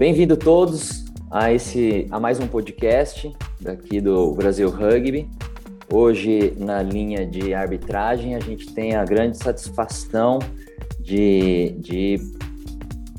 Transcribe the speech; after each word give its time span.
bem-vindo 0.00 0.34
todos 0.34 1.04
a 1.30 1.52
esse 1.52 2.06
a 2.10 2.18
mais 2.18 2.40
um 2.40 2.46
podcast 2.46 3.30
daqui 3.60 4.00
do 4.00 4.32
Brasil 4.32 4.70
Rugby. 4.70 5.28
Hoje, 5.92 6.54
na 6.56 6.82
linha 6.82 7.26
de 7.26 7.52
arbitragem, 7.52 8.34
a 8.34 8.40
gente 8.40 8.72
tem 8.72 8.96
a 8.96 9.04
grande 9.04 9.36
satisfação 9.36 10.38
de, 10.98 11.74
de 11.78 12.18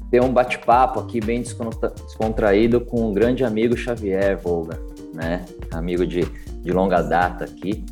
ter 0.09 0.23
um 0.23 0.33
bate-papo 0.33 0.99
aqui 1.01 1.19
bem 1.23 1.43
descontraído 1.43 2.81
com 2.81 3.11
um 3.11 3.13
grande 3.13 3.43
amigo 3.43 3.77
Xavier 3.77 4.35
Volga, 4.39 4.81
né? 5.13 5.45
Amigo 5.71 6.03
de, 6.03 6.21
de 6.63 6.71
longa 6.71 7.03
data 7.03 7.43
aqui. 7.45 7.85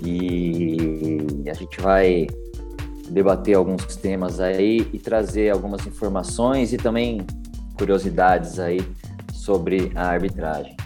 E 0.00 1.42
a 1.50 1.54
gente 1.54 1.80
vai 1.80 2.28
debater 3.10 3.56
alguns 3.56 3.96
temas 3.96 4.38
aí 4.38 4.88
e 4.92 4.98
trazer 5.00 5.50
algumas 5.50 5.84
informações 5.88 6.72
e 6.72 6.76
também 6.76 7.26
curiosidades 7.78 8.58
aí 8.58 8.80
sobre 9.32 9.92
a 9.94 10.08
arbitragem. 10.08 10.76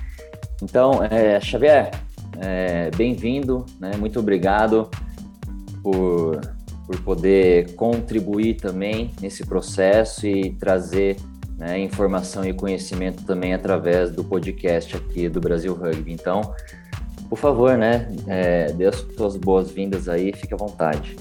Então, 0.62 1.02
é, 1.02 1.41
Xavier, 1.41 1.91
é, 2.38 2.91
bem-vindo, 2.96 3.66
né? 3.80 3.92
muito 3.96 4.20
obrigado 4.20 4.88
por 5.82 6.41
por 6.87 7.01
poder 7.01 7.74
contribuir 7.74 8.56
também 8.56 9.12
nesse 9.20 9.46
processo 9.46 10.27
e 10.27 10.51
trazer 10.55 11.16
né, 11.56 11.78
informação 11.78 12.45
e 12.45 12.52
conhecimento 12.52 13.24
também 13.24 13.54
através 13.54 14.10
do 14.10 14.24
podcast 14.24 14.96
aqui 14.96 15.29
do 15.29 15.40
Brasil 15.40 15.74
Rugby. 15.74 16.12
Então, 16.12 16.54
por 17.29 17.38
favor, 17.38 17.79
né, 17.79 18.09
é, 18.27 18.73
dê 18.73 18.87
as 18.87 18.96
suas 19.16 19.37
boas-vindas 19.37 20.09
aí, 20.09 20.32
fique 20.34 20.52
à 20.52 20.56
vontade. 20.56 21.16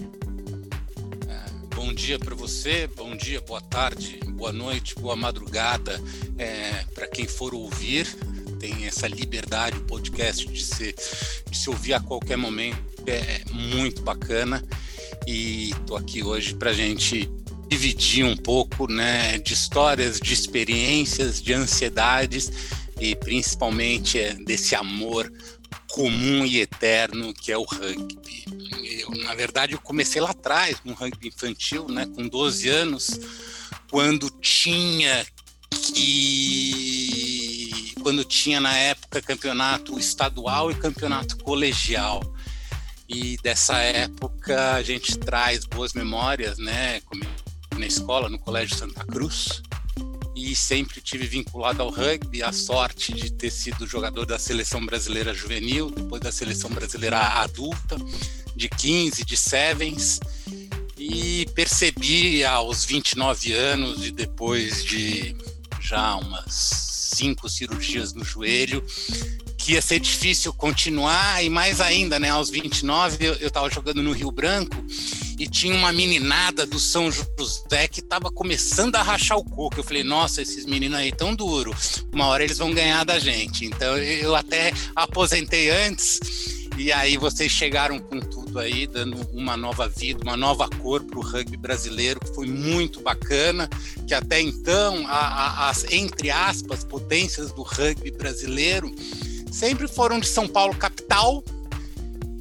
Bom 1.92 1.96
dia 1.96 2.18
para 2.18 2.34
você, 2.34 2.88
bom 2.96 3.18
dia, 3.18 3.42
boa 3.42 3.60
tarde, 3.60 4.18
boa 4.30 4.54
noite, 4.54 4.96
boa 4.96 5.14
madrugada 5.14 6.02
é, 6.38 6.86
para 6.96 7.06
quem 7.06 7.28
for 7.28 7.54
ouvir. 7.54 8.08
Tem 8.62 8.86
essa 8.86 9.10
liberdade, 9.10 9.76
o 9.76 9.82
podcast 9.82 10.48
de 10.48 10.64
se, 10.64 10.96
de 11.50 11.58
se 11.58 11.70
ouvir 11.70 11.94
a 11.94 12.00
qualquer 12.00 12.38
momento, 12.38 12.80
é 13.06 13.44
muito 13.52 14.04
bacana 14.04 14.64
e 15.28 15.72
estou 15.72 15.98
aqui 15.98 16.24
hoje 16.24 16.56
para 16.56 16.70
a 16.70 16.74
gente 16.74 17.30
dividir 17.68 18.24
um 18.24 18.38
pouco 18.38 18.90
né, 18.90 19.38
de 19.40 19.54
histórias, 19.54 20.18
de 20.18 20.34
experiências, 20.34 21.42
de 21.42 21.52
ansiedades 21.52 22.50
e 23.02 23.18
principalmente 23.18 24.18
é, 24.18 24.34
desse 24.34 24.76
amor 24.76 25.30
comum 25.90 26.46
e 26.46 26.62
eterno 26.62 27.34
que 27.34 27.52
é 27.52 27.58
o 27.58 27.64
rugby. 27.64 28.61
Na 29.10 29.36
verdade, 29.36 29.74
eu 29.74 29.80
comecei 29.80 30.22
lá 30.22 30.32
atrás 30.32 30.78
no 30.84 30.94
rugby 30.94 31.28
infantil, 31.28 31.88
né, 31.88 32.08
com 32.16 32.28
12 32.28 32.70
anos, 32.70 33.20
quando 33.90 34.30
tinha 34.30 35.26
que 35.94 37.12
quando 38.02 38.26
tinha 38.26 38.60
na 38.60 38.76
época 38.76 39.22
campeonato 39.22 39.98
estadual 40.00 40.72
e 40.72 40.76
campeonato 40.76 41.38
colegial. 41.38 42.22
E 43.08 43.38
dessa 43.44 43.78
época 43.78 44.74
a 44.74 44.82
gente 44.82 45.18
traz 45.18 45.66
boas 45.66 45.94
memórias, 45.94 46.58
né? 46.58 47.02
Na 47.78 47.86
escola, 47.86 48.30
no 48.30 48.40
Colégio 48.40 48.76
Santa 48.76 49.06
Cruz. 49.06 49.62
E 50.36 50.56
sempre 50.56 51.02
tive 51.02 51.28
vinculado 51.28 51.82
ao 51.82 51.90
rugby, 51.90 52.42
a 52.42 52.52
sorte 52.52 53.14
de 53.14 53.32
ter 53.32 53.52
sido 53.52 53.86
jogador 53.86 54.26
da 54.26 54.40
seleção 54.40 54.84
brasileira 54.86 55.34
juvenil, 55.34 55.92
depois 55.92 56.22
da 56.22 56.32
seleção 56.32 56.70
brasileira 56.70 57.20
adulta, 57.20 57.98
de 58.62 58.70
15, 58.70 59.26
de 59.26 59.36
sevens. 59.36 60.20
E 60.96 61.48
percebi 61.56 62.46
aos 62.46 62.86
29 62.86 63.54
anos 63.54 64.06
e 64.06 64.12
depois 64.12 64.86
de 64.86 65.36
já 65.80 66.16
umas 66.16 66.54
cinco 67.16 67.50
cirurgias 67.50 68.14
no 68.14 68.24
joelho, 68.24 68.86
que 69.58 69.74
ia 69.74 69.82
ser 69.82 70.00
difícil 70.00 70.54
continuar, 70.54 71.44
e 71.44 71.50
mais 71.50 71.82
ainda, 71.82 72.20
né, 72.20 72.30
aos 72.30 72.50
29 72.52 73.26
eu, 73.26 73.34
eu 73.34 73.50
tava 73.50 73.70
jogando 73.70 74.02
no 74.02 74.12
Rio 74.12 74.32
Branco 74.32 74.76
e 75.40 75.48
tinha 75.48 75.76
uma 75.76 75.92
meninada 75.92 76.66
do 76.68 76.80
São 76.80 77.12
José 77.12 77.88
que 77.88 78.02
tava 78.02 78.32
começando 78.32 78.96
a 78.96 79.02
rachar 79.02 79.40
o 79.40 79.44
coco. 79.44 79.80
Eu 79.80 79.84
falei, 79.84 80.04
nossa, 80.04 80.40
esses 80.42 80.68
meninos 80.68 81.00
aí 81.00 81.12
tão 81.12 81.34
duro, 81.34 81.76
uma 82.14 82.28
hora 82.28 82.44
eles 82.44 82.60
vão 82.60 82.72
ganhar 82.72 83.04
da 83.04 83.18
gente. 83.18 83.66
Então 83.66 83.98
eu 83.98 84.36
até 84.36 84.72
aposentei 84.96 85.72
antes, 85.72 86.20
e 86.82 86.92
aí 86.92 87.16
vocês 87.16 87.52
chegaram 87.52 88.00
com 88.00 88.20
tudo 88.20 88.58
aí, 88.58 88.88
dando 88.88 89.16
uma 89.34 89.56
nova 89.56 89.88
vida, 89.88 90.24
uma 90.24 90.36
nova 90.36 90.68
cor 90.68 91.04
para 91.04 91.20
o 91.20 91.22
rugby 91.22 91.56
brasileiro, 91.56 92.20
que 92.20 92.34
foi 92.34 92.48
muito 92.48 93.02
bacana, 93.02 93.70
que 94.08 94.16
até 94.16 94.42
então 94.42 95.06
a, 95.06 95.12
a, 95.12 95.70
as, 95.70 95.86
entre 95.92 96.32
aspas, 96.32 96.84
potências 96.84 97.52
do 97.52 97.62
rugby 97.62 98.10
brasileiro 98.10 98.92
sempre 99.52 99.88
foram 99.88 100.20
de 100.20 100.28
São 100.28 100.48
Paulo 100.48 100.76
capital 100.76 101.44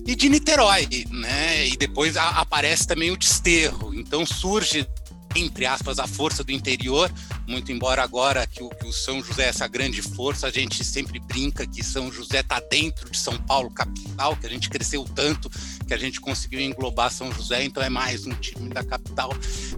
e 0.06 0.14
de 0.14 0.30
Niterói, 0.30 0.88
né? 1.10 1.68
E 1.68 1.76
depois 1.76 2.16
a, 2.16 2.30
aparece 2.30 2.86
também 2.86 3.10
o 3.10 3.18
desterro. 3.18 3.94
Então 3.94 4.24
surge 4.24 4.88
entre 5.34 5.64
aspas, 5.66 5.98
a 5.98 6.06
força 6.06 6.42
do 6.42 6.50
interior, 6.50 7.10
muito 7.46 7.70
embora 7.70 8.02
agora 8.02 8.46
que 8.46 8.62
o, 8.62 8.68
que 8.68 8.86
o, 8.86 8.92
São 8.92 9.22
José 9.22 9.44
é 9.44 9.48
essa 9.48 9.68
grande 9.68 10.02
força, 10.02 10.46
a 10.46 10.50
gente 10.50 10.84
sempre 10.84 11.20
brinca 11.20 11.66
que 11.66 11.84
São 11.84 12.10
José 12.10 12.41
está 12.41 12.60
dentro 12.60 13.08
de 13.10 13.18
São 13.18 13.36
Paulo, 13.38 13.70
capital, 13.70 14.36
que 14.36 14.46
a 14.46 14.50
gente 14.50 14.68
cresceu 14.68 15.04
tanto 15.04 15.50
que 15.86 15.94
a 15.94 15.98
gente 15.98 16.20
conseguiu 16.20 16.60
englobar 16.60 17.12
São 17.12 17.32
José, 17.32 17.64
então 17.64 17.82
é 17.82 17.88
mais 17.88 18.26
um 18.26 18.32
time 18.34 18.68
da 18.68 18.84
capital, 18.84 19.30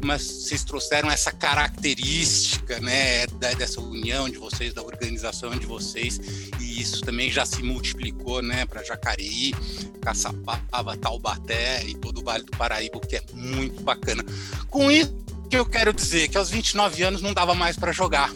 mas 0.05 0.23
vocês 0.23 0.65
trouxeram 0.65 1.11
essa 1.11 1.33
característica, 1.33 2.79
né, 2.81 3.27
dessa 3.59 3.81
união 3.81 4.29
de 4.29 4.39
vocês, 4.39 4.75
da 4.75 4.83
organização 4.83 5.51
de 5.57 5.67
vocês, 5.67 6.21
e 6.61 6.81
isso 6.81 7.01
também 7.03 7.31
já 7.31 7.47
se 7.47 7.63
multiplicou, 7.63 8.43
né, 8.43 8.67
para 8.67 8.83
Jacareí, 8.83 9.55
Caçapava, 10.01 10.97
Taubaté 10.97 11.85
e 11.87 11.95
todo 11.95 12.21
o 12.21 12.25
Vale 12.25 12.45
do 12.45 12.57
Paraíba, 12.57 13.01
que 13.01 13.17
é 13.17 13.23
muito 13.33 13.83
bacana. 13.83 14.25
Com 14.69 14.91
isso, 14.91 15.15
que 15.53 15.59
eu 15.59 15.67
quero 15.67 15.93
dizer? 15.93 16.29
Que 16.29 16.39
aos 16.39 16.49
29 16.49 17.03
anos 17.03 17.21
não 17.21 17.35
dava 17.35 17.55
mais 17.55 17.77
para 17.77 17.93
jogar. 17.93 18.33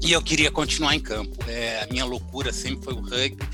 E 0.00 0.10
eu 0.10 0.22
queria 0.22 0.50
continuar 0.50 0.94
em 0.94 1.00
campo. 1.00 1.36
É, 1.46 1.82
a 1.82 1.86
minha 1.92 2.06
loucura 2.06 2.50
sempre 2.50 2.82
foi 2.82 2.94
o 2.94 3.00
rugby. 3.00 3.46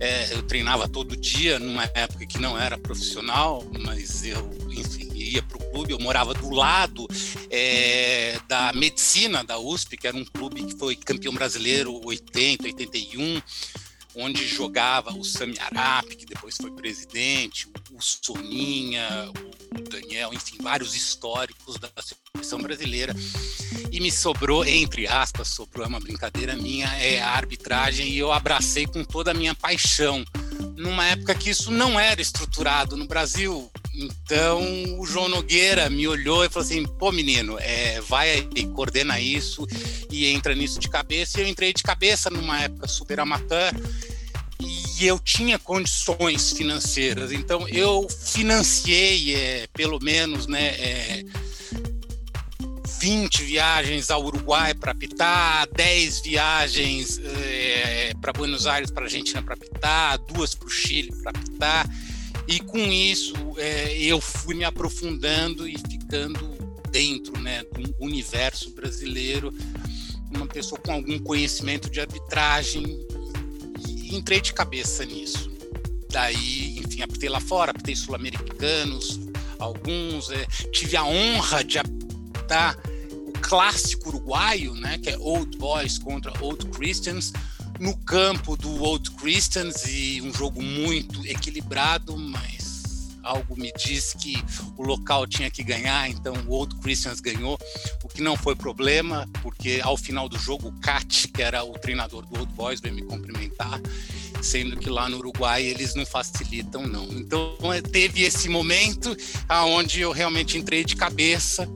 É, 0.00 0.34
eu 0.34 0.42
treinava 0.42 0.88
todo 0.88 1.16
dia, 1.16 1.60
numa 1.60 1.84
época 1.94 2.26
que 2.26 2.40
não 2.40 2.58
era 2.58 2.76
profissional, 2.76 3.64
mas 3.84 4.24
eu, 4.24 4.50
enfim, 4.68 5.12
ia 5.14 5.44
para 5.44 5.58
o 5.58 5.70
clube. 5.70 5.92
Eu 5.92 6.00
morava 6.00 6.34
do 6.34 6.50
lado 6.50 7.06
é, 7.48 8.36
da 8.48 8.72
medicina 8.72 9.44
da 9.44 9.56
USP, 9.56 9.96
que 9.96 10.08
era 10.08 10.16
um 10.16 10.24
clube 10.24 10.64
que 10.64 10.76
foi 10.76 10.96
campeão 10.96 11.32
brasileiro 11.32 12.04
80, 12.04 12.64
81 12.64 13.40
onde 14.14 14.46
jogava 14.46 15.12
o 15.12 15.24
Sami 15.24 15.58
Arap, 15.58 16.14
que 16.16 16.26
depois 16.26 16.56
foi 16.56 16.70
presidente, 16.70 17.68
o 17.90 18.00
Soninha, 18.00 19.30
o 19.76 19.82
Daniel, 19.88 20.32
enfim, 20.32 20.56
vários 20.60 20.94
históricos 20.94 21.78
da 21.78 21.90
seleção 22.34 22.60
brasileira. 22.60 23.14
E 23.90 24.00
me 24.00 24.10
sobrou, 24.10 24.64
entre 24.64 25.06
aspas, 25.06 25.48
sobrou 25.48 25.84
é 25.84 25.88
uma 25.88 26.00
brincadeira 26.00 26.56
minha, 26.56 26.86
é 26.96 27.20
a 27.20 27.30
arbitragem, 27.30 28.08
e 28.08 28.18
eu 28.18 28.32
abracei 28.32 28.86
com 28.86 29.04
toda 29.04 29.30
a 29.30 29.34
minha 29.34 29.54
paixão. 29.54 30.24
Numa 30.76 31.06
época 31.06 31.34
que 31.34 31.50
isso 31.50 31.70
não 31.70 31.98
era 31.98 32.20
estruturado 32.20 32.96
no 32.96 33.06
Brasil, 33.06 33.70
então 33.94 34.62
o 34.98 35.06
João 35.06 35.28
Nogueira 35.28 35.88
me 35.88 36.06
olhou 36.08 36.44
e 36.44 36.48
falou 36.48 36.64
assim: 36.64 36.84
pô, 36.84 37.12
menino, 37.12 37.56
é, 37.58 38.00
vai 38.00 38.48
e 38.54 38.66
coordena 38.66 39.20
isso 39.20 39.66
e 40.10 40.26
entra 40.26 40.54
nisso 40.54 40.78
de 40.78 40.88
cabeça. 40.88 41.38
E 41.38 41.44
eu 41.44 41.48
entrei 41.48 41.72
de 41.72 41.82
cabeça 41.82 42.30
numa 42.30 42.62
época 42.62 42.88
super 42.88 43.20
amateur 43.20 43.72
e 44.60 45.06
eu 45.06 45.18
tinha 45.18 45.58
condições 45.58 46.52
financeiras, 46.52 47.32
então 47.32 47.68
eu 47.68 48.08
financiei 48.08 49.34
é, 49.34 49.66
pelo 49.72 49.98
menos 50.00 50.46
né, 50.46 50.66
é, 50.66 51.24
20 53.00 53.42
viagens 53.42 54.10
ao 54.10 54.24
Uruguai 54.24 54.72
para 54.72 54.92
apitar, 54.92 55.68
10 55.74 56.20
viagens 56.20 57.18
é, 57.18 58.12
para 58.20 58.32
Buenos 58.32 58.66
Aires 58.66 58.90
para 58.90 59.04
Argentina 59.04 59.42
para 59.42 59.54
apitar, 59.54 60.18
duas 60.18 60.54
para 60.54 60.66
o 60.66 60.70
Chile 60.70 61.12
para 61.22 61.32
apitar. 61.32 61.86
E 62.46 62.60
com 62.60 62.78
isso 62.78 63.34
é, 63.56 63.96
eu 63.98 64.20
fui 64.20 64.54
me 64.54 64.64
aprofundando 64.64 65.66
e 65.66 65.76
ficando 65.78 66.54
dentro 66.90 67.38
né, 67.40 67.64
do 67.64 67.94
universo 67.98 68.70
brasileiro, 68.70 69.52
uma 70.30 70.46
pessoa 70.46 70.80
com 70.80 70.92
algum 70.92 71.18
conhecimento 71.18 71.90
de 71.90 72.00
arbitragem, 72.00 72.84
e 73.88 74.14
entrei 74.14 74.40
de 74.40 74.52
cabeça 74.52 75.04
nisso. 75.04 75.50
Daí, 76.10 76.78
enfim, 76.78 77.02
apitei 77.02 77.28
lá 77.28 77.40
fora, 77.40 77.72
apitei 77.72 77.96
sul-americanos, 77.96 79.18
alguns, 79.58 80.30
é, 80.30 80.46
tive 80.70 80.96
a 80.96 81.04
honra 81.04 81.64
de 81.64 81.78
apitar 81.78 82.78
o 83.10 83.32
clássico 83.40 84.10
uruguaio, 84.10 84.74
né, 84.74 84.98
que 84.98 85.10
é 85.10 85.18
Old 85.18 85.56
Boys 85.58 85.98
contra 85.98 86.32
Old 86.40 86.64
Christians, 86.66 87.32
no 87.78 87.96
campo 87.98 88.56
do 88.56 88.82
Old 88.82 89.10
Christians 89.12 89.84
e 89.86 90.20
um 90.22 90.32
jogo 90.32 90.62
muito 90.62 91.26
equilibrado, 91.26 92.16
mas 92.16 92.64
algo 93.24 93.58
me 93.58 93.72
diz 93.72 94.12
que 94.12 94.36
o 94.76 94.82
local 94.82 95.26
tinha 95.26 95.50
que 95.50 95.64
ganhar, 95.64 96.08
então 96.10 96.34
o 96.46 96.52
Old 96.52 96.76
Christians 96.76 97.20
ganhou, 97.20 97.58
o 98.02 98.08
que 98.08 98.22
não 98.22 98.36
foi 98.36 98.54
problema, 98.54 99.28
porque 99.42 99.80
ao 99.82 99.96
final 99.96 100.28
do 100.28 100.38
jogo 100.38 100.68
o 100.68 100.80
Kat, 100.80 101.28
que 101.28 101.42
era 101.42 101.64
o 101.64 101.72
treinador 101.72 102.24
do 102.26 102.38
Old 102.38 102.52
Boys, 102.52 102.80
veio 102.80 102.94
me 102.94 103.02
cumprimentar, 103.02 103.80
sendo 104.42 104.76
que 104.76 104.90
lá 104.90 105.08
no 105.08 105.16
Uruguai 105.16 105.64
eles 105.64 105.94
não 105.94 106.04
facilitam 106.04 106.86
não. 106.86 107.06
Então 107.06 107.72
é, 107.72 107.80
teve 107.80 108.22
esse 108.22 108.48
momento 108.48 109.16
aonde 109.48 110.00
eu 110.00 110.12
realmente 110.12 110.58
entrei 110.58 110.84
de 110.84 110.94
cabeça 110.94 111.68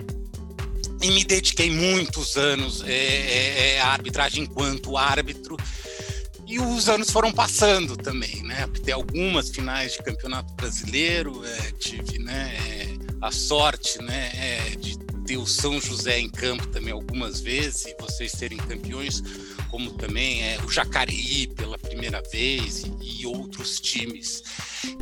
e 1.00 1.10
me 1.12 1.24
dediquei 1.24 1.70
muitos 1.70 2.36
anos 2.36 2.82
é, 2.84 2.92
é, 2.92 3.74
é, 3.74 3.80
à 3.80 3.88
arbitragem 3.88 4.44
enquanto 4.44 4.96
árbitro 4.96 5.56
e 6.48 6.58
os 6.58 6.88
anos 6.88 7.10
foram 7.10 7.30
passando 7.30 7.94
também, 7.94 8.42
né? 8.42 8.66
Tem 8.82 8.94
algumas 8.94 9.50
finais 9.50 9.92
de 9.92 10.02
campeonato 10.02 10.54
brasileiro, 10.54 11.44
é, 11.44 11.72
tive 11.72 12.18
né, 12.18 12.56
é, 12.56 12.88
a 13.20 13.30
sorte 13.30 14.02
né, 14.02 14.30
é, 14.34 14.76
de 14.76 14.98
ter 15.26 15.36
o 15.36 15.46
São 15.46 15.78
José 15.78 16.18
em 16.18 16.30
campo 16.30 16.66
também 16.68 16.90
algumas 16.90 17.38
vezes 17.40 17.84
e 17.84 17.96
vocês 18.00 18.32
serem 18.32 18.56
campeões, 18.56 19.22
como 19.70 19.92
também 19.92 20.42
é, 20.42 20.58
o 20.64 20.70
Jacareí 20.70 21.48
pela 21.48 21.76
primeira 21.76 22.22
vez 22.32 22.82
e, 22.82 23.20
e 23.20 23.26
outros 23.26 23.78
times. 23.78 24.42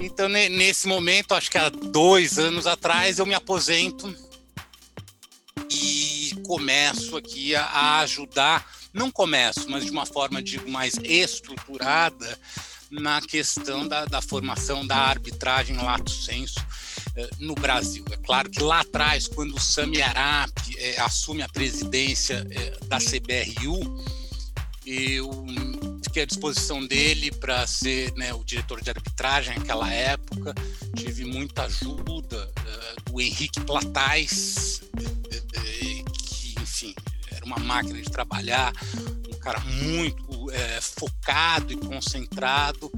Então, 0.00 0.28
nesse 0.28 0.88
momento, 0.88 1.32
acho 1.32 1.48
que 1.48 1.58
há 1.58 1.68
dois 1.68 2.40
anos 2.40 2.66
atrás, 2.66 3.20
eu 3.20 3.26
me 3.26 3.34
aposento 3.34 4.12
e 5.70 6.34
começo 6.44 7.16
aqui 7.16 7.54
a, 7.54 7.62
a 7.62 7.98
ajudar 8.00 8.75
não 8.96 9.10
começo, 9.10 9.68
mas 9.68 9.84
de 9.84 9.90
uma 9.90 10.06
forma, 10.06 10.42
digo, 10.42 10.68
mais 10.68 10.94
estruturada 11.04 12.38
na 12.90 13.20
questão 13.20 13.86
da, 13.86 14.04
da 14.06 14.22
formação 14.22 14.86
da 14.86 14.96
arbitragem 14.96 15.76
lato 15.76 16.10
senso 16.10 16.64
eh, 17.14 17.30
no 17.38 17.54
Brasil. 17.54 18.04
É 18.10 18.16
claro 18.16 18.48
que 18.48 18.62
lá 18.62 18.80
atrás, 18.80 19.28
quando 19.28 19.54
o 19.54 19.60
Sami 19.60 20.00
Arap 20.00 20.52
eh, 20.78 20.96
assume 21.00 21.42
a 21.42 21.48
presidência 21.48 22.46
eh, 22.50 22.78
da 22.86 22.98
CBRU, 22.98 24.04
eu 24.86 25.44
fiquei 26.04 26.22
à 26.22 26.26
disposição 26.26 26.86
dele 26.86 27.30
para 27.32 27.66
ser 27.66 28.12
né, 28.14 28.32
o 28.32 28.44
diretor 28.44 28.80
de 28.80 28.88
arbitragem 28.88 29.58
naquela 29.58 29.92
época. 29.92 30.54
Tive 30.94 31.24
muita 31.24 31.64
ajuda 31.64 32.50
do 33.04 33.20
Henrique 33.20 33.60
Platais, 33.60 34.80
que, 36.24 36.54
enfim, 36.62 36.94
uma 37.46 37.58
máquina 37.58 38.00
de 38.00 38.10
trabalhar, 38.10 38.72
um 39.28 39.38
cara 39.38 39.60
muito 39.60 40.50
é, 40.50 40.80
focado 40.80 41.72
e 41.72 41.76
concentrado. 41.76 42.90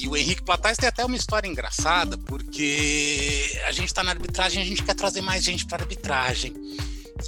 E 0.00 0.08
o 0.08 0.16
Henrique 0.16 0.42
Platais 0.42 0.76
tem 0.76 0.88
até 0.88 1.04
uma 1.04 1.16
história 1.16 1.46
engraçada, 1.46 2.16
porque 2.18 3.60
a 3.66 3.72
gente 3.72 3.86
está 3.86 4.02
na 4.02 4.10
arbitragem, 4.10 4.62
a 4.62 4.66
gente 4.66 4.82
quer 4.82 4.94
trazer 4.94 5.20
mais 5.20 5.44
gente 5.44 5.66
para 5.66 5.82
arbitragem. 5.82 6.54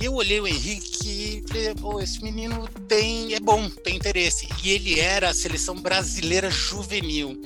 E 0.00 0.04
eu 0.04 0.14
olhei 0.14 0.40
o 0.40 0.46
Henrique 0.46 1.42
e 1.44 1.44
falei, 1.48 1.74
pô, 1.74 2.00
esse 2.00 2.22
menino 2.22 2.68
tem, 2.88 3.34
é 3.34 3.40
bom, 3.40 3.68
tem 3.68 3.96
interesse. 3.96 4.48
E 4.62 4.70
ele 4.70 5.00
era 5.00 5.30
a 5.30 5.34
seleção 5.34 5.74
brasileira 5.74 6.50
juvenil. 6.50 7.40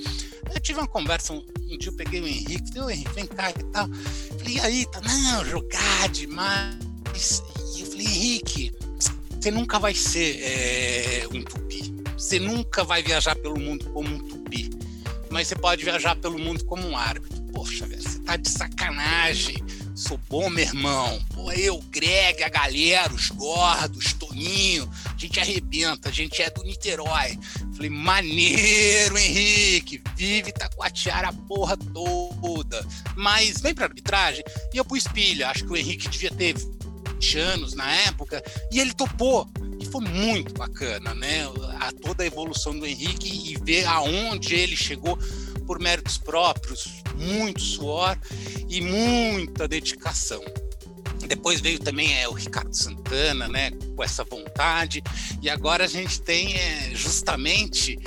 Eu 0.53 0.59
tive 0.59 0.79
uma 0.79 0.87
conversa, 0.87 1.33
um, 1.33 1.43
um 1.71 1.77
dia 1.77 1.89
eu 1.89 1.95
peguei 1.95 2.21
o 2.21 2.27
Henrique, 2.27 2.67
falei, 2.69 2.83
ô 2.83 2.89
Henrique, 2.89 3.13
vem 3.13 3.25
cá 3.25 3.49
e 3.49 3.63
tal. 3.71 3.89
Falei, 4.37 4.55
e 4.55 4.59
aí, 4.59 4.85
tá, 4.85 5.01
não, 5.01 5.43
jogar 5.43 6.07
demais. 6.09 7.43
E 7.75 7.81
eu 7.81 7.87
falei, 7.87 8.05
Henrique, 8.05 8.71
você 9.45 9.51
nunca 9.51 9.77
vai 9.77 9.93
ser 9.93 10.41
é, 10.41 11.27
um 11.31 11.43
tupi. 11.43 11.93
Você 12.17 12.39
nunca 12.39 12.83
vai 12.83 13.03
viajar 13.03 13.35
pelo 13.35 13.59
mundo 13.59 13.85
como 13.91 14.09
um 14.09 14.17
tupi. 14.17 14.71
Mas 15.29 15.47
você 15.47 15.55
pode 15.55 15.85
viajar 15.85 16.15
pelo 16.15 16.39
mundo 16.39 16.65
como 16.65 16.83
um 16.87 16.97
árbitro. 16.97 17.43
Poxa, 17.53 17.85
você 17.85 18.17
tá 18.21 18.37
de 18.37 18.49
sacanagem. 18.49 19.63
Sou 19.93 20.19
bom, 20.27 20.49
meu 20.49 20.65
irmão. 20.65 21.23
Pô, 21.31 21.51
eu, 21.51 21.79
Greg, 21.91 22.41
a 22.41 22.49
galera, 22.49 23.13
os 23.13 23.29
gordos, 23.29 24.13
Toninho, 24.13 24.89
a 25.05 25.15
gente 25.15 25.39
arrebenta, 25.39 26.09
a 26.09 26.11
gente 26.11 26.41
é 26.41 26.49
do 26.49 26.63
Niterói. 26.63 27.37
Falei, 27.75 27.91
maneiro, 27.91 29.15
Henrique, 29.15 30.01
vive 30.15 30.51
Taquatiara 30.53 31.29
a 31.29 31.33
porra 31.33 31.77
toda. 31.77 32.83
Mas 33.15 33.61
vem 33.61 33.75
pra 33.75 33.85
arbitragem. 33.85 34.43
E 34.73 34.77
eu 34.77 34.83
pus 34.83 35.03
pilha. 35.03 35.49
Acho 35.49 35.65
que 35.65 35.71
o 35.71 35.77
Henrique 35.77 36.09
devia 36.09 36.31
ter 36.31 36.55
20 37.15 37.37
anos 37.39 37.73
na 37.73 37.89
época, 37.91 38.43
e 38.71 38.79
ele 38.79 38.93
topou. 38.93 39.47
E 39.79 39.85
foi 39.85 40.01
muito 40.01 40.53
bacana, 40.53 41.13
né? 41.13 41.43
A, 41.79 41.91
toda 41.91 42.23
a 42.23 42.25
evolução 42.25 42.77
do 42.77 42.85
Henrique 42.85 43.27
e 43.27 43.57
ver 43.63 43.85
aonde 43.85 44.53
ele 44.53 44.75
chegou 44.75 45.17
por 45.65 45.79
méritos 45.79 46.17
próprios, 46.17 47.01
muito 47.15 47.61
suor 47.61 48.17
e 48.69 48.81
muita 48.81 49.67
dedicação. 49.67 50.43
Depois 51.27 51.59
veio 51.59 51.79
também 51.79 52.19
é, 52.19 52.27
o 52.27 52.33
Ricardo 52.33 52.75
Santana, 52.75 53.47
né, 53.47 53.71
com 53.95 54.03
essa 54.03 54.23
vontade, 54.23 55.01
e 55.41 55.49
agora 55.49 55.85
a 55.85 55.87
gente 55.87 56.21
tem 56.21 56.53
é, 56.55 56.91
justamente 56.93 57.97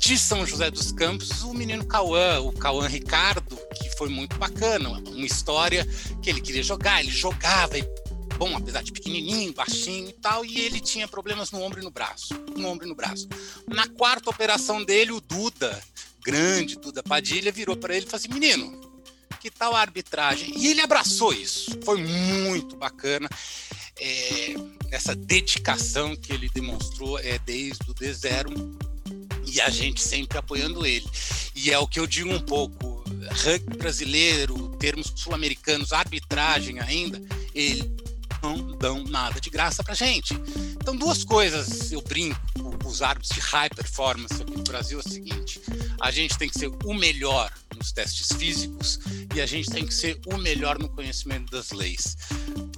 de 0.00 0.18
São 0.18 0.44
José 0.44 0.68
dos 0.68 0.90
Campos 0.90 1.42
o 1.42 1.54
menino 1.54 1.84
Cauã, 1.84 2.40
o 2.40 2.50
Cauã 2.50 2.88
Ricardo, 2.88 3.56
que 3.74 3.88
foi 3.96 4.08
muito 4.08 4.36
bacana, 4.36 4.88
uma 4.88 5.26
história 5.26 5.86
que 6.20 6.28
ele 6.28 6.40
queria 6.40 6.62
jogar, 6.62 7.00
ele 7.00 7.12
jogava, 7.12 7.78
ele 7.78 7.86
bom, 8.40 8.56
apesar 8.56 8.82
de 8.82 8.90
pequenininho, 8.90 9.52
baixinho 9.52 10.08
e 10.08 10.12
tal, 10.14 10.42
e 10.46 10.60
ele 10.60 10.80
tinha 10.80 11.06
problemas 11.06 11.50
no 11.50 11.60
ombro 11.60 11.78
e 11.78 11.84
no 11.84 11.90
braço, 11.90 12.32
no 12.56 12.68
ombro 12.68 12.86
e 12.86 12.88
no 12.88 12.94
braço. 12.94 13.28
Na 13.68 13.86
quarta 13.86 14.30
operação 14.30 14.82
dele, 14.82 15.12
o 15.12 15.20
Duda, 15.20 15.78
grande 16.24 16.76
Duda 16.76 17.02
Padilha, 17.02 17.52
virou 17.52 17.76
para 17.76 17.94
ele 17.94 18.06
e 18.06 18.08
falou 18.08 18.16
assim: 18.16 18.32
"Menino, 18.32 18.80
que 19.40 19.50
tal 19.50 19.76
a 19.76 19.80
arbitragem?" 19.82 20.54
E 20.56 20.68
ele 20.68 20.80
abraçou 20.80 21.34
isso. 21.34 21.78
Foi 21.84 22.02
muito 22.02 22.76
bacana. 22.76 23.28
É, 24.00 24.54
essa 24.90 25.14
dedicação 25.14 26.16
que 26.16 26.32
ele 26.32 26.48
demonstrou 26.48 27.18
é 27.18 27.38
desde 27.40 27.90
o 27.90 27.94
D0 27.94 28.48
e 29.44 29.60
a 29.60 29.68
gente 29.68 30.00
sempre 30.00 30.38
apoiando 30.38 30.86
ele. 30.86 31.06
E 31.54 31.70
é 31.70 31.78
o 31.78 31.86
que 31.86 32.00
eu 32.00 32.06
digo 32.06 32.32
um 32.32 32.40
pouco, 32.40 33.04
rugby 33.44 33.76
brasileiro, 33.76 34.74
termos 34.78 35.12
sul-americanos, 35.14 35.92
arbitragem 35.92 36.80
ainda, 36.80 37.20
ele 37.54 37.99
não 38.42 38.76
dão 38.76 39.04
nada 39.04 39.40
de 39.40 39.50
graça 39.50 39.82
para 39.82 39.94
gente. 39.94 40.34
Então, 40.80 40.96
duas 40.96 41.24
coisas 41.24 41.92
eu 41.92 42.00
brinco 42.02 42.40
com 42.82 42.88
os 42.88 43.02
árbitros 43.02 43.34
de 43.34 43.40
high 43.40 43.70
performance 43.70 44.40
aqui 44.40 44.56
no 44.56 44.64
Brasil 44.64 44.98
é 44.98 45.06
o 45.06 45.08
seguinte: 45.08 45.60
a 46.00 46.10
gente 46.10 46.36
tem 46.38 46.48
que 46.48 46.58
ser 46.58 46.70
o 46.84 46.94
melhor 46.94 47.52
nos 47.76 47.92
testes 47.92 48.28
físicos 48.36 48.98
e 49.34 49.40
a 49.40 49.46
gente 49.46 49.70
tem 49.70 49.86
que 49.86 49.94
ser 49.94 50.20
o 50.26 50.36
melhor 50.36 50.78
no 50.78 50.88
conhecimento 50.88 51.50
das 51.50 51.70
leis. 51.70 52.16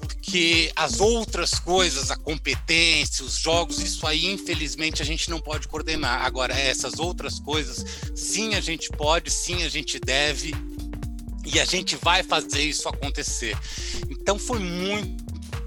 Porque 0.01 0.73
as 0.77 1.01
outras 1.01 1.59
coisas, 1.59 2.11
a 2.11 2.17
competência, 2.17 3.25
os 3.25 3.37
jogos, 3.37 3.79
isso 3.81 4.07
aí, 4.07 4.27
infelizmente, 4.27 5.03
a 5.03 5.05
gente 5.05 5.29
não 5.29 5.41
pode 5.41 5.69
coordenar. 5.69 6.25
Agora, 6.25 6.55
essas 6.55 6.99
outras 6.99 7.39
coisas, 7.39 7.85
sim, 8.15 8.55
a 8.55 8.61
gente 8.61 8.89
pode, 8.91 9.31
sim, 9.31 9.63
a 9.63 9.69
gente 9.69 9.99
deve, 9.99 10.55
e 11.45 11.59
a 11.59 11.65
gente 11.65 11.97
vai 11.97 12.23
fazer 12.23 12.63
isso 12.63 12.89
acontecer. 12.89 13.57
Então 14.09 14.39
foi 14.39 14.61
muito 14.61 15.22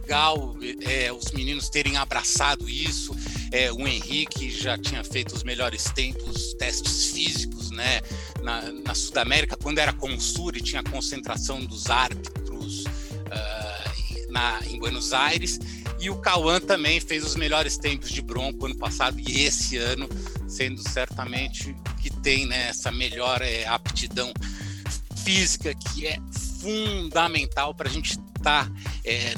legal 0.05 0.55
é, 0.81 1.11
os 1.11 1.31
meninos 1.31 1.67
terem 1.67 1.97
abraçado 1.97 2.69
isso. 2.69 3.15
É, 3.51 3.71
o 3.71 3.87
Henrique 3.87 4.51
já 4.51 4.77
tinha 4.77 5.03
feito 5.03 5.35
os 5.35 5.43
melhores 5.43 5.85
tempos, 5.85 6.53
testes 6.53 7.07
físicos, 7.07 7.71
né? 7.71 8.01
Na, 8.43 8.61
na 8.71 8.93
Sudamérica, 8.93 9.57
quando 9.57 9.79
era 9.79 9.91
Consur 9.91 10.55
e 10.55 10.61
tinha 10.61 10.83
concentração 10.83 11.65
dos 11.65 11.89
árbitros 11.89 12.83
uh, 12.83 14.31
na, 14.31 14.59
em 14.67 14.77
Buenos 14.77 15.11
Aires. 15.11 15.59
E 15.99 16.09
o 16.09 16.17
Cauã 16.17 16.59
também 16.59 16.99
fez 16.99 17.25
os 17.25 17.35
melhores 17.35 17.77
tempos 17.77 18.11
de 18.11 18.21
bronco 18.21 18.67
ano 18.67 18.77
passado 18.77 19.19
e 19.19 19.41
esse 19.41 19.77
ano, 19.77 20.07
sendo 20.47 20.87
certamente 20.87 21.75
que 21.99 22.11
tem 22.11 22.45
né, 22.45 22.67
essa 22.67 22.91
melhor 22.91 23.41
é, 23.41 23.65
aptidão 23.65 24.31
física 25.23 25.73
que 25.73 26.05
é 26.05 26.19
fundamental 26.59 27.73
para 27.73 27.89
a 27.89 27.91
gente 27.91 28.19
estar 28.37 28.65
tá, 28.67 28.71
é, 29.03 29.33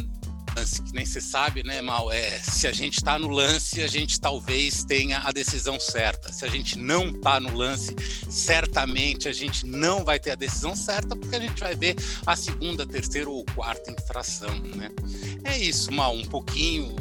lance, 0.58 0.82
que 0.82 0.94
nem 0.94 1.06
você 1.06 1.22
sabe, 1.22 1.64
né, 1.64 1.82
Mal? 1.82 2.12
É, 2.12 2.40
se 2.40 2.68
a 2.68 2.72
gente 2.72 2.98
está 2.98 3.20
no 3.20 3.28
lance, 3.28 3.82
a 3.82 3.88
gente 3.88 4.20
talvez 4.20 4.84
tenha 4.84 5.20
a 5.20 5.32
decisão 5.32 5.80
certa. 5.80 6.34
Se 6.34 6.46
a 6.46 6.48
gente 6.48 6.78
não 6.78 7.10
está 7.10 7.40
no 7.40 7.56
lance, 7.56 7.96
certamente 8.30 9.28
a 9.28 9.34
gente 9.34 9.66
não 9.66 10.04
vai 10.04 10.20
ter 10.20 10.32
a 10.32 10.36
decisão 10.36 10.76
certa, 10.76 11.16
porque 11.16 11.36
a 11.36 11.40
gente 11.40 11.60
vai 11.60 11.76
ver 11.76 11.96
a 12.26 12.36
segunda, 12.36 12.86
terceira 12.86 13.30
ou 13.30 13.46
quarta 13.54 13.92
infração, 13.92 14.58
né? 14.76 14.90
É 15.44 15.58
isso, 15.58 15.92
Mal, 15.92 16.16
um 16.16 16.26
pouquinho 16.26 16.96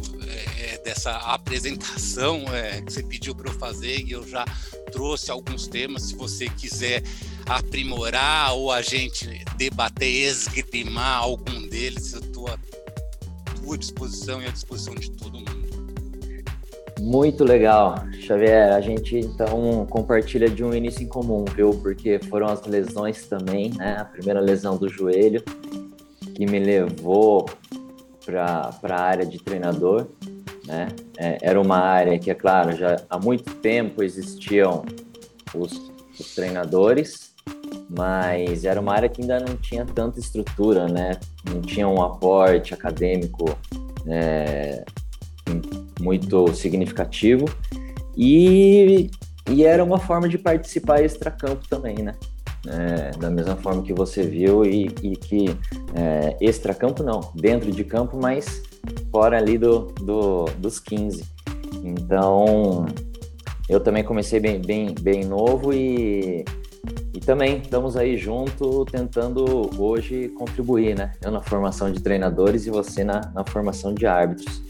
é, 0.58 0.78
dessa 0.84 1.16
apresentação 1.16 2.44
é, 2.54 2.82
que 2.82 2.92
você 2.92 3.02
pediu 3.02 3.34
para 3.34 3.50
eu 3.50 3.58
fazer 3.58 4.04
e 4.04 4.12
eu 4.12 4.26
já 4.28 4.44
trouxe 4.92 5.30
alguns 5.30 5.66
temas. 5.66 6.02
Se 6.04 6.14
você 6.14 6.48
quiser 6.50 7.02
aprimorar 7.46 8.54
ou 8.54 8.70
a 8.70 8.82
gente 8.82 9.26
debater, 9.56 10.28
esgrimar 10.28 11.22
algum 11.22 11.66
deles, 11.68 12.12
eu 12.12 12.20
estou 12.20 12.48
tua 13.66 13.76
disposição 13.76 14.40
e 14.40 14.46
à 14.46 14.50
disposição 14.50 14.94
de 14.94 15.10
todo 15.10 15.38
mundo. 15.38 15.66
Muito 17.00 17.44
legal, 17.44 17.96
Xavier. 18.12 18.72
A 18.72 18.80
gente 18.80 19.18
então 19.18 19.86
compartilha 19.90 20.48
de 20.48 20.64
um 20.64 20.72
início 20.72 21.02
em 21.02 21.08
comum, 21.08 21.44
viu? 21.54 21.70
Porque 21.70 22.20
foram 22.30 22.46
as 22.46 22.64
lesões 22.64 23.26
também, 23.26 23.70
né? 23.70 23.96
A 23.98 24.04
primeira 24.04 24.40
lesão 24.40 24.76
do 24.76 24.88
joelho 24.88 25.42
que 26.34 26.46
me 26.46 26.58
levou 26.58 27.46
para 28.24 28.70
a 28.82 29.00
área 29.00 29.26
de 29.26 29.38
treinador, 29.38 30.06
né? 30.64 30.88
É, 31.18 31.38
era 31.42 31.60
uma 31.60 31.78
área 31.78 32.18
que, 32.18 32.30
é 32.30 32.34
claro, 32.34 32.74
já 32.76 32.96
há 33.10 33.18
muito 33.18 33.52
tempo 33.56 34.02
existiam 34.02 34.84
os, 35.54 35.72
os 36.18 36.34
treinadores, 36.34 37.25
mas 37.88 38.64
era 38.64 38.80
uma 38.80 38.92
área 38.92 39.08
que 39.08 39.22
ainda 39.22 39.38
não 39.40 39.56
tinha 39.56 39.84
tanta 39.84 40.18
estrutura, 40.18 40.88
né? 40.88 41.12
Não 41.48 41.60
tinha 41.60 41.86
um 41.86 42.02
aporte 42.02 42.74
acadêmico 42.74 43.56
é, 44.06 44.84
muito 46.00 46.52
significativo 46.54 47.46
e, 48.16 49.10
e 49.50 49.64
era 49.64 49.84
uma 49.84 49.98
forma 49.98 50.28
de 50.28 50.38
participar 50.38 51.02
extra-campo 51.02 51.68
também, 51.68 51.96
né? 51.96 52.14
É, 52.68 53.16
da 53.16 53.30
mesma 53.30 53.54
forma 53.54 53.82
que 53.82 53.92
você 53.92 54.24
viu 54.24 54.64
e, 54.64 54.86
e 55.00 55.16
que 55.16 55.56
é, 55.94 56.36
extra-campo 56.40 57.04
não, 57.04 57.20
dentro 57.32 57.70
de 57.70 57.84
campo, 57.84 58.18
mas 58.20 58.62
fora 59.12 59.38
ali 59.38 59.56
do, 59.56 59.92
do, 60.00 60.46
dos 60.58 60.80
15. 60.80 61.24
Então, 61.84 62.86
eu 63.68 63.78
também 63.78 64.02
comecei 64.02 64.40
bem, 64.40 64.60
bem, 64.60 64.92
bem 65.00 65.24
novo 65.24 65.72
e, 65.72 66.44
e 67.12 67.20
também 67.20 67.58
estamos 67.58 67.96
aí 67.96 68.16
junto 68.16 68.84
tentando 68.84 69.70
hoje 69.78 70.28
contribuir, 70.28 70.96
né? 70.96 71.12
Eu 71.22 71.30
na 71.30 71.40
formação 71.40 71.90
de 71.90 72.00
treinadores 72.00 72.66
e 72.66 72.70
você 72.70 73.04
na, 73.04 73.20
na 73.34 73.44
formação 73.44 73.94
de 73.94 74.06
árbitros. 74.06 74.62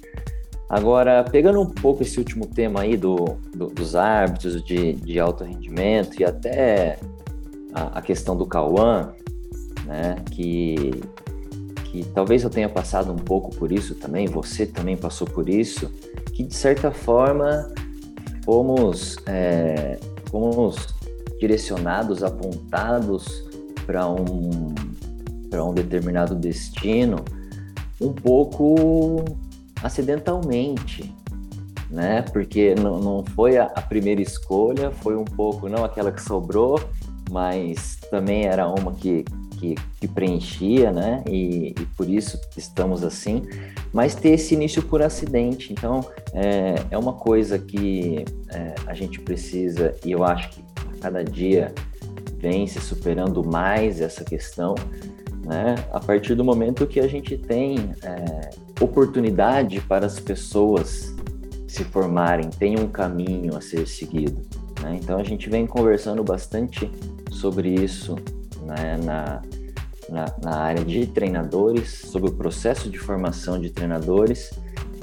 Agora, 0.68 1.22
pegando 1.24 1.60
um 1.60 1.66
pouco 1.66 2.02
esse 2.02 2.18
último 2.18 2.46
tema 2.46 2.80
aí 2.80 2.96
do, 2.96 3.38
do 3.54 3.66
dos 3.66 3.94
árbitros, 3.94 4.64
de, 4.64 4.94
de 4.94 5.18
alto 5.20 5.44
rendimento 5.44 6.20
e 6.20 6.24
até 6.24 6.98
a, 7.72 7.98
a 7.98 8.02
questão 8.02 8.36
do 8.36 8.46
Cauã, 8.46 9.12
né, 9.84 10.16
que, 10.30 10.90
que 11.84 12.04
talvez 12.14 12.42
eu 12.42 12.50
tenha 12.50 12.68
passado 12.68 13.12
um 13.12 13.16
pouco 13.16 13.54
por 13.54 13.70
isso 13.70 13.94
também, 13.94 14.26
você 14.26 14.66
também 14.66 14.96
passou 14.96 15.26
por 15.26 15.48
isso, 15.48 15.88
que 16.32 16.42
de 16.42 16.54
certa 16.54 16.90
forma 16.90 17.72
fomos, 18.44 19.16
é, 19.26 19.98
fomos 20.30 20.95
direcionados, 21.38 22.22
apontados 22.22 23.44
para 23.86 24.08
um, 24.08 24.74
para 25.50 25.64
um 25.64 25.72
determinado 25.72 26.34
destino 26.34 27.24
um 28.00 28.12
pouco 28.12 29.24
acidentalmente, 29.82 31.12
né? 31.90 32.22
Porque 32.32 32.74
não, 32.74 32.98
não 32.98 33.24
foi 33.24 33.56
a, 33.56 33.64
a, 33.64 33.80
primeira 33.80 34.20
escolha, 34.20 34.90
foi 34.90 35.16
um 35.16 35.24
pouco, 35.24 35.68
não 35.68 35.84
aquela 35.84 36.12
que 36.12 36.22
sobrou, 36.22 36.80
mas 37.30 37.98
também 38.10 38.44
era 38.44 38.68
uma 38.68 38.92
que, 38.92 39.24
que, 39.58 39.74
que 40.00 40.08
preenchia, 40.08 40.92
né? 40.92 41.22
E, 41.28 41.74
e, 41.78 41.86
por 41.96 42.08
isso 42.08 42.38
estamos 42.56 43.02
assim. 43.02 43.42
Mas 43.92 44.14
ter 44.14 44.30
esse 44.30 44.54
início 44.54 44.82
por 44.82 45.02
acidente, 45.02 45.72
então 45.72 46.04
é, 46.32 46.74
é 46.90 46.98
uma 46.98 47.14
coisa 47.14 47.58
que 47.58 48.24
é, 48.50 48.74
a 48.86 48.94
gente 48.94 49.20
precisa, 49.20 49.94
e 50.04 50.12
eu 50.12 50.22
acho 50.24 50.50
que 50.50 50.65
cada 51.00 51.22
dia 51.24 51.74
vem 52.38 52.66
se 52.66 52.80
superando 52.80 53.44
mais 53.44 54.00
essa 54.00 54.24
questão, 54.24 54.74
né? 55.44 55.74
A 55.92 56.00
partir 56.00 56.34
do 56.34 56.44
momento 56.44 56.86
que 56.86 57.00
a 57.00 57.06
gente 57.06 57.36
tem 57.38 57.90
é, 58.02 58.50
oportunidade 58.80 59.80
para 59.80 60.06
as 60.06 60.18
pessoas 60.20 61.14
se 61.66 61.84
formarem, 61.84 62.48
tem 62.48 62.78
um 62.78 62.88
caminho 62.88 63.56
a 63.56 63.60
ser 63.60 63.86
seguido. 63.86 64.42
Né? 64.82 64.98
Então 65.02 65.18
a 65.18 65.24
gente 65.24 65.48
vem 65.50 65.66
conversando 65.66 66.22
bastante 66.24 66.90
sobre 67.30 67.68
isso 67.68 68.16
né? 68.62 68.98
na, 69.02 69.42
na, 70.08 70.34
na, 70.42 70.56
área 70.56 70.84
de 70.84 71.06
treinadores, 71.06 71.90
sobre 71.90 72.30
o 72.30 72.32
processo 72.32 72.88
de 72.88 72.98
formação 72.98 73.60
de 73.60 73.70
treinadores. 73.70 74.50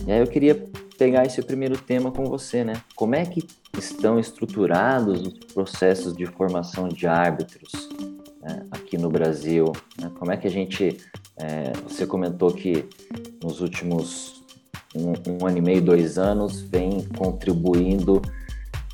E 0.08 0.12
aí 0.12 0.20
eu 0.20 0.28
queria 0.28 0.64
pegar 0.98 1.26
esse 1.26 1.42
primeiro 1.42 1.78
tema 1.78 2.12
com 2.12 2.26
você, 2.26 2.64
né? 2.64 2.74
Como 2.96 3.16
é 3.16 3.26
que 3.26 3.46
estão 3.77 4.20
estruturados 4.20 5.22
os 5.22 5.39
processos 5.53 6.15
de 6.15 6.25
formação 6.25 6.88
de 6.88 7.08
árbitros 7.08 7.89
né? 8.42 8.65
aqui 8.72 8.98
no 8.98 9.10
Brasil? 9.10 9.72
Né? 10.00 10.12
Como 10.18 10.32
é 10.32 10.38
que 10.38 10.48
a 10.48 10.51
gente 10.51 10.98
é, 11.38 11.74
você 11.88 12.06
comentou 12.06 12.51
que 12.53 12.86
nos 13.42 13.60
últimos 13.60 14.44
um, 14.96 15.13
um, 15.32 15.48
ano 15.48 15.58
e 15.58 15.62
meio, 15.62 15.82
dois 15.82 16.18
anos, 16.18 16.62
vem 16.62 17.03
contribuindo 17.18 18.22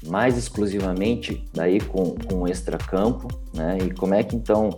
mais 0.07 0.37
exclusivamente 0.37 1.45
daí 1.53 1.79
com, 1.81 2.15
com 2.15 2.43
o 2.43 2.47
extracampo, 2.47 3.27
né? 3.53 3.77
E 3.85 3.91
como 3.91 4.13
é 4.13 4.23
que 4.23 4.35
então 4.35 4.69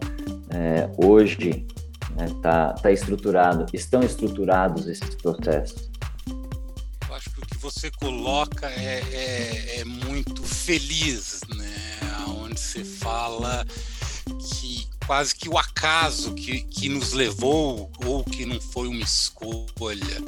é, 0.50 0.90
hoje 0.98 1.68
está 2.10 2.16
né, 2.16 2.40
tá, 2.42 2.74
tá 2.74 2.92
estruturado, 2.92 3.68
estão 3.72 4.02
estruturados 4.02 4.88
esses 4.88 5.14
processos? 5.16 5.91
Você 7.62 7.92
coloca 7.92 8.68
é, 8.68 9.04
é, 9.12 9.80
é 9.82 9.86
muito 9.86 10.44
feliz, 10.44 11.42
né? 11.56 12.00
Onde 12.28 12.60
você 12.60 12.84
fala 12.84 13.64
que 14.26 14.90
quase 15.06 15.36
que 15.36 15.48
o 15.48 15.58
acaso 15.58 16.34
que, 16.34 16.62
que 16.64 16.90
nos 16.90 17.14
levou 17.14 17.92
ou 18.04 18.24
que 18.24 18.48
não 18.48 18.60
foi 18.60 18.88
uma 18.88 19.04
escolha. 19.04 20.24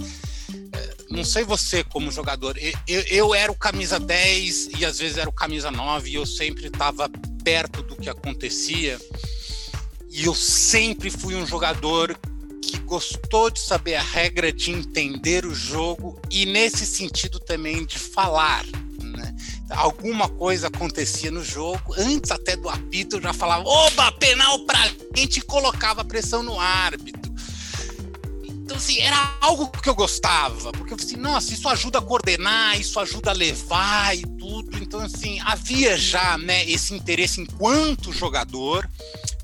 É, 0.74 0.96
não 1.10 1.25
sei 1.25 1.44
você 1.44 1.84
como 1.84 2.12
jogador, 2.12 2.56
eu, 2.88 3.02
eu, 3.02 3.34
era 3.34 3.52
o 3.52 3.56
camisa 3.56 4.00
10 4.00 4.70
e 4.78 4.86
às 4.86 5.00
vezes 5.00 5.18
era 5.18 5.30
o 5.30 5.34
camisa 5.34 5.72
9 5.72 6.12
e 6.12 6.16
eu 6.16 6.28
sempre 6.28 6.68
estava 6.68 7.10
perto 7.44 7.82
do 7.82 7.96
que 7.96 8.10
acontecia. 8.10 9.00
E 10.12 10.25
eu 10.25 10.36
sempre 10.36 11.10
fui 11.10 11.34
um 11.34 11.48
jogador 11.48 12.16
gostou 12.94 13.50
de 13.50 13.60
saber 13.60 13.96
a 13.96 14.04
regra, 14.04 14.54
de 14.54 14.70
entender 14.70 15.48
o 15.48 15.56
jogo 15.56 16.22
e 16.30 16.46
nesse 16.46 16.86
sentido 16.86 17.40
também 17.40 17.88
de 17.88 17.98
falar 17.98 18.64
alguma 19.72 20.30
coisa 20.30 20.68
acontecia 20.68 21.32
no 21.32 21.44
jogo, 21.44 21.96
antes 21.98 22.30
até 22.30 22.56
do 22.56 22.70
apito, 22.70 23.20
já 23.20 23.34
falava, 23.34 23.68
oba, 23.68 24.12
penal 24.12 24.60
pra 24.60 24.80
gente 25.16 25.38
e 25.38 25.42
colocava 25.42 26.06
pressão 26.06 26.44
no 26.44 26.60
árbitro. 26.60 27.34
Então, 28.44 28.78
assim, 28.78 29.00
era 29.00 29.38
algo 29.42 29.68
que 29.70 29.90
eu 29.90 29.96
gostava, 29.96 30.72
porque 30.72 30.94
eu 30.94 30.98
assim, 30.98 31.18
nossa, 31.18 31.52
isso 31.52 31.68
ajuda 31.68 31.98
a 31.98 32.02
coordenar, 32.02 32.80
isso 32.80 33.00
ajuda 33.00 33.32
a 33.32 33.34
levar 33.34 34.16
e 34.16 34.22
tudo. 34.38 34.78
Então, 34.78 35.00
assim, 35.00 35.40
havia 35.40 35.98
já 35.98 36.38
né, 36.38 36.64
esse 36.70 36.94
interesse 36.94 37.42
enquanto 37.42 38.14
jogador 38.14 38.88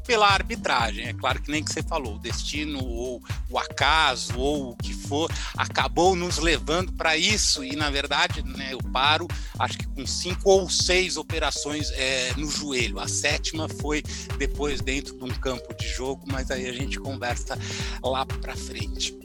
pela 0.10 0.28
arbitragem. 0.28 1.06
É 1.06 1.14
claro 1.14 1.40
que 1.40 1.52
nem 1.52 1.64
que 1.64 1.72
você 1.72 1.84
falou, 1.84 2.16
o 2.16 2.20
destino 2.20 2.84
ou 2.84 3.22
o 3.48 3.60
acaso 3.60 4.40
ou 4.40 4.72
o 4.72 4.76
que 4.76 4.92
for 4.92 5.32
acabou 5.56 6.16
nos 6.16 6.40
levando 6.40 6.92
para 6.94 7.16
isso 7.16 7.64
e 7.64 7.76
na 7.76 7.92
verdade, 7.92 8.42
né, 8.42 8.74
eu 8.74 8.80
paro, 8.92 9.28
acho 9.60 9.78
que 9.78 9.86
com 9.86 10.08
cinco 10.08 10.50
ou 10.50 10.68
seis 10.68 11.16
operações 11.16 11.92
é, 11.92 12.34
no 12.36 12.50
joelho. 12.50 13.00
A 13.00 13.08
sétima 13.08 13.70
foi 13.70 14.02
depois 14.40 14.82
dentro 14.82 15.16
de 15.16 15.24
um 15.24 15.30
campo 15.30 15.76
de 15.76 15.88
jogo, 15.88 16.24
mas 16.26 16.50
aí 16.50 16.68
a 16.68 16.74
gente 16.74 17.00
conversa 17.00 17.56
lá 18.04 18.26
para 18.26 18.56
frente. 18.56 19.16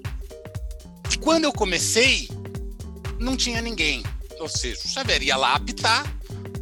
E 1.11 1.17
quando 1.17 1.45
eu 1.45 1.53
comecei, 1.55 2.29
não 3.19 3.39
tinha 3.39 3.63
ninguém. 3.63 4.03
Ou 4.39 4.51
seja, 4.51 4.83
o 4.85 4.89
Xavier 4.89 5.23
ia 5.23 5.37
lá 5.39 5.55
apitar, 5.55 6.05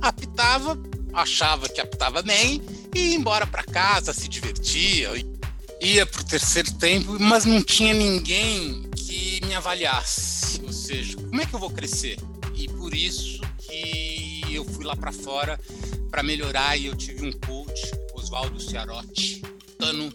apitava, 0.01 0.79
achava 1.13 1.69
que 1.69 1.81
apitava 1.81 2.23
bem 2.23 2.63
e 2.95 2.99
ia 2.99 3.15
embora 3.15 3.47
para 3.47 3.63
casa, 3.63 4.13
se 4.13 4.29
divertia, 4.29 5.11
ia 5.81 6.07
para 6.07 6.21
o 6.21 6.25
terceiro 6.25 6.73
tempo, 6.75 7.17
mas 7.19 7.45
não 7.45 7.63
tinha 7.63 7.95
ninguém 7.95 8.83
que 8.95 9.41
me 9.45 9.55
avaliasse. 9.55 10.61
Ou 10.63 10.73
seja, 10.73 11.17
como 11.17 11.41
é 11.41 11.47
que 11.47 11.55
eu 11.55 11.59
vou 11.59 11.71
crescer? 11.71 12.19
E 12.55 12.69
por 12.69 12.95
isso 12.95 13.41
que 13.59 14.43
eu 14.53 14.65
fui 14.65 14.85
lá 14.85 14.95
para 14.95 15.13
fora 15.13 15.59
para 16.11 16.23
melhorar 16.23 16.77
e 16.77 16.87
eu 16.87 16.95
tive 16.95 17.27
um 17.27 17.33
coach, 17.33 17.91
Oswaldo 18.15 18.61
Ciarotti, 18.61 19.43
ano 19.81 20.13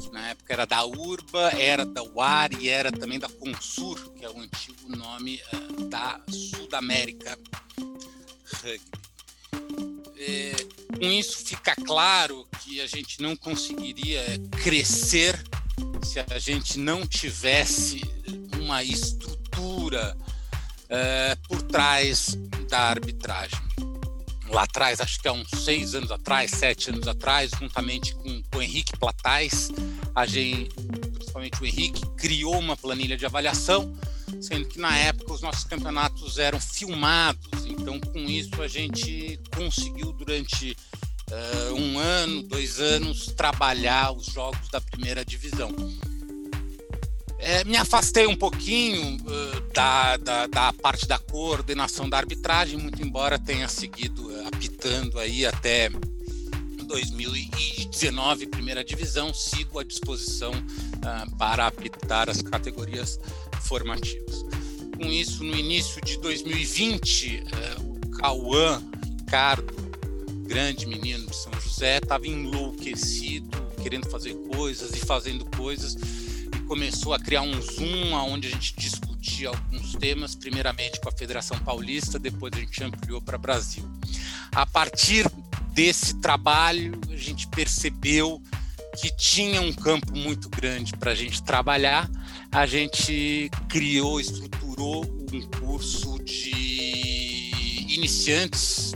que 0.00 0.10
na 0.12 0.30
época 0.30 0.52
era 0.52 0.66
da 0.66 0.84
Urba, 0.84 1.50
era 1.56 1.86
da 1.86 2.02
UAR 2.02 2.50
e 2.58 2.68
era 2.68 2.90
também 2.90 3.18
da 3.18 3.28
Consur, 3.28 4.12
que 4.14 4.24
é 4.24 4.28
o 4.28 4.38
antigo 4.38 4.96
nome 4.96 5.40
uh, 5.52 5.84
da 5.84 6.20
Sudamérica 6.28 7.38
Rugby. 8.60 9.02
É, 10.18 10.52
com 11.02 11.10
isso 11.10 11.38
fica 11.38 11.74
claro 11.74 12.46
que 12.60 12.80
a 12.80 12.86
gente 12.86 13.20
não 13.20 13.34
conseguiria 13.34 14.22
crescer 14.62 15.36
se 16.00 16.20
a 16.20 16.38
gente 16.38 16.78
não 16.78 17.04
tivesse 17.04 18.00
uma 18.56 18.84
estrutura 18.84 20.16
é, 20.88 21.36
por 21.48 21.60
trás 21.62 22.38
da 22.70 22.82
arbitragem. 22.82 23.58
Lá 24.48 24.62
atrás, 24.62 25.00
acho 25.00 25.20
que 25.20 25.26
há 25.26 25.32
uns 25.32 25.50
seis 25.64 25.92
anos 25.96 26.12
atrás, 26.12 26.52
sete 26.52 26.90
anos 26.90 27.08
atrás, 27.08 27.50
juntamente 27.58 28.14
com, 28.14 28.40
com 28.44 28.58
o 28.58 28.62
Henrique 28.62 28.96
Platais, 28.96 29.70
a 30.14 30.24
gente, 30.24 30.72
principalmente 31.14 31.60
o 31.60 31.66
Henrique, 31.66 32.06
criou 32.16 32.56
uma 32.60 32.76
planilha 32.76 33.16
de 33.16 33.26
avaliação 33.26 33.92
sendo 34.42 34.66
que 34.66 34.78
na 34.78 34.96
época 34.96 35.32
os 35.32 35.40
nossos 35.40 35.64
campeonatos 35.64 36.38
eram 36.38 36.60
filmados, 36.60 37.64
então 37.64 38.00
com 38.00 38.18
isso 38.18 38.60
a 38.60 38.66
gente 38.66 39.38
conseguiu 39.54 40.12
durante 40.12 40.76
uh, 41.32 41.74
um 41.74 41.98
ano, 41.98 42.42
dois 42.42 42.78
anos, 42.78 43.26
trabalhar 43.26 44.12
os 44.12 44.26
jogos 44.26 44.68
da 44.70 44.80
primeira 44.80 45.24
divisão. 45.24 45.70
É, 47.38 47.64
me 47.64 47.76
afastei 47.76 48.24
um 48.28 48.36
pouquinho 48.36 49.16
uh, 49.16 49.72
da, 49.74 50.16
da, 50.16 50.46
da, 50.46 50.72
parte 50.72 51.08
da 51.08 51.18
coordenação 51.18 52.08
da 52.08 52.16
arbitragem, 52.16 52.78
muito 52.78 53.02
embora 53.02 53.36
tenha 53.36 53.66
seguido 53.66 54.28
uh, 54.28 54.46
apitando 54.46 55.18
aí 55.18 55.44
até 55.44 55.90
2019, 56.86 58.46
primeira 58.46 58.84
divisão, 58.84 59.34
sigo 59.34 59.80
à 59.80 59.82
disposição 59.82 60.52
uh, 60.52 61.36
para 61.36 61.66
apitar 61.66 62.30
as 62.30 62.40
categorias 62.42 63.18
formativas. 63.62 64.44
Com 64.96 65.06
isso, 65.06 65.42
no 65.42 65.56
início 65.56 66.00
de 66.00 66.18
2020, 66.18 67.42
o 67.80 68.10
Cauã 68.18 68.80
Ricardo, 69.18 69.91
grande 70.52 70.86
menino 70.86 71.26
de 71.26 71.34
São 71.34 71.52
José, 71.60 71.96
estava 71.96 72.26
enlouquecido, 72.26 73.48
querendo 73.82 74.10
fazer 74.10 74.34
coisas 74.34 74.94
e 74.94 74.98
fazendo 74.98 75.46
coisas 75.56 75.96
começou 76.72 77.12
a 77.12 77.18
criar 77.18 77.42
um 77.42 77.60
Zoom 77.60 78.14
onde 78.14 78.48
a 78.48 78.50
gente 78.50 78.74
discutia 78.76 79.50
alguns 79.50 79.94
temas, 79.94 80.34
primeiramente 80.34 81.00
com 81.00 81.08
a 81.10 81.12
Federação 81.12 81.58
Paulista, 81.58 82.18
depois 82.18 82.50
a 82.54 82.60
gente 82.60 82.82
ampliou 82.82 83.20
para 83.20 83.36
Brasil. 83.36 83.84
A 84.52 84.64
partir 84.64 85.26
desse 85.74 86.18
trabalho, 86.20 86.98
a 87.10 87.16
gente 87.16 87.46
percebeu 87.48 88.40
que 88.98 89.14
tinha 89.14 89.60
um 89.60 89.72
campo 89.72 90.16
muito 90.16 90.48
grande 90.48 90.94
para 90.96 91.12
a 91.12 91.14
gente 91.14 91.42
trabalhar. 91.42 92.10
A 92.50 92.64
gente 92.64 93.50
criou, 93.68 94.18
estruturou 94.18 95.04
um 95.30 95.40
curso 95.60 96.18
de 96.24 97.50
iniciantes. 97.88 98.94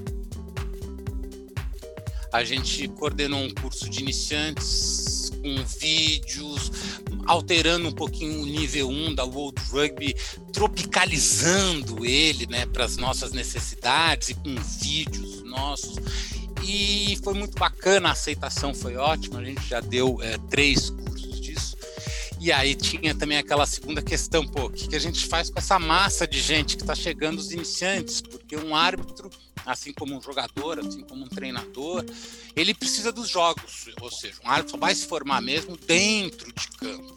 A 2.36 2.44
gente 2.44 2.86
coordenou 2.88 3.40
um 3.40 3.50
curso 3.50 3.88
de 3.88 4.00
iniciantes 4.00 5.32
com 5.40 5.64
vídeos, 5.80 6.70
alterando 7.24 7.88
um 7.88 7.92
pouquinho 7.92 8.42
o 8.42 8.44
nível 8.44 8.90
1 8.90 9.14
da 9.14 9.24
World 9.24 9.58
Rugby, 9.70 10.14
tropicalizando 10.52 12.04
ele 12.04 12.46
né, 12.46 12.66
para 12.66 12.84
as 12.84 12.98
nossas 12.98 13.32
necessidades 13.32 14.28
e 14.28 14.34
com 14.34 14.54
vídeos 14.54 15.42
nossos. 15.44 15.96
E 16.62 17.18
foi 17.24 17.32
muito 17.32 17.58
bacana, 17.58 18.10
a 18.10 18.12
aceitação 18.12 18.74
foi 18.74 18.96
ótima, 18.96 19.38
a 19.38 19.44
gente 19.44 19.66
já 19.66 19.80
deu 19.80 20.20
é, 20.20 20.36
três 20.50 20.90
cursos 20.90 21.40
disso. 21.40 21.74
E 22.38 22.52
aí 22.52 22.74
tinha 22.74 23.14
também 23.14 23.38
aquela 23.38 23.64
segunda 23.64 24.02
questão, 24.02 24.46
pô, 24.46 24.66
o 24.66 24.70
que, 24.70 24.88
que 24.88 24.96
a 24.96 25.00
gente 25.00 25.24
faz 25.24 25.48
com 25.48 25.58
essa 25.58 25.78
massa 25.78 26.26
de 26.26 26.38
gente 26.38 26.76
que 26.76 26.82
está 26.82 26.94
chegando, 26.94 27.38
os 27.38 27.50
iniciantes? 27.50 28.20
Porque 28.20 28.54
um 28.58 28.76
árbitro 28.76 29.30
assim 29.66 29.92
como 29.92 30.16
um 30.16 30.22
jogador, 30.22 30.78
assim 30.78 31.02
como 31.02 31.24
um 31.24 31.28
treinador, 31.28 32.04
ele 32.54 32.72
precisa 32.72 33.10
dos 33.10 33.28
jogos, 33.28 33.88
ou 34.00 34.10
seja, 34.10 34.36
um 34.44 34.48
árbitro 34.48 34.78
vai 34.78 34.94
se 34.94 35.06
formar 35.06 35.42
mesmo 35.42 35.76
dentro 35.76 36.52
de 36.52 36.68
campo. 36.78 37.16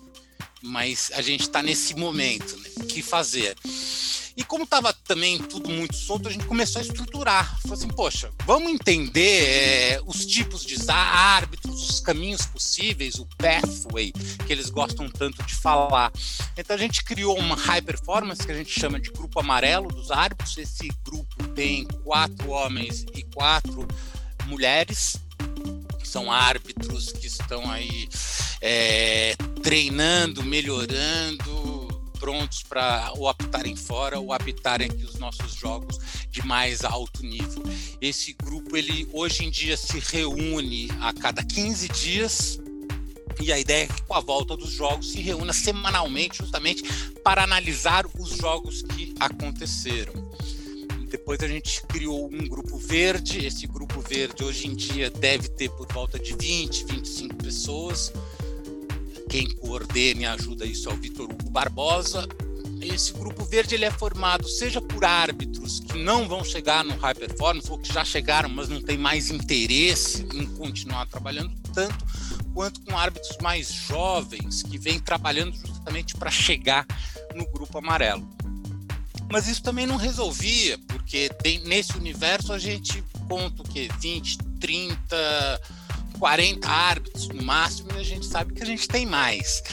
Mas 0.61 1.11
a 1.13 1.21
gente 1.21 1.41
está 1.41 1.61
nesse 1.61 1.95
momento, 1.95 2.57
né? 2.57 2.69
O 2.77 2.85
que 2.85 3.01
fazer? 3.01 3.55
E 4.39 4.43
como 4.45 4.63
estava 4.63 4.93
também 4.93 5.37
tudo 5.37 5.69
muito 5.69 5.97
solto, 5.97 6.29
a 6.29 6.31
gente 6.31 6.45
começou 6.45 6.79
a 6.79 6.81
estruturar. 6.81 7.59
Falou 7.59 7.77
assim, 7.77 7.89
poxa, 7.89 8.31
vamos 8.45 8.71
entender 8.71 9.43
é, 9.43 10.01
os 10.05 10.25
tipos 10.25 10.63
de 10.63 10.77
árbitros, 10.89 11.89
os 11.89 11.99
caminhos 11.99 12.45
possíveis, 12.45 13.15
o 13.15 13.27
pathway, 13.37 14.13
que 14.47 14.53
eles 14.53 14.69
gostam 14.69 15.09
tanto 15.09 15.43
de 15.43 15.53
falar. 15.53 16.09
Então 16.57 16.73
a 16.73 16.79
gente 16.79 17.03
criou 17.03 17.37
uma 17.37 17.53
high 17.53 17.81
performance, 17.81 18.41
que 18.41 18.51
a 18.53 18.55
gente 18.55 18.71
chama 18.79 18.97
de 18.97 19.11
grupo 19.11 19.41
amarelo 19.41 19.89
dos 19.89 20.09
árbitros. 20.09 20.57
Esse 20.57 20.87
grupo 21.03 21.43
tem 21.49 21.83
quatro 22.05 22.49
homens 22.49 23.05
e 23.13 23.23
quatro 23.35 23.85
mulheres, 24.45 25.17
que 25.99 26.07
são 26.07 26.31
árbitros 26.31 27.11
que 27.11 27.27
estão 27.27 27.69
aí 27.69 28.07
é, 28.61 29.35
treinando, 29.61 30.43
melhorando, 30.43 31.78
prontos 32.19 32.63
para 32.63 33.11
ou 33.15 33.27
apitarem 33.27 33.75
fora 33.75 34.19
ou 34.19 34.33
apitarem 34.33 34.89
aqui 34.89 35.05
os 35.05 35.15
nossos 35.15 35.53
jogos 35.53 35.97
de 36.29 36.45
mais 36.45 36.83
alto 36.83 37.23
nível. 37.23 37.63
Esse 38.01 38.33
grupo 38.33 38.75
ele 38.75 39.07
hoje 39.13 39.45
em 39.45 39.49
dia 39.49 39.77
se 39.77 39.99
reúne 39.99 40.89
a 40.99 41.13
cada 41.13 41.43
15 41.43 41.87
dias 41.89 42.59
e 43.41 43.53
a 43.53 43.59
ideia 43.59 43.85
é 43.85 43.87
que 43.87 44.01
com 44.03 44.13
a 44.13 44.19
volta 44.19 44.57
dos 44.57 44.71
jogos 44.71 45.11
se 45.11 45.21
reúna 45.21 45.53
semanalmente 45.53 46.39
justamente 46.39 46.83
para 47.23 47.43
analisar 47.43 48.05
os 48.17 48.35
jogos 48.35 48.81
que 48.81 49.15
aconteceram. 49.19 50.13
Depois 51.09 51.39
a 51.41 51.47
gente 51.47 51.81
criou 51.87 52.29
um 52.31 52.47
grupo 52.47 52.77
verde. 52.77 53.45
Esse 53.45 53.65
grupo 53.65 53.99
verde 54.01 54.43
hoje 54.43 54.67
em 54.67 54.75
dia 54.75 55.09
deve 55.09 55.47
ter 55.49 55.69
por 55.69 55.91
volta 55.91 56.19
de 56.19 56.35
20, 56.35 56.85
25 56.85 57.35
pessoas. 57.35 58.13
Quem 59.29 59.47
coordena 59.47 60.21
e 60.21 60.25
ajuda 60.25 60.65
isso 60.65 60.89
é 60.89 60.93
o 60.93 60.97
Vitor 60.97 61.29
Hugo 61.29 61.51
Barbosa. 61.51 62.27
Esse 62.81 63.13
grupo 63.13 63.45
verde 63.45 63.75
ele 63.75 63.85
é 63.85 63.91
formado 63.91 64.47
seja 64.49 64.81
por 64.81 65.05
árbitros 65.05 65.79
que 65.79 65.97
não 65.99 66.27
vão 66.27 66.43
chegar 66.43 66.83
no 66.83 66.97
high 66.97 67.13
performance 67.13 67.69
ou 67.69 67.77
que 67.77 67.93
já 67.93 68.03
chegaram, 68.03 68.49
mas 68.49 68.69
não 68.69 68.81
têm 68.81 68.97
mais 68.97 69.29
interesse 69.29 70.27
em 70.33 70.47
continuar 70.55 71.05
trabalhando 71.05 71.53
tanto, 71.73 72.05
quanto 72.53 72.81
com 72.81 72.97
árbitros 72.97 73.37
mais 73.39 73.71
jovens 73.71 74.63
que 74.63 74.79
vêm 74.79 74.99
trabalhando 74.99 75.55
justamente 75.55 76.15
para 76.15 76.31
chegar 76.31 76.87
no 77.35 77.45
grupo 77.51 77.77
amarelo. 77.77 78.27
Mas 79.31 79.47
isso 79.47 79.61
também 79.61 79.85
não 79.85 79.95
resolvia, 79.95 80.79
porque 80.87 81.29
tem, 81.43 81.59
nesse 81.59 81.95
universo 81.95 82.51
a 82.51 82.57
gente 82.57 83.03
conta 83.27 83.61
o 83.61 83.65
que 83.65 83.87
20, 83.99 84.37
30, 84.59 85.61
40 86.19 86.67
árbitros 86.67 87.27
no 87.29 87.41
máximo, 87.43 87.89
e 87.95 87.99
a 87.99 88.03
gente 88.03 88.25
sabe 88.25 88.53
que 88.53 88.61
a 88.61 88.65
gente 88.65 88.87
tem 88.87 89.05
mais. 89.05 89.63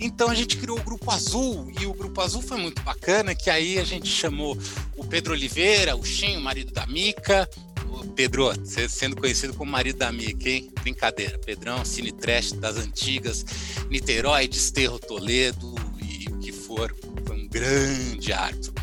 Então 0.00 0.30
a 0.30 0.34
gente 0.34 0.56
criou 0.56 0.78
o 0.78 0.82
Grupo 0.82 1.10
Azul, 1.10 1.70
e 1.80 1.86
o 1.86 1.92
Grupo 1.92 2.20
Azul 2.20 2.40
foi 2.40 2.58
muito 2.58 2.82
bacana, 2.82 3.34
que 3.34 3.50
aí 3.50 3.78
a 3.78 3.84
gente 3.84 4.08
chamou 4.08 4.56
o 4.96 5.04
Pedro 5.04 5.32
Oliveira, 5.32 5.96
o 5.96 6.04
Xim, 6.04 6.36
o 6.36 6.40
marido 6.40 6.72
da 6.72 6.86
Mica, 6.86 7.48
o 7.88 8.06
Pedro, 8.08 8.52
sendo 8.88 9.16
conhecido 9.16 9.54
como 9.54 9.70
marido 9.70 9.98
da 9.98 10.12
Mica, 10.12 10.48
hein? 10.48 10.70
Brincadeira, 10.80 11.38
Pedrão, 11.38 11.84
Cine 11.84 12.12
Trash 12.12 12.52
das 12.52 12.76
antigas, 12.76 13.44
Niterói, 13.90 14.48
Desterro 14.48 14.98
Toledo 14.98 15.74
e 16.02 16.28
o 16.28 16.38
que 16.38 16.52
for, 16.52 16.94
foi 17.24 17.36
um 17.36 17.48
grande 17.48 18.32
árbitro 18.32 18.76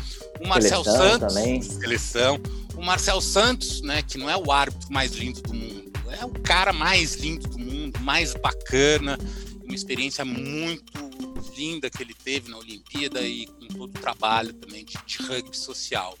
o 0.44 0.48
Marcel 0.48 0.84
seleção 0.84 1.10
Santos, 1.10 1.34
também. 1.34 1.62
seleção, 1.62 2.40
o 2.76 2.82
Marcel 2.82 3.20
Santos, 3.20 3.80
né, 3.80 4.02
que 4.02 4.18
não 4.18 4.28
é 4.28 4.36
o 4.36 4.52
árbitro 4.52 4.92
mais 4.92 5.12
lindo 5.12 5.40
do 5.40 5.54
mundo, 5.54 5.83
é 6.20 6.24
o 6.24 6.30
cara 6.30 6.72
mais 6.72 7.14
lindo 7.14 7.48
do 7.48 7.58
mundo, 7.58 8.00
mais 8.00 8.34
bacana, 8.34 9.18
uma 9.62 9.74
experiência 9.74 10.24
muito 10.24 11.10
linda 11.56 11.88
que 11.88 12.02
ele 12.02 12.14
teve 12.14 12.50
na 12.50 12.58
Olimpíada 12.58 13.22
e 13.22 13.46
com 13.46 13.66
todo 13.68 13.96
o 13.96 14.00
trabalho 14.00 14.52
também 14.54 14.84
de, 14.84 14.94
de 15.06 15.18
rugby 15.18 15.56
social. 15.56 16.16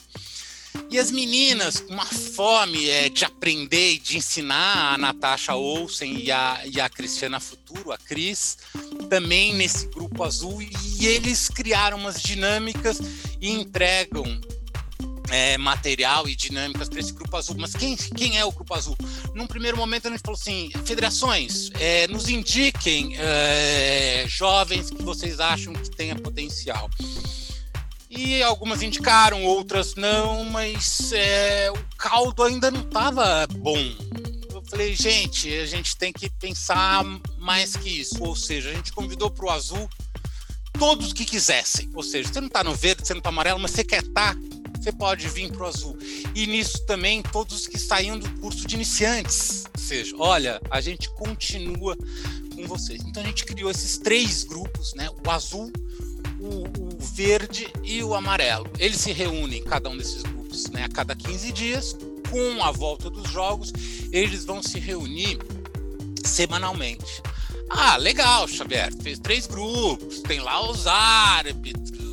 E 0.90 0.98
as 0.98 1.10
meninas, 1.10 1.80
com 1.80 1.94
uma 1.94 2.04
fome 2.04 2.88
é, 2.88 3.08
de 3.08 3.24
aprender 3.24 3.92
e 3.92 3.98
de 3.98 4.16
ensinar, 4.16 4.94
a 4.94 4.98
Natasha 4.98 5.54
Olsen 5.54 6.18
e 6.18 6.32
a, 6.32 6.62
e 6.66 6.80
a 6.80 6.88
Cristiana 6.88 7.38
Futuro, 7.38 7.92
a 7.92 7.98
Cris, 7.98 8.58
também 9.08 9.54
nesse 9.54 9.86
grupo 9.88 10.24
azul, 10.24 10.60
e 10.62 11.06
eles 11.06 11.48
criaram 11.48 11.96
umas 11.96 12.20
dinâmicas 12.20 12.98
e 13.40 13.50
entregam 13.50 14.24
é, 15.30 15.56
material 15.58 16.28
e 16.28 16.34
dinâmicas 16.34 16.88
para 16.88 17.00
esse 17.00 17.12
grupo 17.12 17.36
azul. 17.36 17.56
Mas 17.58 17.74
quem, 17.74 17.96
quem 17.96 18.38
é 18.38 18.44
o 18.44 18.52
grupo 18.52 18.74
azul? 18.74 18.96
Num 19.34 19.46
primeiro 19.46 19.76
momento 19.76 20.08
a 20.08 20.10
gente 20.10 20.20
falou 20.20 20.38
assim: 20.38 20.70
federações, 20.84 21.70
é, 21.78 22.06
nos 22.08 22.28
indiquem 22.28 23.16
é, 23.16 24.24
jovens 24.28 24.90
que 24.90 25.02
vocês 25.02 25.40
acham 25.40 25.72
que 25.72 25.90
tenha 25.90 26.16
potencial. 26.16 26.90
E 28.16 28.42
algumas 28.44 28.80
indicaram, 28.80 29.44
outras 29.44 29.96
não, 29.96 30.44
mas 30.44 31.12
é, 31.12 31.68
o 31.72 31.96
caldo 31.96 32.44
ainda 32.44 32.70
não 32.70 32.82
estava 32.82 33.44
bom. 33.48 33.76
Eu 34.52 34.62
falei, 34.70 34.94
gente, 34.94 35.52
a 35.52 35.66
gente 35.66 35.96
tem 35.96 36.12
que 36.12 36.30
pensar 36.30 37.04
mais 37.38 37.74
que 37.76 37.88
isso. 37.88 38.22
Ou 38.22 38.36
seja, 38.36 38.70
a 38.70 38.72
gente 38.72 38.92
convidou 38.92 39.30
para 39.30 39.46
o 39.46 39.50
azul 39.50 39.88
todos 40.78 41.12
que 41.12 41.24
quisessem. 41.24 41.90
Ou 41.92 42.02
seja, 42.02 42.32
você 42.32 42.40
não 42.40 42.48
está 42.48 42.62
no 42.62 42.74
verde, 42.74 43.04
você 43.04 43.14
não 43.14 43.18
está 43.18 43.30
amarelo, 43.30 43.58
mas 43.58 43.72
você 43.72 43.82
quer 43.82 44.02
estar, 44.02 44.34
tá, 44.34 44.40
você 44.84 44.92
pode 44.92 45.28
vir 45.28 45.50
para 45.50 45.64
o 45.64 45.66
azul. 45.66 45.96
E 46.34 46.46
nisso 46.46 46.84
também 46.84 47.22
todos 47.22 47.66
que 47.66 47.78
saíam 47.78 48.18
do 48.18 48.28
curso 48.40 48.66
de 48.66 48.74
iniciantes. 48.74 49.64
Ou 49.72 49.80
seja, 49.80 50.14
olha, 50.18 50.60
a 50.70 50.80
gente 50.80 51.08
continua 51.10 51.96
com 52.54 52.66
vocês. 52.66 53.00
Então 53.06 53.22
a 53.22 53.26
gente 53.26 53.46
criou 53.46 53.70
esses 53.70 53.96
três 53.96 54.44
grupos, 54.44 54.92
né? 54.92 55.08
O 55.26 55.30
azul, 55.30 55.72
o, 56.38 56.64
o 56.82 56.98
verde 56.98 57.72
e 57.82 58.04
o 58.04 58.14
amarelo. 58.14 58.70
Eles 58.78 59.00
se 59.00 59.12
reúnem, 59.12 59.62
cada 59.62 59.88
um 59.88 59.96
desses 59.96 60.22
grupos, 60.22 60.68
né, 60.68 60.84
a 60.84 60.88
cada 60.88 61.16
15 61.16 61.52
dias, 61.52 61.96
com 62.30 62.62
a 62.62 62.70
volta 62.70 63.08
dos 63.08 63.30
jogos, 63.30 63.72
eles 64.12 64.44
vão 64.44 64.62
se 64.62 64.78
reunir 64.78 65.38
semanalmente. 66.22 67.22
Ah, 67.70 67.96
legal, 67.96 68.46
Xavier, 68.46 68.92
fez 69.02 69.18
três 69.18 69.46
grupos, 69.46 70.20
tem 70.20 70.40
lá 70.40 70.68
os 70.70 70.86
árbitros, 70.86 72.03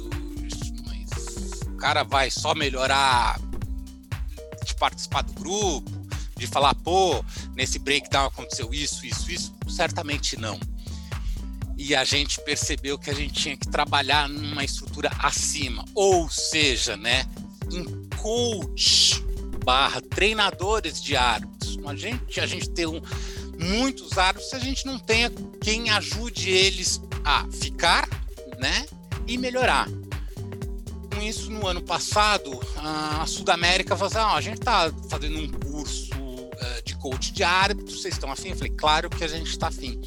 cara 1.81 2.03
vai 2.03 2.29
só 2.29 2.53
melhorar 2.53 3.39
de 4.63 4.75
participar 4.75 5.23
do 5.23 5.33
grupo, 5.33 5.89
de 6.37 6.45
falar, 6.45 6.75
pô, 6.75 7.25
nesse 7.55 7.79
breakdown 7.79 8.27
aconteceu 8.27 8.71
isso, 8.71 9.03
isso, 9.03 9.31
isso? 9.31 9.53
Certamente 9.67 10.39
não. 10.39 10.59
E 11.75 11.95
a 11.95 12.03
gente 12.03 12.39
percebeu 12.41 12.99
que 12.99 13.09
a 13.09 13.13
gente 13.13 13.33
tinha 13.33 13.57
que 13.57 13.67
trabalhar 13.67 14.29
numa 14.29 14.63
estrutura 14.63 15.09
acima, 15.17 15.83
ou 15.95 16.29
seja, 16.29 16.95
né, 16.95 17.25
em 17.71 17.83
coach 18.17 19.25
barra 19.65 19.99
treinadores 20.01 21.01
de 21.01 21.15
árbitros. 21.15 21.79
A 21.83 21.95
gente, 21.95 22.39
a 22.39 22.45
gente 22.45 22.69
tem 22.69 22.85
um, 22.85 23.01
muitos 23.59 24.19
árbitros 24.19 24.51
se 24.51 24.55
a 24.55 24.59
gente 24.59 24.85
não 24.85 24.99
tenha 24.99 25.31
quem 25.59 25.89
ajude 25.89 26.51
eles 26.51 27.01
a 27.23 27.47
ficar, 27.51 28.07
né, 28.59 28.85
e 29.27 29.35
melhorar. 29.35 29.87
Isso, 31.21 31.51
no 31.51 31.67
ano 31.67 31.81
passado, 31.81 32.59
a 32.77 33.25
Sudamérica 33.27 33.95
falou 33.95 34.07
assim: 34.07 34.17
ah, 34.17 34.35
a 34.35 34.41
gente 34.41 34.59
está 34.59 34.91
fazendo 35.09 35.37
um 35.37 35.49
curso 35.49 36.13
uh, 36.15 36.83
de 36.83 36.95
coach 36.97 37.31
de 37.31 37.43
árbitros, 37.43 38.01
vocês 38.01 38.15
estão 38.15 38.31
afim? 38.31 38.49
Eu 38.49 38.55
falei, 38.55 38.73
claro 38.75 39.09
que 39.09 39.23
a 39.23 39.27
gente 39.27 39.49
está 39.49 39.67
afim. 39.67 40.01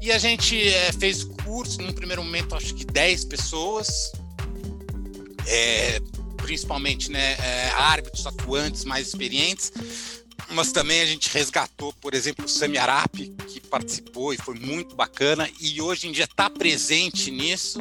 E 0.00 0.10
a 0.10 0.18
gente 0.18 0.56
é, 0.56 0.92
fez 0.92 1.24
curso, 1.24 1.82
num 1.82 1.92
primeiro 1.92 2.22
momento, 2.22 2.54
acho 2.54 2.74
que 2.74 2.84
10 2.84 3.24
pessoas, 3.26 4.12
é, 5.46 6.00
principalmente 6.36 7.10
né, 7.10 7.32
é, 7.32 7.70
árbitros 7.70 8.26
atuantes 8.26 8.84
mais 8.84 9.08
experientes, 9.08 9.72
mas 10.50 10.72
também 10.72 11.00
a 11.00 11.06
gente 11.06 11.28
resgatou, 11.30 11.92
por 11.94 12.14
exemplo, 12.14 12.44
o 12.44 12.48
Sami 12.48 12.78
Arap, 12.78 13.18
que 13.48 13.60
participou 13.60 14.32
e 14.32 14.36
foi 14.38 14.54
muito 14.54 14.94
bacana, 14.94 15.48
e 15.60 15.80
hoje 15.82 16.08
em 16.08 16.12
dia 16.12 16.24
está 16.24 16.48
presente 16.48 17.30
nisso, 17.30 17.80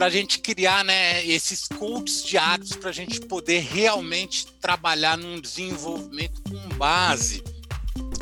para 0.00 0.06
a 0.06 0.10
gente 0.10 0.38
criar 0.38 0.82
né, 0.82 1.22
esses 1.26 1.68
coaches 1.68 2.24
diários 2.24 2.72
para 2.72 2.88
a 2.88 2.92
gente 2.92 3.20
poder 3.20 3.58
realmente 3.58 4.46
trabalhar 4.58 5.18
num 5.18 5.38
desenvolvimento 5.38 6.40
com 6.40 6.58
base 6.78 7.44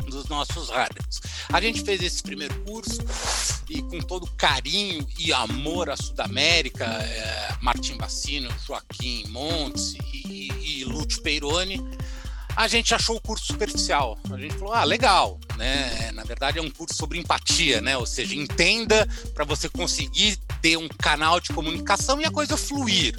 dos 0.09 0.27
nossos 0.27 0.69
árbitros. 0.71 1.21
A 1.47 1.61
gente 1.61 1.81
fez 1.81 2.03
esse 2.03 2.21
primeiro 2.21 2.53
curso 2.65 2.99
e 3.69 3.81
com 3.81 4.01
todo 4.01 4.29
carinho 4.31 5.07
e 5.17 5.31
amor 5.31 5.89
à 5.89 5.95
Sudamérica, 5.95 6.83
é, 6.83 7.55
Martim 7.61 7.95
Bassino, 7.95 8.49
Joaquim 8.67 9.25
Montes 9.29 9.95
e, 10.11 10.27
e, 10.27 10.81
e 10.81 10.83
Lúcio 10.83 11.21
Peironi, 11.21 11.81
a 12.59 12.67
gente 12.67 12.93
achou 12.93 13.15
o 13.15 13.21
curso 13.21 13.45
superficial. 13.45 14.19
A 14.29 14.37
gente 14.37 14.53
falou, 14.55 14.73
ah, 14.73 14.83
legal, 14.83 15.39
né? 15.55 16.11
Na 16.11 16.25
verdade 16.25 16.59
é 16.59 16.61
um 16.61 16.69
curso 16.69 16.93
sobre 16.93 17.17
empatia, 17.17 17.79
né? 17.79 17.95
Ou 17.95 18.05
seja, 18.05 18.35
entenda 18.35 19.07
para 19.33 19.45
você 19.45 19.69
conseguir 19.69 20.37
ter 20.61 20.75
um 20.75 20.89
canal 20.89 21.39
de 21.39 21.53
comunicação 21.53 22.19
e 22.19 22.25
a 22.25 22.31
coisa 22.31 22.57
fluir. 22.57 23.17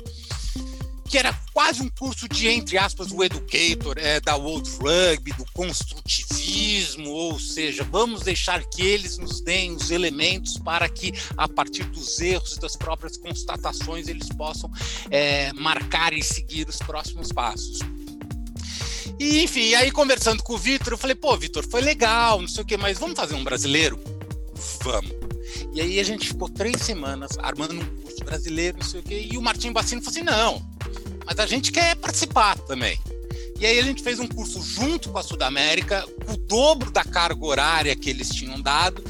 Que 1.09 1.17
era 1.17 1.33
quase 1.55 1.81
um 1.81 1.89
curso 1.89 2.29
de, 2.29 2.49
entre 2.49 2.77
aspas, 2.77 3.11
o 3.13 3.25
educator, 3.25 3.97
é, 3.97 4.21
da 4.21 4.37
World 4.37 4.69
Rugby, 4.73 5.33
do 5.33 5.47
construtivismo, 5.55 7.09
ou 7.09 7.41
seja, 7.41 7.83
vamos 7.83 8.21
deixar 8.21 8.63
que 8.65 8.83
eles 8.83 9.17
nos 9.17 9.41
deem 9.41 9.75
os 9.75 9.91
elementos 9.91 10.59
para 10.59 10.87
que, 10.87 11.15
a 11.35 11.49
partir 11.49 11.85
dos 11.85 12.21
erros 12.21 12.57
e 12.57 12.61
das 12.61 12.77
próprias 12.77 13.17
constatações, 13.17 14.07
eles 14.07 14.29
possam 14.29 14.71
é, 15.11 15.51
marcar 15.55 16.13
e 16.13 16.23
seguir 16.23 16.69
os 16.69 16.77
próximos 16.77 17.33
passos. 17.33 17.79
E, 19.21 19.43
enfim, 19.43 19.75
aí 19.75 19.91
conversando 19.91 20.43
com 20.43 20.55
o 20.55 20.59
Vitor, 20.59 20.95
eu 20.95 20.99
falei, 20.99 21.15
pô, 21.15 21.37
Vitor, 21.37 21.63
foi 21.69 21.83
legal, 21.83 22.41
não 22.41 22.49
sei 22.49 22.63
o 22.63 22.67
quê, 22.67 22.79
mas 22.79 22.99
vamos 22.99 23.15
fazer 23.15 23.35
um 23.35 23.45
brasileiro? 23.45 24.01
Vamos. 24.83 25.13
E 25.75 25.81
aí 25.83 26.01
a 26.01 26.03
gente 26.03 26.29
ficou 26.29 26.49
três 26.49 26.81
semanas 26.81 27.33
armando 27.39 27.75
um 27.75 27.85
curso 27.85 28.25
brasileiro, 28.25 28.79
não 28.79 28.87
sei 28.87 29.01
o 29.01 29.03
quê, 29.03 29.29
e 29.31 29.37
o 29.37 29.43
Martim 29.43 29.73
Bassino 29.73 30.01
falou 30.01 30.17
assim, 30.17 30.25
não, 30.25 30.67
mas 31.27 31.39
a 31.39 31.45
gente 31.45 31.71
quer 31.71 31.97
participar 31.97 32.57
também. 32.61 32.99
E 33.61 33.67
aí 33.67 33.79
a 33.79 33.83
gente 33.83 34.03
fez 34.03 34.19
um 34.19 34.27
curso 34.27 34.63
junto 34.63 35.11
com 35.11 35.19
a 35.19 35.23
Sudamérica, 35.23 36.03
o 36.27 36.39
dobro 36.39 36.91
da 36.91 37.05
carga 37.05 37.45
horária 37.45 37.95
que 37.95 38.09
eles 38.09 38.31
tinham 38.31 38.59
dado, 38.59 39.05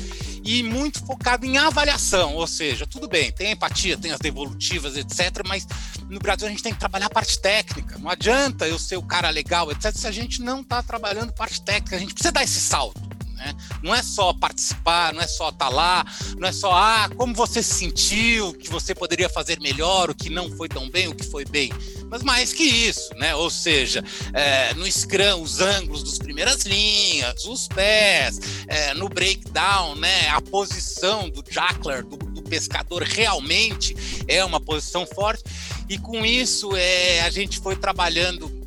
e 0.51 0.65
muito 0.65 1.07
focado 1.07 1.47
em 1.47 1.59
avaliação, 1.59 2.35
ou 2.35 2.45
seja, 2.45 2.85
tudo 2.85 3.07
bem, 3.07 3.31
tem 3.31 3.53
empatia, 3.53 3.97
tem 3.97 4.11
as 4.11 4.19
devolutivas, 4.19 4.97
etc., 4.97 5.47
mas 5.47 5.65
no 6.09 6.19
Brasil 6.19 6.49
a 6.49 6.51
gente 6.51 6.61
tem 6.61 6.73
que 6.73 6.79
trabalhar 6.81 7.07
a 7.07 7.11
parte 7.11 7.39
técnica. 7.39 7.97
Não 7.99 8.11
adianta 8.11 8.67
eu 8.67 8.77
ser 8.77 8.97
o 8.97 9.03
cara 9.03 9.31
legal, 9.31 9.71
etc., 9.71 9.95
se 9.95 10.09
a 10.09 10.11
gente 10.11 10.43
não 10.43 10.63
está 10.63 10.83
trabalhando 10.83 11.33
parte 11.33 11.63
técnica, 11.63 11.95
a 11.95 12.01
gente 12.01 12.15
precisa 12.15 12.33
dar 12.33 12.43
esse 12.43 12.61
salto. 12.61 13.01
Né? 13.41 13.55
Não 13.83 13.95
é 13.95 14.03
só 14.03 14.35
participar, 14.35 15.15
não 15.15 15.23
é 15.23 15.27
só 15.27 15.49
estar 15.49 15.67
tá 15.67 15.69
lá, 15.71 16.05
não 16.37 16.47
é 16.47 16.53
só, 16.53 16.73
ah, 16.73 17.09
como 17.17 17.35
você 17.35 17.63
se 17.63 17.73
sentiu, 17.73 18.53
que 18.53 18.69
você 18.69 18.95
poderia 18.95 19.31
fazer 19.31 19.59
melhor, 19.61 20.11
o 20.11 20.15
que 20.15 20.29
não 20.29 20.51
foi 20.51 20.69
tão 20.69 20.91
bem, 20.91 21.09
o 21.09 21.15
que 21.15 21.25
foi 21.25 21.47
bem. 21.47 21.73
Mas 22.11 22.23
mais 22.23 22.53
que 22.53 22.63
isso, 22.63 23.15
né? 23.15 23.35
Ou 23.35 23.49
seja, 23.49 24.05
é, 24.35 24.75
no 24.75 24.91
Scrum, 24.91 25.41
os 25.41 25.61
ângulos 25.61 26.03
dos 26.03 26.19
primeiras 26.19 26.65
linhas, 26.65 27.47
os 27.47 27.67
pés, 27.67 28.41
é, 28.69 28.93
no 28.93 29.09
breakdown, 29.09 29.95
né? 29.95 30.29
A 30.29 30.41
posição 30.43 31.31
do 31.31 31.43
jackler, 31.43 32.05
do, 32.05 32.19
do 32.19 32.43
pescador, 32.43 33.03
realmente 33.03 33.97
é 34.29 34.45
uma 34.45 34.61
posição 34.61 35.07
forte. 35.07 35.45
E 35.89 35.97
com 35.97 36.27
isso, 36.27 36.77
é, 36.77 37.23
a 37.23 37.31
gente 37.31 37.59
foi 37.59 37.75
trabalhando 37.75 38.61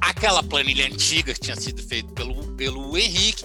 aquela 0.00 0.42
planilha 0.42 0.86
antiga 0.86 1.34
que 1.34 1.40
tinha 1.40 1.56
sido 1.56 1.82
feita 1.82 2.12
pelo, 2.12 2.42
pelo 2.54 2.96
Henrique, 2.96 3.44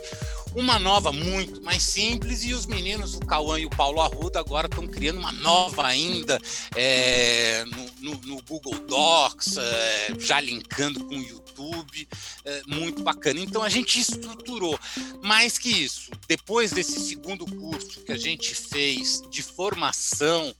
uma 0.55 0.77
nova 0.77 1.11
muito 1.11 1.61
mais 1.61 1.81
simples 1.81 2.43
e 2.43 2.53
os 2.53 2.65
meninos, 2.65 3.15
o 3.15 3.19
Cauã 3.19 3.59
e 3.59 3.65
o 3.65 3.69
Paulo 3.69 4.01
Arruda, 4.01 4.39
agora 4.39 4.67
estão 4.67 4.87
criando 4.87 5.19
uma 5.19 5.31
nova 5.31 5.85
ainda 5.85 6.39
é, 6.75 7.63
no, 7.65 8.11
no, 8.11 8.21
no, 8.25 8.41
Google 8.43 8.77
Docs, 8.79 9.57
é, 9.57 10.15
já 10.19 10.39
linkando 10.41 11.05
com 11.05 11.15
o 11.15 11.21
YouTube, 11.21 12.07
é, 12.43 12.61
muito 12.67 13.01
bacana. 13.03 13.39
Então 13.39 13.63
a 13.63 13.69
gente 13.69 13.99
estruturou. 13.99 14.77
Mais 15.23 15.57
que 15.57 15.69
isso, 15.69 16.11
depois 16.27 16.71
desse 16.71 16.99
segundo 16.99 17.45
curso 17.45 18.01
que 18.01 18.11
a 18.11 18.17
gente 18.17 18.53
fez 18.53 19.21
de 19.29 19.41
formação 19.41 20.53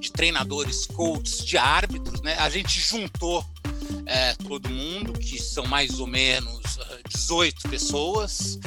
de 0.00 0.10
treinadores, 0.10 0.86
coaches, 0.86 1.44
de 1.44 1.58
árbitros, 1.58 2.20
né, 2.22 2.36
a 2.38 2.48
gente 2.48 2.80
juntou 2.80 3.44
é, 4.06 4.34
todo 4.34 4.70
mundo, 4.70 5.12
que 5.12 5.40
são 5.40 5.66
mais 5.66 6.00
ou 6.00 6.06
menos 6.06 6.78
18 7.08 7.68
pessoas, 7.68 8.58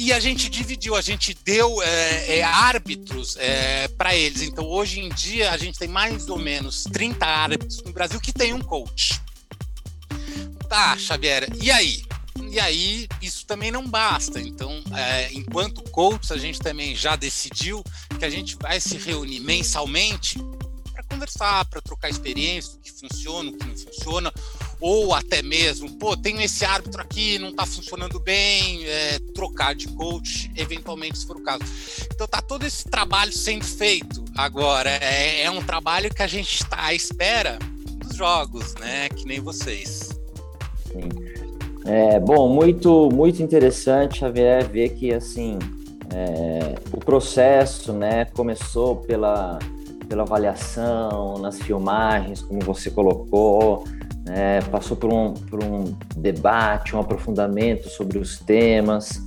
e 0.00 0.14
a 0.14 0.18
gente 0.18 0.48
dividiu, 0.48 0.96
a 0.96 1.02
gente 1.02 1.36
deu 1.44 1.82
é, 1.82 2.38
é, 2.38 2.42
árbitros 2.42 3.36
é, 3.36 3.86
para 3.86 4.16
eles. 4.16 4.40
Então, 4.40 4.64
hoje 4.64 4.98
em 4.98 5.10
dia, 5.10 5.50
a 5.50 5.58
gente 5.58 5.78
tem 5.78 5.88
mais 5.88 6.26
ou 6.30 6.38
menos 6.38 6.84
30 6.84 7.26
árbitros 7.26 7.82
no 7.82 7.92
Brasil 7.92 8.18
que 8.18 8.32
tem 8.32 8.54
um 8.54 8.60
coach. 8.60 9.20
Tá, 10.70 10.96
Xavier, 10.96 11.46
e 11.60 11.70
aí? 11.70 12.02
E 12.50 12.58
aí, 12.58 13.08
isso 13.20 13.44
também 13.44 13.70
não 13.70 13.86
basta. 13.86 14.40
Então, 14.40 14.82
é, 14.96 15.34
enquanto 15.34 15.82
coach, 15.90 16.32
a 16.32 16.38
gente 16.38 16.60
também 16.60 16.96
já 16.96 17.14
decidiu 17.14 17.84
que 18.18 18.24
a 18.24 18.30
gente 18.30 18.56
vai 18.56 18.80
se 18.80 18.96
reunir 18.96 19.40
mensalmente 19.40 20.38
para 20.94 21.04
conversar, 21.04 21.66
para 21.66 21.82
trocar 21.82 22.08
experiência, 22.08 22.72
o 22.74 22.78
que 22.78 22.90
funciona, 22.90 23.50
o 23.50 23.52
que 23.52 23.66
não 23.66 23.76
funciona, 23.76 24.32
ou 24.80 25.14
até 25.14 25.42
mesmo, 25.42 25.90
pô, 25.98 26.16
tem 26.16 26.42
esse 26.42 26.64
árbitro 26.64 27.02
aqui, 27.02 27.38
não 27.38 27.50
está 27.50 27.66
funcionando 27.66 28.18
bem, 28.18 28.84
é, 28.86 29.18
trocar 29.34 29.74
de 29.74 29.88
coach, 29.88 30.50
eventualmente, 30.56 31.18
se 31.18 31.26
for 31.26 31.36
o 31.36 31.42
caso. 31.42 31.62
Então 32.12 32.26
tá 32.26 32.40
todo 32.40 32.64
esse 32.64 32.84
trabalho 32.84 33.32
sendo 33.32 33.64
feito 33.64 34.24
agora. 34.36 34.90
É, 34.90 35.42
é 35.42 35.50
um 35.50 35.62
trabalho 35.62 36.12
que 36.12 36.22
a 36.22 36.26
gente 36.26 36.54
está 36.54 36.86
à 36.86 36.94
espera 36.94 37.58
dos 37.98 38.16
jogos, 38.16 38.74
né? 38.76 39.08
Que 39.10 39.26
nem 39.26 39.40
vocês. 39.40 40.08
Sim. 40.86 41.08
É, 41.84 42.20
bom, 42.20 42.48
muito, 42.48 43.08
muito 43.12 43.42
interessante, 43.42 44.18
Xavier, 44.18 44.68
ver 44.68 44.90
que 44.90 45.12
assim 45.12 45.58
é, 46.12 46.74
o 46.92 46.98
processo 46.98 47.92
né, 47.92 48.26
começou 48.26 48.96
pela, 48.96 49.58
pela 50.08 50.22
avaliação, 50.22 51.38
nas 51.38 51.58
filmagens, 51.58 52.42
como 52.42 52.60
você 52.60 52.90
colocou, 52.90 53.84
é, 54.32 54.60
passou 54.62 54.96
por 54.96 55.12
um, 55.12 55.34
por 55.34 55.62
um 55.62 55.94
debate, 56.16 56.94
um 56.94 57.00
aprofundamento 57.00 57.88
sobre 57.88 58.18
os 58.18 58.38
temas, 58.38 59.20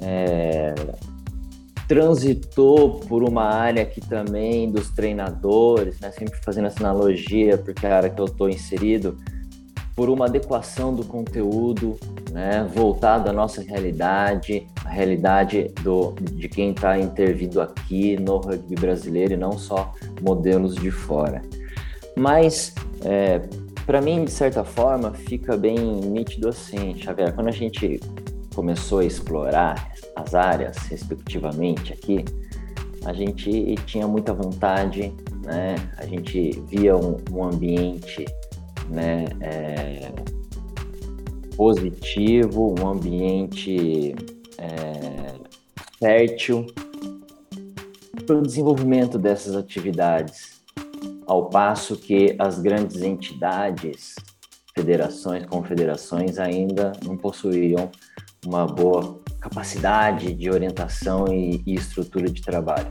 é, 0.00 0.74
transitou 1.88 3.00
por 3.00 3.22
uma 3.22 3.44
área 3.44 3.82
aqui 3.82 4.00
também 4.00 4.70
dos 4.70 4.90
treinadores, 4.90 5.98
né, 6.00 6.10
sempre 6.12 6.38
fazendo 6.44 6.66
essa 6.66 6.80
analogia, 6.80 7.58
porque 7.58 7.86
é 7.86 7.92
a 7.92 7.96
área 7.96 8.10
que 8.10 8.20
eu 8.20 8.26
estou 8.26 8.48
inserido, 8.48 9.16
por 9.94 10.10
uma 10.10 10.26
adequação 10.26 10.94
do 10.94 11.04
conteúdo, 11.04 11.98
né, 12.30 12.68
voltado 12.74 13.30
à 13.30 13.32
nossa 13.32 13.62
realidade, 13.62 14.66
a 14.84 14.90
realidade 14.90 15.72
do, 15.82 16.12
de 16.20 16.48
quem 16.48 16.70
está 16.70 16.98
intervindo 16.98 17.60
aqui 17.60 18.16
no 18.16 18.36
rugby 18.36 18.74
brasileiro 18.74 19.32
e 19.32 19.36
não 19.36 19.52
só 19.52 19.92
modelos 20.20 20.74
de 20.74 20.90
fora. 20.90 21.40
Mas 22.14 22.74
é, 23.04 23.40
para 23.86 24.00
mim, 24.00 24.24
de 24.24 24.30
certa 24.30 24.64
forma, 24.64 25.12
fica 25.12 25.56
bem 25.56 25.78
nítido 25.78 26.48
assim, 26.48 26.96
Xavier, 26.98 27.32
quando 27.32 27.48
a 27.48 27.52
gente 27.52 28.00
começou 28.54 28.98
a 28.98 29.04
explorar 29.04 29.92
as 30.16 30.34
áreas, 30.34 30.76
respectivamente, 30.88 31.92
aqui, 31.92 32.24
a 33.04 33.12
gente 33.12 33.76
tinha 33.86 34.08
muita 34.08 34.34
vontade, 34.34 35.14
né? 35.44 35.76
A 35.96 36.04
gente 36.04 36.60
via 36.66 36.96
um, 36.96 37.16
um 37.30 37.44
ambiente, 37.44 38.24
né? 38.90 39.26
É, 39.40 40.10
positivo, 41.56 42.74
um 42.78 42.88
ambiente 42.88 44.14
é, 44.58 45.34
fértil 45.98 46.66
para 48.26 48.36
o 48.36 48.42
desenvolvimento 48.42 49.18
dessas 49.18 49.54
atividades, 49.54 50.55
ao 51.26 51.48
passo 51.48 51.96
que 51.96 52.36
as 52.38 52.58
grandes 52.58 53.02
entidades, 53.02 54.14
federações, 54.74 55.44
confederações 55.46 56.38
ainda 56.38 56.92
não 57.04 57.16
possuíam 57.16 57.90
uma 58.44 58.66
boa 58.66 59.20
capacidade 59.40 60.32
de 60.32 60.50
orientação 60.50 61.26
e, 61.28 61.62
e 61.66 61.74
estrutura 61.74 62.30
de 62.30 62.40
trabalho. 62.40 62.90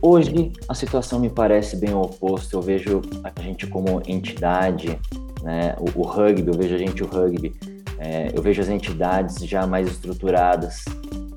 Hoje 0.00 0.52
a 0.68 0.74
situação 0.74 1.18
me 1.18 1.28
parece 1.28 1.76
bem 1.76 1.94
oposta. 1.94 2.54
Eu 2.54 2.62
vejo 2.62 3.02
a 3.24 3.40
gente 3.40 3.66
como 3.66 4.02
entidade, 4.06 4.98
né, 5.42 5.74
o, 5.78 6.00
o 6.00 6.02
rugby, 6.02 6.48
eu 6.48 6.54
vejo 6.54 6.74
a 6.74 6.78
gente 6.78 7.02
o 7.02 7.06
rugby, 7.06 7.54
é, 7.98 8.30
eu 8.34 8.42
vejo 8.42 8.60
as 8.60 8.68
entidades 8.68 9.36
já 9.46 9.66
mais 9.66 9.88
estruturadas, 9.88 10.84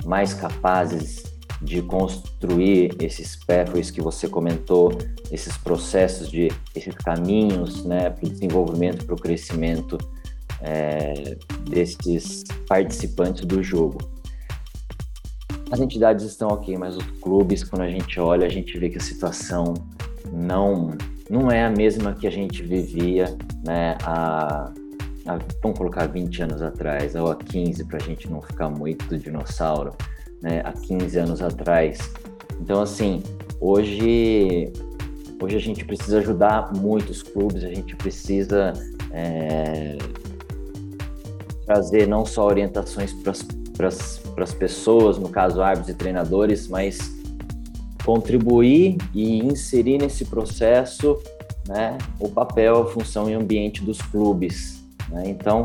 mais 0.05 0.33
capazes 0.33 1.28
de 1.61 1.81
construir 1.81 2.95
esses 3.01 3.35
pathways 3.35 3.91
que 3.91 4.01
você 4.01 4.27
comentou, 4.27 4.97
esses 5.31 5.57
processos 5.57 6.29
de 6.29 6.49
esses 6.73 6.95
caminhos, 6.95 7.83
né, 7.83 8.09
para 8.09 8.25
o 8.25 8.29
desenvolvimento, 8.29 9.05
para 9.05 9.15
o 9.15 9.17
crescimento 9.19 9.97
é, 10.61 11.35
desses 11.69 12.43
participantes 12.67 13.45
do 13.45 13.61
jogo. 13.61 13.99
As 15.71 15.79
entidades 15.79 16.25
estão 16.25 16.47
ok, 16.47 16.77
mas 16.77 16.95
os 16.95 17.05
clubes, 17.21 17.63
quando 17.63 17.83
a 17.83 17.89
gente 17.89 18.19
olha, 18.19 18.47
a 18.47 18.49
gente 18.49 18.77
vê 18.79 18.89
que 18.89 18.97
a 18.97 19.01
situação 19.01 19.73
não 20.31 20.95
não 21.29 21.51
é 21.51 21.63
a 21.63 21.69
mesma 21.69 22.13
que 22.13 22.25
a 22.25 22.31
gente 22.31 22.63
vivia, 22.63 23.37
né, 23.63 23.95
há, 24.03 24.71
há 25.27 25.39
vamos 25.61 25.77
colocar 25.77 26.07
20 26.07 26.41
anos 26.41 26.61
atrás, 26.63 27.13
ou 27.13 27.29
há 27.29 27.35
15, 27.35 27.85
para 27.85 27.97
a 27.97 28.01
gente 28.01 28.27
não 28.27 28.41
ficar 28.41 28.67
muito 28.67 29.15
dinossauro, 29.15 29.95
né, 30.41 30.61
há 30.63 30.71
15 30.71 31.17
anos 31.19 31.41
atrás. 31.41 31.97
Então, 32.59 32.81
assim, 32.81 33.23
hoje, 33.59 34.71
hoje 35.41 35.55
a 35.55 35.59
gente 35.59 35.83
precisa 35.85 36.19
ajudar 36.19 36.73
muitos 36.73 37.23
clubes, 37.23 37.63
a 37.63 37.69
gente 37.69 37.95
precisa 37.95 38.73
é, 39.11 39.97
trazer 41.65 42.07
não 42.07 42.25
só 42.25 42.45
orientações 42.45 43.13
para 43.13 43.87
as 43.87 44.53
pessoas, 44.53 45.17
no 45.17 45.29
caso 45.29 45.61
árbitros 45.61 45.93
e 45.93 45.97
treinadores, 45.97 46.67
mas 46.67 47.17
contribuir 48.03 48.97
e 49.13 49.37
inserir 49.39 49.99
nesse 49.99 50.25
processo 50.25 51.21
né, 51.67 51.97
o 52.19 52.27
papel, 52.27 52.81
a 52.81 52.85
função 52.87 53.29
e 53.29 53.33
ambiente 53.33 53.83
dos 53.83 54.01
clubes. 54.01 54.83
Né? 55.09 55.23
Então, 55.27 55.63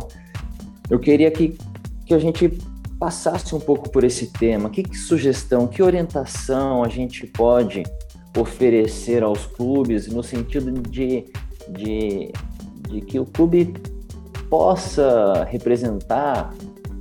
eu 0.91 0.99
queria 0.99 1.31
que, 1.31 1.57
que 2.05 2.13
a 2.13 2.19
gente 2.19 2.59
passasse 2.99 3.55
um 3.55 3.61
pouco 3.61 3.91
por 3.91 4.05
esse 4.05 4.33
tema. 4.33 4.71
Que, 4.71 4.83
que 4.83 4.97
sugestão, 4.97 5.67
que 5.67 5.83
orientação 5.83 6.83
a 6.83 6.89
gente 6.89 7.27
pode 7.27 7.83
oferecer 8.37 9.23
aos 9.23 9.47
clubes 9.47 10.09
no 10.09 10.23
sentido 10.23 10.73
de, 10.73 11.25
de, 11.69 12.33
de 12.89 13.01
que 13.01 13.19
o 13.19 13.25
clube 13.25 13.75
possa 14.51 15.45
representar 15.45 16.53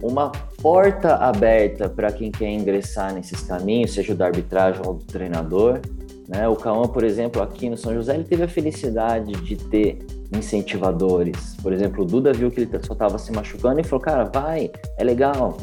uma 0.01 0.31
porta 0.61 1.15
aberta 1.15 1.89
para 1.89 2.11
quem 2.11 2.29
quer 2.29 2.51
ingressar 2.51 3.13
nesses 3.13 3.41
caminhos, 3.41 3.93
seja 3.93 4.13
da 4.13 4.25
arbitragem 4.25 4.81
ou 4.85 4.95
do 4.95 5.05
treinador. 5.05 5.79
Né? 6.27 6.47
O 6.47 6.55
Cauã, 6.55 6.87
por 6.87 7.03
exemplo, 7.03 7.41
aqui 7.41 7.69
no 7.69 7.77
São 7.77 7.93
José, 7.93 8.15
ele 8.15 8.23
teve 8.23 8.43
a 8.43 8.47
felicidade 8.47 9.31
de 9.41 9.55
ter 9.55 9.99
incentivadores. 10.31 11.55
Por 11.61 11.71
exemplo, 11.71 12.03
o 12.03 12.05
Duda 12.05 12.33
viu 12.33 12.51
que 12.51 12.61
ele 12.61 12.69
só 12.83 12.93
estava 12.93 13.17
se 13.17 13.31
machucando 13.31 13.79
e 13.79 13.83
falou: 13.83 14.03
Cara, 14.03 14.23
vai, 14.25 14.71
é 14.97 15.03
legal. 15.03 15.57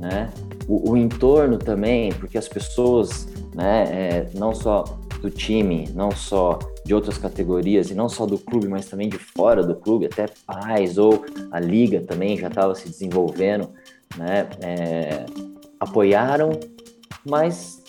Né? 0.00 0.30
O, 0.66 0.92
o 0.92 0.96
entorno 0.96 1.58
também, 1.58 2.10
porque 2.14 2.38
as 2.38 2.48
pessoas, 2.48 3.28
né, 3.54 3.84
é, 3.84 4.30
não 4.34 4.54
só 4.54 4.84
do 5.20 5.30
time, 5.30 5.90
não 5.94 6.10
só 6.10 6.58
de 6.86 6.94
outras 6.94 7.18
categorias 7.18 7.90
e 7.90 7.94
não 7.94 8.08
só 8.08 8.24
do 8.24 8.38
clube, 8.38 8.66
mas 8.66 8.86
também 8.86 9.10
de 9.10 9.18
fora 9.18 9.62
do 9.62 9.74
clube, 9.74 10.06
até 10.06 10.26
pais 10.46 10.96
ou 10.96 11.26
a 11.52 11.60
liga 11.60 12.00
também 12.00 12.38
já 12.38 12.48
estava 12.48 12.74
se 12.74 12.88
desenvolvendo, 12.88 13.68
né? 14.16 14.48
É, 14.62 15.26
apoiaram, 15.78 16.58
mas 17.28 17.82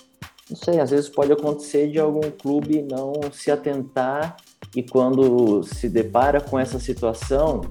não 0.49 0.57
sei, 0.57 0.81
às 0.81 0.91
vezes 0.91 1.07
pode 1.07 1.31
acontecer 1.31 1.89
de 1.89 1.97
algum 1.97 2.29
clube 2.29 2.81
não 2.81 3.13
se 3.31 3.49
atentar 3.49 4.35
e 4.75 4.83
quando 4.83 5.63
se 5.63 5.87
depara 5.87 6.41
com 6.41 6.59
essa 6.59 6.77
situação, 6.77 7.61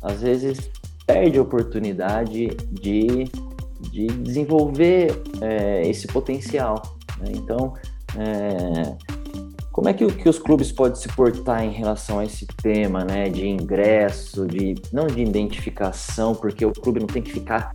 às 0.00 0.22
vezes 0.22 0.70
perde 1.04 1.38
a 1.38 1.42
oportunidade 1.42 2.48
de, 2.70 3.24
de 3.80 4.06
desenvolver 4.06 5.22
é, 5.40 5.88
esse 5.88 6.06
potencial. 6.06 6.82
Né? 7.20 7.32
Então, 7.34 7.74
é, 8.16 8.96
como 9.78 9.88
é 9.88 9.92
que, 9.92 10.04
que, 10.06 10.28
os 10.28 10.40
clubes 10.40 10.72
podem 10.72 10.96
se 10.96 11.08
portar 11.08 11.62
em 11.62 11.70
relação 11.70 12.18
a 12.18 12.24
esse 12.24 12.44
tema, 12.46 13.04
né, 13.04 13.28
de 13.28 13.46
ingresso, 13.46 14.44
de 14.44 14.74
não 14.92 15.06
de 15.06 15.22
identificação, 15.22 16.34
porque 16.34 16.66
o 16.66 16.72
clube 16.72 16.98
não 16.98 17.06
tem 17.06 17.22
que 17.22 17.30
ficar 17.30 17.72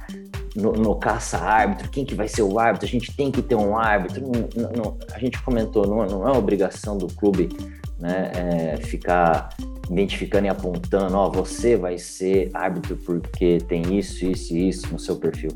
no, 0.54 0.74
no 0.74 0.96
caça-árbitro, 0.96 1.90
quem 1.90 2.04
que 2.04 2.14
vai 2.14 2.28
ser 2.28 2.42
o 2.42 2.60
árbitro, 2.60 2.88
a 2.88 2.92
gente 2.92 3.16
tem 3.16 3.32
que 3.32 3.42
ter 3.42 3.56
um 3.56 3.78
árbitro, 3.78 4.22
não, 4.22 4.70
não, 4.72 4.98
a 5.14 5.20
gente 5.20 5.42
comentou, 5.42 5.88
não, 5.88 6.06
não, 6.06 6.28
é 6.28 6.38
obrigação 6.38 6.98
do 6.98 7.08
clube 7.08 7.50
né, 7.98 8.32
é, 8.36 8.78
ficar 8.78 9.50
identificando 9.90 10.46
e 10.46 10.50
apontando, 10.50 11.16
ó, 11.16 11.30
você 11.30 11.78
vai 11.78 11.98
ser 11.98 12.50
árbitro 12.54 12.98
porque 12.98 13.60
tem 13.68 13.98
isso, 13.98 14.26
isso 14.26 14.54
e 14.54 14.68
isso 14.68 14.92
no 14.92 15.00
seu 15.00 15.16
perfil, 15.16 15.52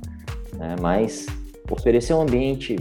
né, 0.57 0.75
mas 0.81 1.25
oferecer 1.69 2.13
um 2.13 2.21
ambiente 2.21 2.75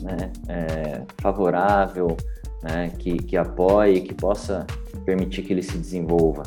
né, 0.00 0.32
é, 0.48 1.02
favorável, 1.20 2.16
né, 2.62 2.90
que, 2.98 3.16
que 3.18 3.36
apoie, 3.36 4.00
que 4.00 4.14
possa 4.14 4.66
permitir 5.04 5.42
que 5.42 5.52
ele 5.52 5.62
se 5.62 5.76
desenvolva. 5.78 6.42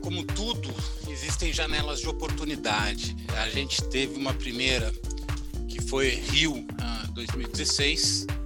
Como 0.00 0.24
tudo, 0.24 0.68
existem 1.08 1.52
janelas 1.52 2.00
de 2.00 2.08
oportunidade. 2.08 3.14
A 3.42 3.48
gente 3.50 3.82
teve 3.84 4.18
uma 4.18 4.32
primeira 4.32 4.92
que 5.68 5.82
foi 5.82 6.08
Rio 6.08 6.64
2016. 7.14 8.26
Ah, 8.28 8.38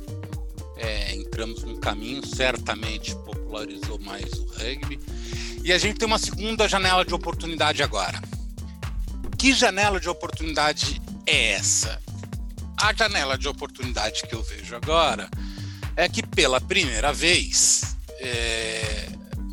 é, 0.77 1.15
entramos 1.15 1.63
num 1.63 1.77
caminho, 1.77 2.27
certamente 2.27 3.15
popularizou 3.17 3.99
mais 4.01 4.33
o 4.33 4.45
rugby. 4.47 4.99
E 5.63 5.73
a 5.73 5.79
gente 5.79 5.99
tem 5.99 6.07
uma 6.07 6.19
segunda 6.19 6.67
janela 6.67 7.05
de 7.05 7.15
oportunidade 7.15 7.83
agora. 7.83 8.21
Que 9.43 9.53
janela 9.53 9.99
de 9.99 10.09
oportunidade 10.09 11.03
é 11.27 11.55
essa? 11.55 12.01
A 12.81 12.95
janela 12.95 13.37
de 13.37 13.49
oportunidade 13.49 14.23
que 14.23 14.33
eu 14.37 14.41
vejo 14.41 14.77
agora 14.77 15.29
é 15.97 16.09
que 16.09 16.25
pela 16.25 16.61
primeira 16.61 17.13
vez 17.13 17.97
é, 18.21 19.09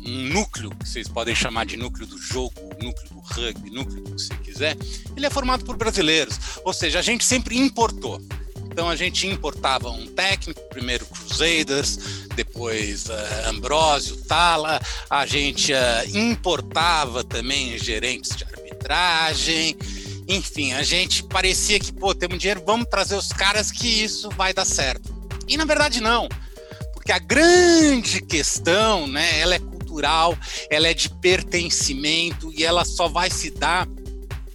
um 0.06 0.28
núcleo, 0.28 0.70
que 0.70 0.88
vocês 0.88 1.08
podem 1.08 1.34
chamar 1.34 1.66
de 1.66 1.76
núcleo 1.76 2.06
do 2.06 2.16
jogo, 2.16 2.54
núcleo 2.80 3.08
do 3.10 3.18
rugby, 3.18 3.68
núcleo 3.70 4.00
do 4.00 4.12
que 4.12 4.22
você 4.22 4.34
quiser, 4.36 4.76
ele 5.16 5.26
é 5.26 5.30
formado 5.30 5.64
por 5.64 5.76
brasileiros. 5.76 6.38
Ou 6.64 6.72
seja, 6.72 7.00
a 7.00 7.02
gente 7.02 7.24
sempre 7.24 7.58
importou. 7.58 8.22
Então 8.66 8.88
a 8.88 8.94
gente 8.94 9.26
importava 9.26 9.90
um 9.90 10.06
técnico, 10.06 10.60
primeiro 10.68 11.04
Crusaders, 11.04 11.98
depois 12.36 13.06
uh, 13.06 13.48
Ambrósio, 13.48 14.16
Tala, 14.18 14.80
a 15.10 15.26
gente 15.26 15.72
uh, 15.72 16.16
importava 16.16 17.24
também 17.24 17.76
gerentes 17.76 18.36
de 18.36 18.44
arbitragem, 18.44 18.69
enfim, 20.28 20.72
a 20.72 20.82
gente 20.82 21.24
parecia 21.24 21.78
que, 21.80 21.92
pô, 21.92 22.14
temos 22.14 22.38
dinheiro, 22.38 22.62
vamos 22.64 22.86
trazer 22.88 23.16
os 23.16 23.28
caras 23.28 23.70
que 23.72 23.86
isso 23.86 24.30
vai 24.30 24.54
dar 24.54 24.64
certo. 24.64 25.12
E 25.48 25.56
na 25.56 25.64
verdade 25.64 26.00
não, 26.00 26.28
porque 26.94 27.10
a 27.10 27.18
grande 27.18 28.20
questão, 28.20 29.06
né, 29.06 29.40
ela 29.40 29.56
é 29.56 29.58
cultural, 29.58 30.36
ela 30.70 30.86
é 30.86 30.94
de 30.94 31.08
pertencimento 31.08 32.52
e 32.52 32.64
ela 32.64 32.84
só 32.84 33.08
vai 33.08 33.28
se 33.28 33.50
dar 33.50 33.88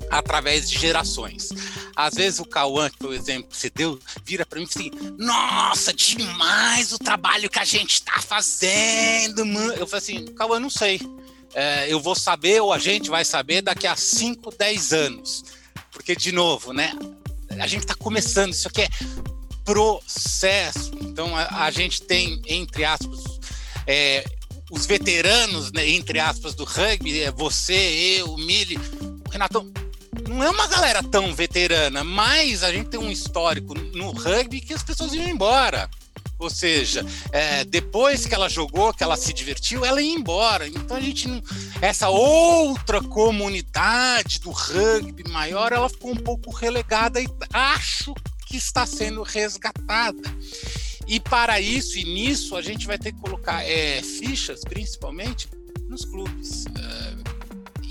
através 0.09 0.69
de 0.69 0.79
gerações. 0.79 1.49
Às 1.95 2.13
vezes 2.13 2.39
o 2.39 2.45
Cauã, 2.45 2.89
por 2.99 3.13
exemplo, 3.13 3.49
você 3.51 3.69
deu, 3.69 3.99
vira 4.23 4.45
para 4.45 4.59
mim 4.59 4.67
assim: 4.69 4.91
Nossa, 5.17 5.93
demais 5.93 6.91
o 6.93 6.99
trabalho 6.99 7.49
que 7.49 7.59
a 7.59 7.65
gente 7.65 7.95
está 7.95 8.21
fazendo, 8.21 9.45
mano. 9.45 9.73
Eu 9.73 9.87
falei 9.87 10.03
assim: 10.03 10.25
Cauã, 10.33 10.59
não 10.59 10.69
sei. 10.69 10.99
É, 11.55 11.91
eu 11.91 12.01
vou 12.01 12.15
saber, 12.15 12.61
ou 12.61 12.73
a 12.73 12.77
gente 12.77 13.09
vai 13.09 13.23
saber, 13.23 13.61
daqui 13.61 13.87
a 13.87 13.95
5, 13.95 14.53
10 14.57 14.93
anos. 14.93 15.45
Porque, 15.89 16.13
de 16.13 16.33
novo, 16.33 16.73
né? 16.73 16.93
A 17.57 17.65
gente 17.65 17.83
está 17.83 17.95
começando, 17.95 18.51
isso 18.51 18.67
aqui 18.67 18.81
é 18.81 18.89
processo. 19.63 20.91
Então, 21.01 21.35
a, 21.35 21.63
a 21.63 21.71
gente 21.71 22.01
tem, 22.01 22.41
entre 22.45 22.83
aspas, 22.83 23.39
é, 23.87 24.25
os 24.69 24.85
veteranos, 24.85 25.71
né, 25.71 25.87
entre 25.89 26.19
aspas, 26.19 26.53
do 26.53 26.65
rugby, 26.65 27.21
é 27.21 27.31
você, 27.31 28.19
eu, 28.19 28.33
o 28.33 28.37
Mili, 28.37 28.77
o 29.25 29.29
Renatão, 29.31 29.71
não 30.27 30.43
é 30.43 30.49
uma 30.49 30.67
galera 30.67 31.01
tão 31.01 31.33
veterana, 31.33 32.03
mas 32.03 32.63
a 32.63 32.71
gente 32.71 32.89
tem 32.89 32.99
um 32.99 33.11
histórico 33.11 33.73
no 33.73 34.11
rugby 34.11 34.59
que 34.59 34.73
as 34.73 34.83
pessoas 34.83 35.13
iam 35.13 35.27
embora. 35.27 35.89
Ou 36.37 36.49
seja, 36.49 37.05
é, 37.31 37.63
depois 37.63 38.25
que 38.25 38.35
ela 38.35 38.49
jogou, 38.49 38.93
que 38.93 39.03
ela 39.03 39.15
se 39.15 39.33
divertiu, 39.33 39.85
ela 39.85 40.01
ia 40.01 40.13
embora. 40.13 40.67
Então 40.67 40.97
a 40.97 40.99
gente 40.99 41.27
não. 41.27 41.41
Essa 41.81 42.09
outra 42.09 43.01
comunidade 43.01 44.39
do 44.39 44.51
rugby 44.51 45.23
maior, 45.29 45.71
ela 45.71 45.89
ficou 45.89 46.11
um 46.11 46.17
pouco 46.17 46.51
relegada 46.51 47.21
e 47.21 47.27
acho 47.53 48.13
que 48.47 48.57
está 48.57 48.85
sendo 48.85 49.23
resgatada. 49.23 50.35
E 51.07 51.19
para 51.19 51.59
isso 51.59 51.97
e 51.97 52.03
nisso 52.03 52.55
a 52.55 52.61
gente 52.61 52.87
vai 52.87 52.97
ter 52.97 53.11
que 53.11 53.19
colocar 53.19 53.63
é, 53.63 54.01
fichas, 54.01 54.61
principalmente, 54.61 55.47
nos 55.87 56.03
clubes. 56.03 56.65
Uh, 56.65 57.34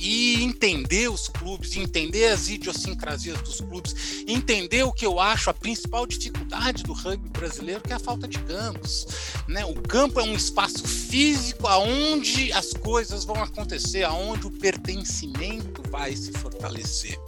e 0.05 0.45
entender 0.45 1.11
os 1.11 1.29
clubes, 1.29 1.75
entender 1.77 2.27
as 2.27 2.51
idiosincrasias 2.51 3.41
dos 3.41 3.63
clubes, 3.63 4.23
entender 4.29 4.83
o 4.83 4.93
que 4.93 5.07
eu 5.07 5.19
acho 5.19 5.49
a 5.49 5.55
principal 5.55 6.07
dificuldade 6.07 6.83
do 6.83 6.93
rugby 6.93 7.31
brasileiro, 7.31 7.81
que 7.81 7.91
é 7.91 7.97
a 7.97 7.99
falta 7.99 8.29
de 8.29 8.39
campos. 8.41 9.07
Né? 9.49 9.65
O 9.65 9.75
campo 9.75 10.21
é 10.21 10.23
um 10.23 10.35
espaço 10.35 10.87
físico 10.87 11.67
aonde 11.67 12.53
as 12.53 12.75
coisas 12.75 13.25
vão 13.25 13.43
acontecer, 13.43 14.03
aonde 14.03 14.47
o 14.47 14.51
pertencimento 14.51 15.83
vai 15.91 16.15
se 16.15 16.33
fortalecer. 16.33 17.19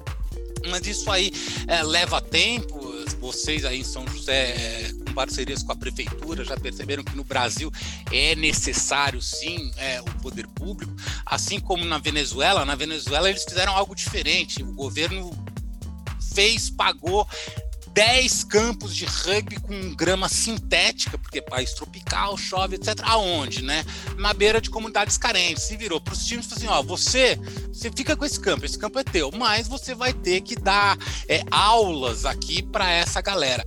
Mas 0.69 0.87
isso 0.87 1.11
aí 1.11 1.33
é, 1.67 1.83
leva 1.83 2.21
tempo. 2.21 2.95
Vocês 3.21 3.65
aí 3.65 3.81
em 3.81 3.85
São 3.85 4.07
José 4.07 4.51
é, 4.51 4.91
parcerias 5.15 5.63
com 5.63 5.73
a 5.73 5.77
prefeitura, 5.77 6.45
já 6.45 6.57
perceberam 6.59 7.03
que 7.03 7.17
no 7.17 7.25
Brasil 7.25 7.73
é 8.13 8.37
necessário 8.37 9.23
sim 9.23 9.73
é, 9.79 10.01
o 10.01 10.05
poder 10.21 10.47
público, 10.49 10.95
assim 11.25 11.59
como 11.59 11.85
na 11.85 11.97
Venezuela. 11.97 12.67
Na 12.67 12.75
Venezuela 12.75 13.31
eles 13.31 13.43
fizeram 13.43 13.75
algo 13.75 13.95
diferente. 13.95 14.63
O 14.63 14.73
governo 14.73 15.31
fez, 16.35 16.69
pagou 16.69 17.27
10 17.97 18.45
campos 18.45 18.95
de 18.95 19.07
rugby 19.07 19.59
com 19.59 19.95
grama 19.95 20.29
sintética, 20.29 21.17
porque 21.17 21.41
país 21.41 21.73
tropical, 21.73 22.37
chove, 22.37 22.77
etc. 22.77 22.95
Aonde, 23.05 23.63
né? 23.63 23.87
Na 24.19 24.35
beira 24.35 24.61
de 24.61 24.69
comunidades 24.69 25.17
carentes. 25.17 25.63
Se 25.63 25.79
virou 25.79 25.99
para 25.99 26.13
os 26.13 26.23
times 26.27 26.47
e 26.51 26.55
assim: 26.55 26.67
ó, 26.67 26.83
você, 26.83 27.41
você 27.73 27.91
fica 27.91 28.15
com 28.15 28.27
esse 28.27 28.39
campo, 28.39 28.67
esse 28.67 28.79
campo 28.79 28.99
é 28.99 29.03
teu, 29.03 29.33
mas 29.33 29.67
você 29.67 29.95
vai 29.95 30.13
ter 30.13 30.43
que 30.43 30.55
dar 30.55 30.99
é, 31.27 31.43
aulas 31.51 32.27
aqui 32.27 32.63
para 32.63 32.91
essa 32.91 33.23
galera. 33.23 33.67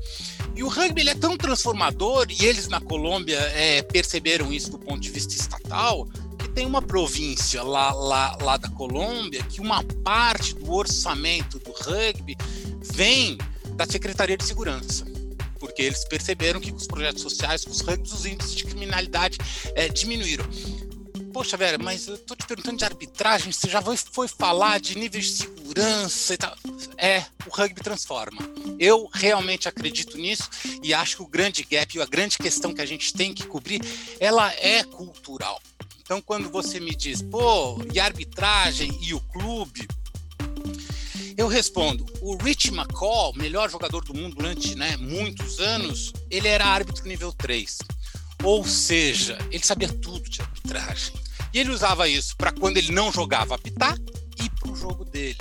E 0.56 0.62
o 0.62 0.68
rugby 0.68 1.02
ele 1.02 1.10
é 1.10 1.16
tão 1.16 1.36
transformador, 1.36 2.28
e 2.30 2.46
eles 2.46 2.68
na 2.68 2.80
Colômbia 2.80 3.40
é, 3.56 3.82
perceberam 3.82 4.54
isso 4.54 4.70
do 4.70 4.78
ponto 4.78 5.00
de 5.00 5.10
vista 5.10 5.34
estatal, 5.34 6.08
que 6.38 6.48
tem 6.50 6.68
uma 6.68 6.84
província 6.84 7.64
lá, 7.64 7.92
lá, 7.94 8.38
lá 8.40 8.58
da 8.58 8.70
Colômbia 8.70 9.42
que 9.50 9.60
uma 9.60 9.84
parte 10.04 10.54
do 10.54 10.72
orçamento 10.72 11.58
do 11.58 11.72
rugby 11.72 12.38
vem 12.94 13.36
da 13.80 13.86
Secretaria 13.86 14.36
de 14.36 14.44
Segurança 14.44 15.06
porque 15.58 15.82
eles 15.82 16.06
perceberam 16.06 16.60
que 16.60 16.72
com 16.72 16.78
os 16.78 16.88
projetos 16.88 17.22
sociais, 17.22 17.66
com 17.66 17.72
os 17.72 17.82
rugby, 17.82 18.08
os 18.08 18.26
índices 18.26 18.56
de 18.56 18.64
criminalidade 18.64 19.38
é, 19.76 19.90
diminuíram. 19.90 20.46
Poxa, 21.34 21.58
velho, 21.58 21.84
mas 21.84 22.08
eu 22.08 22.18
tô 22.18 22.34
te 22.34 22.48
perguntando 22.48 22.78
de 22.78 22.86
arbitragem, 22.86 23.52
você 23.52 23.68
já 23.70 23.82
foi, 23.82 24.28
falar 24.30 24.80
de 24.80 24.98
níveis 24.98 25.26
de 25.26 25.32
segurança 25.34 26.34
e 26.34 26.38
tal. 26.38 26.56
É, 26.98 27.26
o 27.46 27.50
rugby 27.50 27.82
transforma. 27.82 28.40
Eu 28.80 29.10
realmente 29.14 29.68
acredito 29.68 30.18
nisso 30.18 30.50
e 30.82 30.94
acho 30.94 31.18
que 31.18 31.24
o 31.24 31.28
grande 31.28 31.64
gap, 31.64 32.02
a 32.02 32.06
grande 32.06 32.38
questão 32.38 32.74
que 32.74 32.82
a 32.82 32.86
gente 32.86 33.14
tem 33.14 33.34
que 33.34 33.46
cobrir, 33.46 33.82
ela 34.18 34.50
é 34.54 34.82
cultural. 34.86 35.62
Então, 36.02 36.22
quando 36.22 36.50
você 36.50 36.80
me 36.80 36.96
diz, 36.96 37.22
pô, 37.22 37.84
e 37.94 38.00
arbitragem 38.00 38.98
e 39.04 39.14
o 39.14 39.20
clube, 39.20 39.88
eu 41.40 41.48
respondo, 41.48 42.06
o 42.20 42.36
Rich 42.36 42.68
McCall, 42.68 43.34
melhor 43.34 43.70
jogador 43.70 44.04
do 44.04 44.14
mundo 44.14 44.36
durante 44.36 44.76
né, 44.76 44.98
muitos 44.98 45.58
anos, 45.58 46.12
ele 46.30 46.50
era 46.50 46.66
árbitro 46.66 47.08
nível 47.08 47.32
3. 47.32 47.78
Ou 48.44 48.66
seja, 48.66 49.38
ele 49.50 49.64
sabia 49.64 49.88
tudo 49.88 50.30
de 50.30 50.42
arbitragem. 50.42 51.14
E 51.54 51.60
ele 51.60 51.72
usava 51.72 52.10
isso 52.10 52.36
para 52.36 52.52
quando 52.52 52.76
ele 52.76 52.92
não 52.92 53.10
jogava 53.10 53.56
apitar 53.56 53.98
e 54.44 54.50
para 54.50 54.70
o 54.70 54.76
jogo 54.76 55.06
dele. 55.06 55.38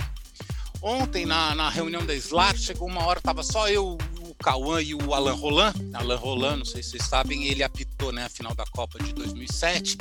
Ontem, 0.81 1.25
na, 1.25 1.53
na 1.53 1.69
reunião 1.69 2.05
da 2.05 2.15
SLAR, 2.15 2.55
chegou 2.55 2.87
uma 2.87 3.03
hora, 3.03 3.19
estava 3.19 3.43
só 3.43 3.67
eu, 3.67 3.97
o 4.21 4.33
Cauã 4.35 4.81
e 4.81 4.95
o 4.95 5.13
Alan 5.13 5.33
Roland. 5.33 5.73
Alan 5.93 6.15
Roland, 6.15 6.57
não 6.59 6.65
sei 6.65 6.81
se 6.81 6.91
vocês 6.91 7.03
sabem, 7.03 7.43
ele 7.43 7.61
apitou 7.61 8.13
né, 8.13 8.23
a 8.23 8.29
final 8.29 8.55
da 8.55 8.65
Copa 8.65 9.03
de 9.03 9.11
2007. 9.11 9.97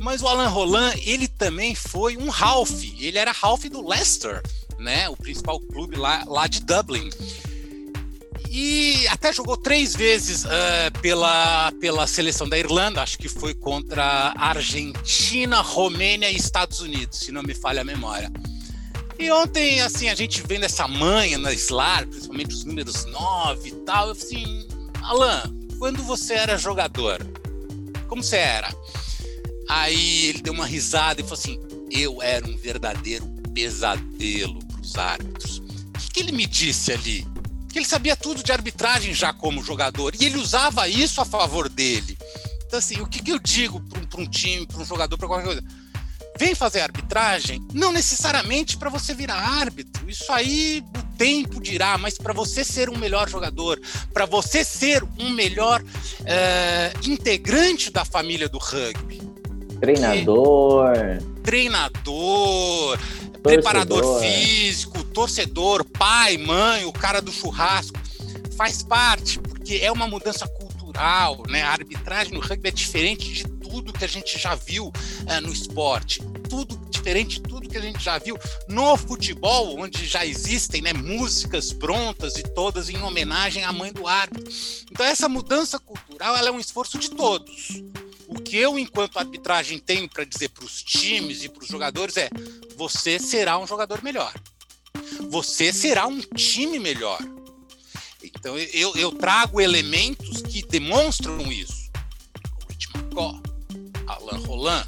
Mas 0.00 0.22
o 0.22 0.26
Alan 0.26 0.48
Roland, 0.48 0.94
ele 1.04 1.28
também 1.28 1.74
foi 1.74 2.16
um 2.16 2.30
Ralph. 2.30 2.82
Ele 2.98 3.18
era 3.18 3.30
Ralph 3.30 3.64
do 3.64 3.86
Leicester, 3.86 4.42
né, 4.78 5.08
o 5.08 5.16
principal 5.16 5.60
clube 5.60 5.96
lá, 5.96 6.24
lá 6.26 6.46
de 6.46 6.60
Dublin 6.60 7.10
e 8.56 9.08
até 9.08 9.32
jogou 9.32 9.56
três 9.56 9.96
vezes 9.96 10.44
uh, 10.44 10.48
pela, 11.02 11.72
pela 11.80 12.06
seleção 12.06 12.48
da 12.48 12.56
Irlanda, 12.56 13.02
acho 13.02 13.18
que 13.18 13.28
foi 13.28 13.52
contra 13.52 14.32
Argentina, 14.36 15.60
Romênia 15.60 16.30
e 16.30 16.36
Estados 16.36 16.78
Unidos, 16.78 17.18
se 17.18 17.32
não 17.32 17.42
me 17.42 17.52
falha 17.52 17.80
a 17.80 17.84
memória. 17.84 18.30
E 19.18 19.28
ontem, 19.32 19.80
assim, 19.80 20.08
a 20.08 20.14
gente 20.14 20.40
vendo 20.46 20.62
essa 20.62 20.86
manha 20.86 21.36
na 21.36 21.52
SLAR, 21.52 22.06
principalmente 22.06 22.54
os 22.54 22.64
números 22.64 23.04
9 23.06 23.68
e 23.68 23.72
tal, 23.84 24.06
eu 24.06 24.12
assim, 24.12 24.68
Alan, 25.02 25.42
quando 25.80 26.00
você 26.04 26.34
era 26.34 26.56
jogador, 26.56 27.18
como 28.06 28.22
você 28.22 28.36
era? 28.36 28.72
Aí 29.68 30.26
ele 30.26 30.42
deu 30.42 30.52
uma 30.52 30.66
risada 30.66 31.20
e 31.20 31.24
falou 31.24 31.38
assim: 31.38 31.58
eu 31.90 32.22
era 32.22 32.46
um 32.46 32.56
verdadeiro 32.56 33.26
pesadelo 33.52 34.63
para 34.84 34.86
os 34.86 34.98
árbitros. 34.98 35.58
O 35.58 35.98
que, 35.98 36.10
que 36.10 36.20
ele 36.20 36.32
me 36.32 36.46
disse 36.46 36.92
ali? 36.92 37.26
que 37.74 37.80
ele 37.80 37.86
sabia 37.86 38.14
tudo 38.14 38.40
de 38.40 38.52
arbitragem 38.52 39.12
já 39.12 39.32
como 39.32 39.60
jogador 39.60 40.14
e 40.14 40.24
ele 40.24 40.36
usava 40.36 40.88
isso 40.88 41.20
a 41.20 41.24
favor 41.24 41.68
dele. 41.68 42.16
Então, 42.64 42.78
assim, 42.78 43.00
o 43.00 43.06
que, 43.06 43.20
que 43.20 43.32
eu 43.32 43.38
digo 43.40 43.80
para 43.80 43.98
um, 43.98 44.22
um, 44.22 44.30
time, 44.30 44.64
para 44.64 44.80
um 44.80 44.84
jogador, 44.84 45.18
para 45.18 45.26
qualquer 45.26 45.44
coisa? 45.44 45.64
Vem 46.38 46.54
fazer 46.54 46.82
arbitragem, 46.82 47.66
não 47.72 47.90
necessariamente 47.90 48.76
para 48.76 48.88
você 48.88 49.12
virar 49.12 49.34
árbitro. 49.34 50.08
Isso 50.08 50.30
aí 50.30 50.84
o 50.96 51.16
tempo 51.16 51.60
dirá, 51.60 51.98
mas 51.98 52.16
para 52.16 52.32
você 52.32 52.62
ser 52.62 52.88
um 52.88 52.96
melhor 52.96 53.28
jogador, 53.28 53.80
para 54.12 54.24
você 54.24 54.62
ser 54.62 55.02
um 55.18 55.30
melhor 55.30 55.82
é, 56.24 56.92
integrante 57.04 57.90
da 57.90 58.04
família 58.04 58.48
do 58.48 58.58
rugby. 58.58 59.20
Treinador. 59.80 60.92
treinador, 61.42 62.98
preparador 63.44 64.20
físico, 64.20 65.04
torcedor, 65.04 65.84
pai, 65.84 66.38
mãe, 66.38 66.86
o 66.86 66.92
cara 66.92 67.20
do 67.20 67.30
churrasco, 67.30 68.00
faz 68.56 68.82
parte, 68.82 69.38
porque 69.38 69.76
é 69.76 69.92
uma 69.92 70.08
mudança 70.08 70.48
cultural, 70.48 71.42
né? 71.48 71.62
A 71.62 71.72
arbitragem 71.72 72.32
no 72.32 72.40
rugby 72.40 72.68
é 72.68 72.72
diferente 72.72 73.30
de 73.30 73.44
tudo 73.44 73.92
que 73.92 74.04
a 74.04 74.08
gente 74.08 74.38
já 74.38 74.54
viu 74.54 74.86
uh, 74.86 75.40
no 75.42 75.52
esporte, 75.52 76.22
tudo 76.48 76.74
diferente 76.88 77.38
de 77.38 77.42
tudo 77.42 77.68
que 77.68 77.76
a 77.76 77.82
gente 77.82 78.02
já 78.02 78.16
viu 78.16 78.38
no 78.66 78.96
futebol, 78.96 79.78
onde 79.78 80.06
já 80.06 80.24
existem 80.24 80.80
né, 80.80 80.94
músicas 80.94 81.70
prontas 81.70 82.38
e 82.38 82.42
todas 82.42 82.88
em 82.88 82.96
homenagem 83.02 83.62
à 83.62 83.72
mãe 83.72 83.92
do 83.92 84.06
árbitro. 84.06 84.50
Então 84.90 85.04
essa 85.04 85.28
mudança 85.28 85.78
cultural 85.78 86.34
ela 86.34 86.48
é 86.48 86.52
um 86.52 86.60
esforço 86.60 86.98
de 86.98 87.10
todos. 87.10 87.82
O 88.34 88.42
que 88.42 88.56
eu, 88.56 88.78
enquanto 88.78 89.18
arbitragem, 89.18 89.78
tenho 89.78 90.08
para 90.08 90.24
dizer 90.24 90.48
para 90.48 90.64
os 90.64 90.82
times 90.82 91.44
e 91.44 91.48
para 91.48 91.62
os 91.62 91.68
jogadores 91.68 92.16
é: 92.16 92.28
você 92.76 93.18
será 93.18 93.58
um 93.58 93.66
jogador 93.66 94.02
melhor. 94.02 94.34
Você 95.30 95.72
será 95.72 96.06
um 96.06 96.20
time 96.20 96.78
melhor. 96.78 97.20
Então 98.22 98.58
eu, 98.58 98.96
eu 98.96 99.12
trago 99.12 99.60
elementos 99.60 100.42
que 100.42 100.66
demonstram 100.66 101.50
isso. 101.52 101.90
O 102.68 102.96
McCaw, 102.96 103.40
Alan 104.06 104.38
Roland, 104.38 104.86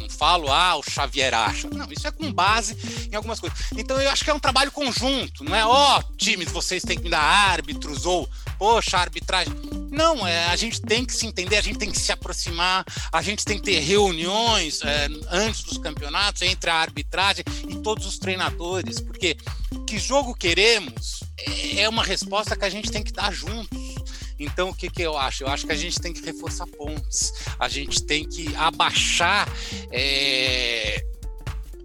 não 0.00 0.08
falo, 0.08 0.52
ah, 0.52 0.76
o 0.76 0.82
Xavier 0.82 1.34
acha. 1.34 1.68
Não, 1.68 1.90
isso 1.90 2.06
é 2.06 2.10
com 2.12 2.32
base 2.32 3.08
em 3.10 3.16
algumas 3.16 3.40
coisas. 3.40 3.58
Então 3.76 4.00
eu 4.00 4.10
acho 4.10 4.24
que 4.24 4.30
é 4.30 4.34
um 4.34 4.40
trabalho 4.40 4.70
conjunto, 4.70 5.42
não 5.42 5.54
é, 5.54 5.64
ó, 5.66 5.98
oh, 5.98 6.16
times, 6.16 6.50
vocês 6.52 6.82
têm 6.82 6.96
que 6.96 7.04
me 7.04 7.10
dar 7.10 7.20
árbitros, 7.20 8.06
ou, 8.06 8.28
poxa, 8.58 8.98
arbitragem. 8.98 9.52
Não, 9.90 10.26
é, 10.26 10.46
a 10.46 10.56
gente 10.56 10.80
tem 10.80 11.04
que 11.04 11.12
se 11.12 11.26
entender, 11.26 11.56
a 11.56 11.62
gente 11.62 11.78
tem 11.78 11.90
que 11.90 11.98
se 11.98 12.12
aproximar, 12.12 12.84
a 13.10 13.22
gente 13.22 13.44
tem 13.44 13.58
que 13.58 13.64
ter 13.64 13.80
reuniões 13.80 14.82
é, 14.82 15.08
antes 15.30 15.62
dos 15.62 15.78
campeonatos 15.78 16.42
entre 16.42 16.68
a 16.68 16.74
arbitragem 16.74 17.44
e 17.68 17.76
todos 17.76 18.06
os 18.06 18.18
treinadores, 18.18 19.00
porque 19.00 19.36
que 19.86 19.98
jogo 19.98 20.34
queremos 20.34 21.20
é, 21.38 21.82
é 21.82 21.88
uma 21.88 22.04
resposta 22.04 22.56
que 22.56 22.64
a 22.64 22.70
gente 22.70 22.90
tem 22.90 23.02
que 23.02 23.12
dar 23.12 23.32
juntos. 23.32 23.96
Então, 24.38 24.68
o 24.68 24.74
que, 24.74 24.90
que 24.90 25.00
eu 25.00 25.16
acho? 25.16 25.44
Eu 25.44 25.48
acho 25.48 25.64
que 25.66 25.72
a 25.72 25.76
gente 25.76 25.98
tem 25.98 26.12
que 26.12 26.22
reforçar 26.22 26.66
pontes, 26.66 27.32
a 27.58 27.68
gente 27.68 28.02
tem 28.02 28.28
que 28.28 28.54
abaixar 28.56 29.48
é, 29.90 31.02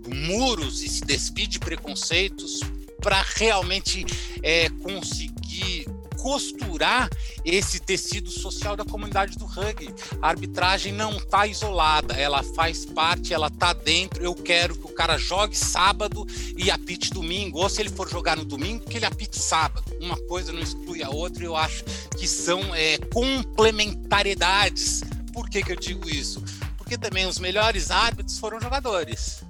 muros 0.07 0.81
e 0.81 0.89
se 0.89 1.01
despir 1.01 1.47
de 1.47 1.59
preconceitos 1.59 2.59
para 3.01 3.25
realmente 3.35 4.05
é, 4.43 4.69
conseguir 4.69 5.85
costurar 6.21 7.09
esse 7.43 7.79
tecido 7.79 8.29
social 8.29 8.77
da 8.77 8.85
comunidade 8.85 9.37
do 9.39 9.45
rugby. 9.45 9.93
A 10.21 10.29
arbitragem 10.29 10.93
não 10.93 11.17
está 11.17 11.47
isolada, 11.47 12.13
ela 12.13 12.43
faz 12.43 12.85
parte, 12.85 13.33
ela 13.33 13.47
está 13.47 13.73
dentro. 13.73 14.23
Eu 14.23 14.35
quero 14.35 14.75
que 14.75 14.85
o 14.85 14.93
cara 14.93 15.17
jogue 15.17 15.57
sábado 15.57 16.27
e 16.55 16.69
apite 16.69 17.09
domingo, 17.09 17.57
ou 17.57 17.67
se 17.67 17.81
ele 17.81 17.89
for 17.89 18.07
jogar 18.07 18.37
no 18.37 18.45
domingo, 18.45 18.85
que 18.85 18.97
ele 18.97 19.05
apite 19.05 19.39
sábado. 19.39 19.83
Uma 19.99 20.15
coisa 20.27 20.53
não 20.53 20.61
exclui 20.61 21.01
a 21.01 21.09
outra, 21.09 21.43
eu 21.43 21.55
acho 21.55 21.83
que 22.17 22.27
são 22.27 22.73
é, 22.75 22.99
complementariedades. 23.11 25.01
Por 25.33 25.49
que, 25.49 25.63
que 25.63 25.71
eu 25.71 25.75
digo 25.75 26.07
isso? 26.07 26.43
Porque 26.77 26.99
também 26.99 27.25
os 27.25 27.39
melhores 27.39 27.89
árbitros 27.89 28.37
foram 28.37 28.61
jogadores. 28.61 29.41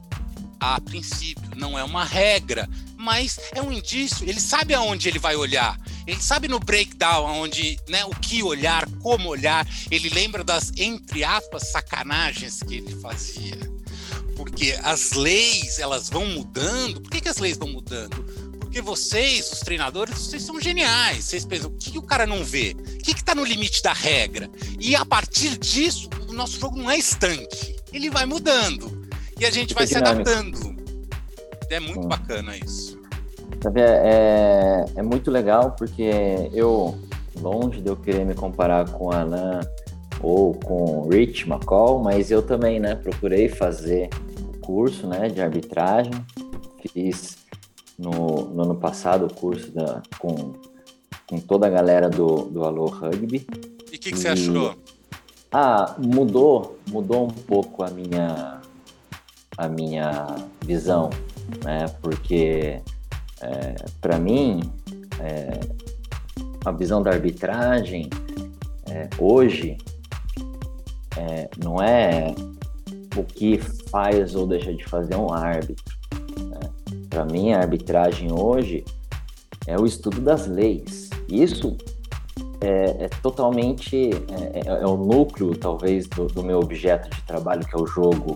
A 0.58 0.80
princípio, 0.80 1.52
não 1.58 1.78
é 1.78 1.84
uma 1.84 2.06
regra, 2.06 2.70
mas 2.96 3.38
é 3.54 3.62
um 3.62 3.72
indício. 3.72 4.30
Ele 4.30 4.40
sabe 4.40 4.74
aonde 4.74 5.10
ele 5.10 5.20
vai 5.20 5.36
olhar. 5.36 5.78
Ele 6.08 6.22
sabe 6.22 6.48
no 6.48 6.60
breakdown 6.60 7.28
aonde, 7.28 7.78
né, 7.88 8.06
o 8.06 8.12
que 8.12 8.44
olhar, 8.44 8.88
como 9.02 9.30
olhar. 9.30 9.68
Ele 9.90 10.10
lembra 10.10 10.44
das 10.44 10.72
entre 10.78 11.24
aspas 11.24 11.72
sacanagens 11.72 12.62
que 12.64 12.76
ele 12.76 12.96
fazia. 13.00 13.58
Porque 14.36 14.78
as 14.84 15.12
leis, 15.12 15.80
elas 15.80 16.10
vão 16.10 16.26
mudando. 16.26 17.02
Por 17.02 17.12
que, 17.12 17.22
que 17.22 17.30
as 17.30 17.38
leis 17.38 17.58
vão 17.58 17.70
mudando? 17.70 18.24
Porque 18.60 18.82
vocês, 18.82 19.52
os 19.52 19.60
treinadores, 19.60 20.18
vocês 20.18 20.44
são 20.44 20.60
geniais. 20.60 21.26
Vocês 21.26 21.46
pensam, 21.46 21.70
o 21.70 21.78
que, 21.78 21.92
que 21.92 21.98
o 21.98 22.02
cara 22.02 22.26
não 22.26 22.44
vê? 22.44 22.76
O 22.78 23.04
que 23.04 23.12
está 23.12 23.36
no 23.36 23.44
limite 23.44 23.84
da 23.84 23.94
regra? 23.94 24.50
E 24.80 24.96
a 24.96 25.06
partir 25.06 25.58
disso, 25.58 26.10
o 26.28 26.34
nosso 26.34 26.60
jogo 26.60 26.78
não 26.78 26.90
é 26.90 26.98
estanque. 26.98 27.76
Ele 27.92 28.10
vai 28.10 28.26
mudando. 28.26 29.08
E 29.38 29.46
a 29.46 29.52
gente 29.52 29.74
vai 29.74 29.86
se 29.86 29.98
adaptando. 29.98 30.76
É 31.70 31.80
muito 31.80 32.08
bacana 32.08 32.56
isso. 32.56 33.01
Sabe, 33.62 33.80
é, 33.80 34.86
é 34.96 35.02
muito 35.04 35.30
legal 35.30 35.76
porque 35.78 36.10
eu, 36.52 36.98
longe 37.40 37.80
de 37.80 37.90
eu 37.90 37.96
querer 37.96 38.26
me 38.26 38.34
comparar 38.34 38.90
com 38.90 39.12
Alan 39.12 39.60
ou 40.20 40.56
com 40.56 41.08
Rich 41.08 41.48
McCall, 41.48 42.00
mas 42.00 42.32
eu 42.32 42.42
também, 42.42 42.80
né, 42.80 42.96
procurei 42.96 43.48
fazer 43.48 44.10
o 44.42 44.58
curso, 44.58 45.06
né, 45.06 45.30
de 45.30 45.42
arbitragem, 45.42 46.12
fiz 46.92 47.38
no, 48.00 48.46
no 48.50 48.64
ano 48.64 48.76
passado 48.76 49.28
o 49.28 49.34
curso 49.34 49.72
da, 49.72 50.02
com, 50.18 50.54
com 51.30 51.40
toda 51.40 51.68
a 51.68 51.70
galera 51.70 52.10
do, 52.10 52.46
do 52.46 52.64
Alô 52.64 52.86
Rugby. 52.88 53.46
E 53.92 53.96
o 53.96 54.00
que, 54.00 54.12
que 54.12 54.18
você 54.18 54.30
achou? 54.30 54.76
Ah, 55.52 55.96
mudou, 56.00 56.80
mudou 56.90 57.26
um 57.26 57.30
pouco 57.30 57.84
a 57.84 57.92
minha, 57.92 58.60
a 59.56 59.68
minha 59.68 60.36
visão, 60.66 61.12
né, 61.64 61.86
porque 62.02 62.82
é, 63.42 63.76
para 64.00 64.20
mim, 64.20 64.62
é, 65.20 65.60
a 66.64 66.72
visão 66.72 67.02
da 67.02 67.12
arbitragem 67.12 68.10
é, 68.90 69.10
hoje 69.18 69.78
é, 71.18 71.50
não 71.64 71.82
é 71.82 72.34
o 73.16 73.24
que 73.24 73.58
faz 73.90 74.36
ou 74.36 74.46
deixa 74.46 74.74
de 74.74 74.86
fazer 74.86 75.16
um 75.16 75.34
árbitro. 75.34 75.96
Né? 76.40 76.60
Para 77.10 77.26
mim, 77.26 77.52
a 77.52 77.60
arbitragem 77.60 78.32
hoje 78.32 78.86
é 79.68 79.78
o 79.78 79.86
estudo 79.86 80.22
das 80.22 80.48
leis. 80.48 81.10
Isso 81.28 81.78
é, 82.62 83.06
é 83.06 83.10
totalmente 83.22 84.12
é, 84.12 84.60
é, 84.60 84.68
é, 84.68 84.86
o 84.86 84.98
núcleo, 84.98 85.58
talvez, 85.58 86.08
do, 86.08 86.28
do, 86.28 86.44
meu 86.44 86.60
objeto 86.60 87.10
de 87.10 87.22
trabalho, 87.24 87.66
que 87.66 87.76
é 87.76 87.80
o 87.80 87.88
jogo. 87.88 88.36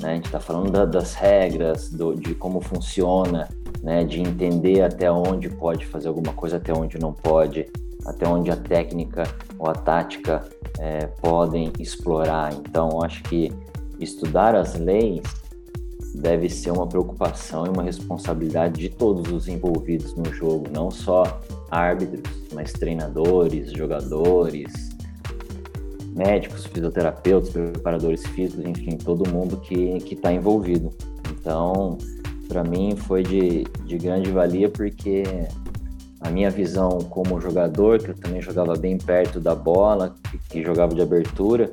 Né? 0.00 0.12
A 0.12 0.14
gente 0.14 0.26
está 0.26 0.40
falando 0.40 0.70
da, 0.70 0.84
das 0.84 1.14
regras, 1.14 1.90
do, 1.90 2.14
de 2.14 2.34
como 2.34 2.60
funciona 2.60 3.48
né, 3.84 4.02
de 4.02 4.18
entender 4.18 4.80
até 4.80 5.12
onde 5.12 5.50
pode 5.50 5.84
fazer 5.84 6.08
alguma 6.08 6.32
coisa, 6.32 6.56
até 6.56 6.72
onde 6.72 6.98
não 6.98 7.12
pode, 7.12 7.66
até 8.06 8.26
onde 8.26 8.50
a 8.50 8.56
técnica 8.56 9.24
ou 9.58 9.68
a 9.68 9.74
tática 9.74 10.42
é, 10.78 11.06
podem 11.06 11.70
explorar. 11.78 12.54
Então, 12.54 13.02
acho 13.02 13.22
que 13.24 13.52
estudar 14.00 14.54
as 14.54 14.74
leis 14.74 15.22
deve 16.14 16.48
ser 16.48 16.70
uma 16.70 16.86
preocupação 16.86 17.66
e 17.66 17.68
uma 17.68 17.82
responsabilidade 17.82 18.80
de 18.80 18.88
todos 18.88 19.30
os 19.30 19.48
envolvidos 19.48 20.14
no 20.14 20.24
jogo, 20.32 20.66
não 20.72 20.90
só 20.90 21.40
árbitros, 21.70 22.22
mas 22.54 22.72
treinadores, 22.72 23.70
jogadores, 23.70 24.72
médicos, 26.14 26.64
fisioterapeutas, 26.64 27.50
preparadores 27.50 28.26
físicos, 28.28 28.64
enfim, 28.64 28.96
todo 28.96 29.28
mundo 29.28 29.58
que 29.58 29.98
está 30.10 30.32
envolvido. 30.32 30.90
Então, 31.32 31.98
para 32.48 32.62
mim 32.62 32.94
foi 32.96 33.22
de, 33.22 33.64
de 33.84 33.98
grande 33.98 34.30
valia 34.30 34.68
porque 34.68 35.24
a 36.20 36.30
minha 36.30 36.50
visão 36.50 36.98
como 37.10 37.40
jogador, 37.40 37.98
que 37.98 38.10
eu 38.10 38.14
também 38.14 38.40
jogava 38.40 38.74
bem 38.76 38.96
perto 38.96 39.38
da 39.38 39.54
bola, 39.54 40.14
que, 40.30 40.38
que 40.38 40.62
jogava 40.62 40.94
de 40.94 41.02
abertura, 41.02 41.70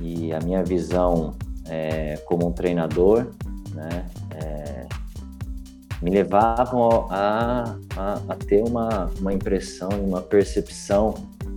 e 0.00 0.32
a 0.32 0.38
minha 0.40 0.62
visão 0.62 1.34
é, 1.66 2.16
como 2.24 2.46
um 2.46 2.52
treinador, 2.52 3.26
né, 3.74 4.06
é, 4.36 4.86
me 6.00 6.10
levavam 6.10 7.08
a, 7.10 7.76
a, 7.96 8.20
a, 8.28 8.36
ter 8.36 8.62
uma, 8.62 9.10
uma 9.18 9.32
impressão, 9.32 9.88
uma 9.88 10.22
percepção 10.22 11.14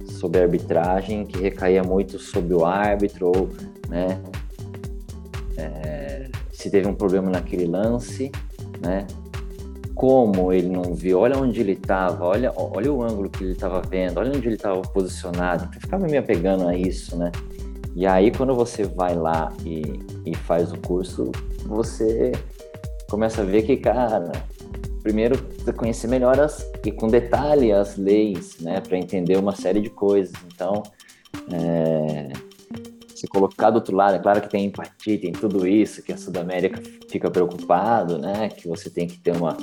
sobre 0.08 0.40
a 0.40 0.44
arbitragem 0.44 1.26
que 1.26 1.40
recaía 1.40 1.84
muito 1.84 2.18
sobre 2.18 2.54
o 2.54 2.66
árbitro, 2.66 3.28
ou, 3.28 3.50
né, 3.88 4.20
é, 5.56 6.30
se 6.64 6.70
teve 6.70 6.88
um 6.88 6.96
problema 6.96 7.30
naquele 7.30 7.66
lance, 7.66 8.32
né? 8.82 9.06
Como 9.94 10.54
ele 10.54 10.70
não 10.70 10.96
viu, 10.96 11.20
olha 11.20 11.38
onde 11.38 11.60
ele 11.60 11.74
estava, 11.74 12.24
olha, 12.24 12.54
olha 12.56 12.92
o 12.92 13.04
ângulo 13.04 13.30
que 13.30 13.44
ele 13.44 13.52
estava 13.52 13.82
vendo, 13.82 14.18
olha 14.18 14.30
onde 14.30 14.48
ele 14.48 14.56
estava 14.56 14.82
posicionado. 14.82 15.66
Então, 15.66 15.82
ficava 15.82 16.08
me 16.08 16.18
apegando 16.18 16.66
a 16.68 16.76
isso, 16.76 17.18
né? 17.18 17.32
E 17.94 18.08
aí, 18.08 18.32
quando 18.32 18.56
você 18.56 18.86
vai 18.86 19.14
lá 19.14 19.52
e, 19.66 20.00
e 20.26 20.34
faz 20.36 20.72
o 20.72 20.78
curso, 20.78 21.32
você 21.66 22.32
começa 23.10 23.42
a 23.42 23.46
ver 23.46 23.64
que, 23.64 23.76
cara, 23.76 24.32
primeiro 25.04 25.38
conhecer 25.76 26.08
melhor 26.08 26.40
as, 26.40 26.66
e 26.86 26.92
com 26.92 27.08
detalhe 27.08 27.74
as 27.74 27.98
leis, 27.98 28.58
né, 28.62 28.80
para 28.80 28.98
entender 28.98 29.38
uma 29.38 29.54
série 29.54 29.82
de 29.82 29.90
coisas. 29.90 30.34
Então, 30.48 30.82
é, 31.52 32.30
se 33.24 33.28
colocar 33.28 33.70
do 33.70 33.76
outro 33.76 33.96
lado, 33.96 34.16
é 34.16 34.20
claro 34.20 34.42
que 34.42 34.50
tem 34.50 34.66
empatia, 34.66 35.18
tem 35.18 35.32
tudo 35.32 35.66
isso, 35.66 36.04
que 36.04 36.12
a 36.12 36.18
Sudamérica 36.18 36.82
fica 37.10 37.32
preocupado, 37.32 38.18
né? 38.18 38.50
Que 38.50 38.68
você 38.68 38.90
tem 38.90 39.08
que 39.08 39.18
ter 39.18 39.34
uma, 39.34 39.56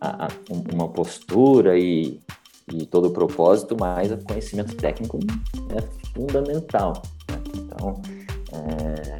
a, 0.00 0.28
uma 0.72 0.88
postura 0.88 1.76
e, 1.76 2.20
e 2.72 2.86
todo 2.86 3.08
o 3.08 3.10
propósito, 3.10 3.76
mas 3.76 4.12
o 4.12 4.18
conhecimento 4.18 4.76
técnico 4.76 5.18
é 5.76 5.82
fundamental. 6.14 7.02
Né? 7.28 7.42
Então, 7.56 8.00
é, 8.52 9.18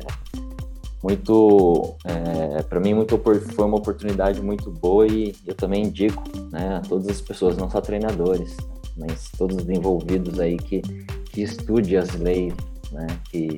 muito, 1.03 1.97
é, 2.05 2.63
para 2.63 2.79
mim, 2.79 2.95
muito, 2.95 3.19
foi 3.19 3.65
uma 3.65 3.79
oportunidade 3.79 4.41
muito 4.41 4.71
boa 4.71 5.09
e 5.09 5.35
eu 5.45 5.57
também 5.57 5.87
indico 5.87 6.23
né, 6.53 6.77
a 6.77 6.81
todas 6.83 7.09
as 7.09 7.21
pessoas, 7.21 7.57
não 7.57 7.69
só 7.69 7.81
treinadores, 7.81 8.57
mas 8.97 9.29
todos 9.37 9.57
os 9.57 9.69
envolvidos 9.69 10.39
aí 10.39 10.57
que, 10.57 10.83
que 11.33 11.43
estude 11.43 11.97
as 11.97 12.15
leis, 12.15 12.55
né, 12.93 13.09
que 13.29 13.57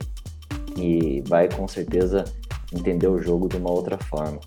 e 0.80 1.22
vai 1.26 1.48
com 1.48 1.68
certeza 1.68 2.24
entender 2.72 3.08
o 3.08 3.18
jogo 3.18 3.48
de 3.48 3.56
uma 3.56 3.70
outra 3.70 3.98
forma. 3.98 4.38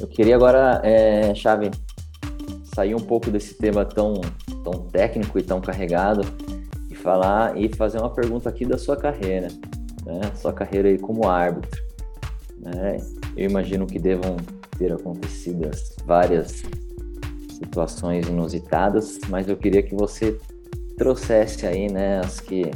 Eu 0.00 0.08
queria 0.08 0.34
agora, 0.34 0.80
é, 0.84 1.34
Chave, 1.34 1.70
sair 2.74 2.94
um 2.94 3.00
pouco 3.00 3.30
desse 3.30 3.54
tema 3.54 3.84
tão, 3.84 4.20
tão 4.64 4.72
técnico 4.88 5.38
e 5.38 5.42
tão 5.42 5.60
carregado 5.60 6.22
e 6.90 6.94
falar 6.94 7.56
e 7.56 7.68
fazer 7.68 7.98
uma 7.98 8.10
pergunta 8.10 8.48
aqui 8.48 8.64
da 8.66 8.76
sua 8.76 8.96
carreira, 8.96 9.48
né? 10.04 10.20
Sua 10.34 10.52
carreira 10.52 10.88
aí 10.88 10.98
como 10.98 11.28
árbitro. 11.28 11.82
Né? 12.58 12.96
Eu 13.36 13.48
imagino 13.48 13.86
que 13.86 13.98
devam 13.98 14.36
ter 14.78 14.92
acontecido 14.92 15.70
várias 16.04 16.62
situações 17.50 18.26
inusitadas, 18.26 19.18
mas 19.28 19.48
eu 19.48 19.56
queria 19.56 19.82
que 19.82 19.94
você 19.94 20.36
trouxesse 20.96 21.66
aí, 21.66 21.90
né, 21.90 22.20
as 22.20 22.40
que 22.40 22.70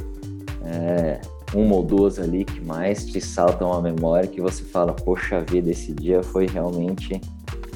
é, 0.63 1.19
uma 1.53 1.75
ou 1.75 1.83
duas 1.83 2.19
ali 2.19 2.43
que 2.43 2.59
mais 2.59 3.05
te 3.05 3.21
saltam 3.21 3.71
à 3.71 3.81
memória, 3.81 4.27
que 4.27 4.41
você 4.41 4.63
fala, 4.63 4.93
poxa 4.93 5.41
vida, 5.41 5.71
esse 5.71 5.93
dia 5.93 6.21
foi 6.21 6.45
realmente 6.45 7.21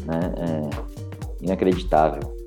né, 0.05 0.33
é, 0.37 1.45
inacreditável? 1.45 2.37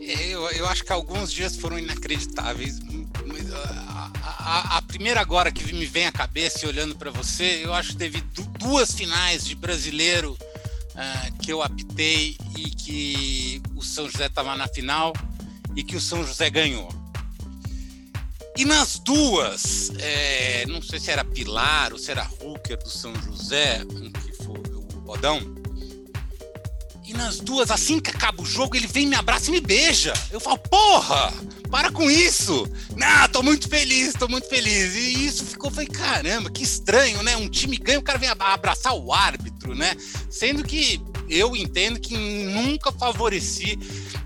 Eu, 0.00 0.50
eu 0.50 0.66
acho 0.66 0.84
que 0.84 0.92
alguns 0.92 1.32
dias 1.32 1.56
foram 1.56 1.78
inacreditáveis. 1.78 2.80
A, 3.52 4.10
a, 4.24 4.78
a 4.78 4.82
primeira 4.82 5.20
agora 5.20 5.50
que 5.50 5.72
me 5.72 5.86
vem 5.86 6.06
à 6.06 6.12
cabeça 6.12 6.66
olhando 6.66 6.94
para 6.96 7.10
você, 7.10 7.60
eu 7.64 7.72
acho 7.72 7.90
que 7.90 7.96
teve 7.96 8.22
duas 8.58 8.92
finais 8.92 9.46
de 9.46 9.54
brasileiro 9.54 10.32
uh, 10.32 11.38
que 11.38 11.52
eu 11.52 11.62
apitei 11.62 12.36
e 12.56 12.70
que 12.70 13.62
o 13.74 13.82
São 13.82 14.08
José 14.08 14.26
estava 14.26 14.56
na 14.56 14.68
final 14.68 15.12
e 15.74 15.82
que 15.82 15.96
o 15.96 16.00
São 16.00 16.24
José 16.24 16.50
ganhou. 16.50 17.03
E 18.56 18.64
nas 18.64 19.00
duas, 19.00 19.90
é, 19.98 20.64
não 20.66 20.80
sei 20.80 21.00
se 21.00 21.10
era 21.10 21.24
Pilar 21.24 21.92
ou 21.92 21.98
se 21.98 22.12
era 22.12 22.28
Hooker 22.40 22.78
do 22.78 22.88
São 22.88 23.12
José, 23.22 23.82
um 23.90 24.12
que 24.12 24.32
foi 24.44 24.58
o 24.74 25.00
Bodão. 25.00 25.40
E 27.04 27.12
nas 27.12 27.40
duas, 27.40 27.70
assim 27.70 27.98
que 27.98 28.10
acaba 28.10 28.40
o 28.40 28.46
jogo, 28.46 28.76
ele 28.76 28.86
vem, 28.86 29.06
me 29.06 29.16
abraça 29.16 29.50
e 29.50 29.52
me 29.52 29.60
beija. 29.60 30.12
Eu 30.30 30.38
falo, 30.38 30.56
porra, 30.56 31.34
para 31.68 31.90
com 31.90 32.08
isso. 32.08 32.66
Não, 32.96 33.28
tô 33.28 33.42
muito 33.42 33.68
feliz, 33.68 34.14
tô 34.14 34.28
muito 34.28 34.48
feliz. 34.48 34.94
E 34.94 35.26
isso 35.26 35.44
ficou, 35.44 35.70
falei, 35.70 35.88
caramba, 35.88 36.48
que 36.48 36.62
estranho, 36.62 37.22
né? 37.24 37.36
Um 37.36 37.48
time 37.48 37.76
ganha, 37.76 37.98
o 37.98 38.02
cara 38.02 38.18
vem 38.18 38.28
abraçar 38.28 38.94
o 38.94 39.12
árbitro, 39.12 39.74
né? 39.74 39.96
Sendo 40.30 40.62
que 40.62 41.02
eu 41.34 41.56
entendo 41.56 41.98
que 41.98 42.16
nunca 42.16 42.92
favoreci 42.92 43.76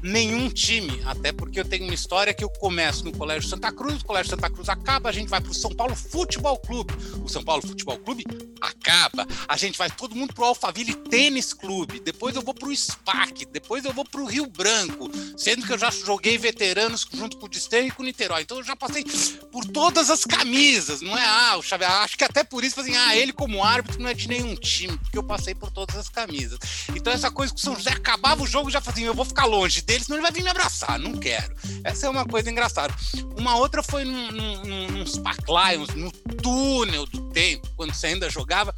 nenhum 0.02 0.50
time, 0.50 1.00
até 1.06 1.32
porque 1.32 1.58
eu 1.58 1.64
tenho 1.64 1.84
uma 1.84 1.94
história 1.94 2.34
que 2.34 2.44
eu 2.44 2.50
começo 2.50 3.04
no 3.04 3.12
Colégio 3.12 3.48
Santa 3.48 3.72
Cruz, 3.72 4.02
o 4.02 4.04
Colégio 4.04 4.30
Santa 4.30 4.50
Cruz 4.50 4.68
acaba, 4.68 5.08
a 5.08 5.12
gente 5.12 5.28
vai 5.28 5.40
para 5.40 5.50
o 5.50 5.54
São 5.54 5.70
Paulo 5.70 5.96
Futebol 5.96 6.58
Clube, 6.58 6.92
o 7.24 7.28
São 7.28 7.42
Paulo 7.42 7.66
Futebol 7.66 7.98
Clube 7.98 8.24
acaba, 8.60 9.26
a 9.48 9.56
gente 9.56 9.78
vai 9.78 9.90
todo 9.90 10.14
mundo 10.14 10.34
para 10.34 10.44
o 10.44 10.46
Alphaville 10.48 10.94
Tênis 10.94 11.52
Clube, 11.54 11.98
depois 12.00 12.36
eu 12.36 12.42
vou 12.42 12.54
para 12.54 12.68
o 12.68 12.76
SPAC, 12.76 13.46
depois 13.46 13.84
eu 13.84 13.92
vou 13.92 14.04
para 14.04 14.20
o 14.20 14.26
Rio 14.26 14.46
Branco, 14.46 15.10
sendo 15.36 15.66
que 15.66 15.72
eu 15.72 15.78
já 15.78 15.90
joguei 15.90 16.36
veteranos 16.36 17.06
junto 17.12 17.38
com 17.38 17.46
o 17.46 17.48
Desterro 17.48 17.86
e 17.86 17.90
com 17.90 18.02
o 18.02 18.06
Niterói, 18.06 18.42
então 18.42 18.58
eu 18.58 18.64
já 18.64 18.76
passei 18.76 19.04
por 19.50 19.64
todas 19.64 20.10
as 20.10 20.24
camisas, 20.24 21.00
não 21.00 21.16
é? 21.16 21.24
Ah, 21.24 21.56
o 21.56 21.62
Xavier, 21.62 21.90
acho 21.90 22.18
que 22.18 22.24
até 22.24 22.44
por 22.44 22.62
isso, 22.62 22.80
assim, 22.80 22.94
ah, 22.94 23.16
ele 23.16 23.32
como 23.32 23.64
árbitro 23.64 24.00
não 24.00 24.10
é 24.10 24.14
de 24.14 24.28
nenhum 24.28 24.54
time, 24.54 24.96
porque 24.98 25.18
eu 25.18 25.22
passei 25.22 25.54
por 25.54 25.70
todas 25.70 25.96
as 25.96 26.08
camisas. 26.08 26.58
Então 26.98 27.12
essa 27.12 27.30
coisa 27.30 27.54
que 27.54 27.60
o 27.60 27.62
São 27.62 27.76
José 27.76 27.90
acabava 27.90 28.42
o 28.42 28.46
jogo 28.46 28.70
já 28.70 28.80
fazia, 28.80 29.06
eu 29.06 29.14
vou 29.14 29.24
ficar 29.24 29.46
longe 29.46 29.80
dele, 29.82 30.02
senão 30.02 30.16
ele 30.16 30.22
vai 30.22 30.32
vir 30.32 30.42
me 30.42 30.50
abraçar. 30.50 30.98
Não 30.98 31.12
quero. 31.12 31.54
Essa 31.84 32.06
é 32.06 32.10
uma 32.10 32.26
coisa 32.26 32.50
engraçada. 32.50 32.92
Uma 33.38 33.56
outra 33.56 33.82
foi 33.82 34.04
num, 34.04 34.32
num, 34.32 35.22
Park 35.22 35.44
Lions, 35.48 35.94
no 35.94 36.10
túnel 36.42 37.06
do 37.06 37.30
tempo, 37.30 37.68
quando 37.76 37.94
você 37.94 38.08
ainda 38.08 38.28
jogava, 38.28 38.74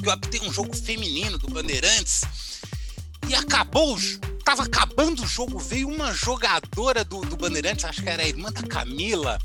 que 0.00 0.06
eu 0.06 0.12
apitei 0.12 0.40
um 0.40 0.52
jogo 0.52 0.76
feminino 0.76 1.38
do 1.38 1.48
Bandeirantes 1.48 2.22
e 3.28 3.34
acabou, 3.34 3.98
tava 4.44 4.64
acabando 4.64 5.22
o 5.22 5.26
jogo, 5.26 5.58
veio 5.58 5.88
uma 5.88 6.12
jogadora 6.12 7.02
do, 7.02 7.22
do 7.22 7.36
Bandeirantes, 7.36 7.84
acho 7.84 8.02
que 8.02 8.08
era 8.08 8.22
a 8.22 8.28
irmã 8.28 8.52
da 8.52 8.62
Camila, 8.62 9.38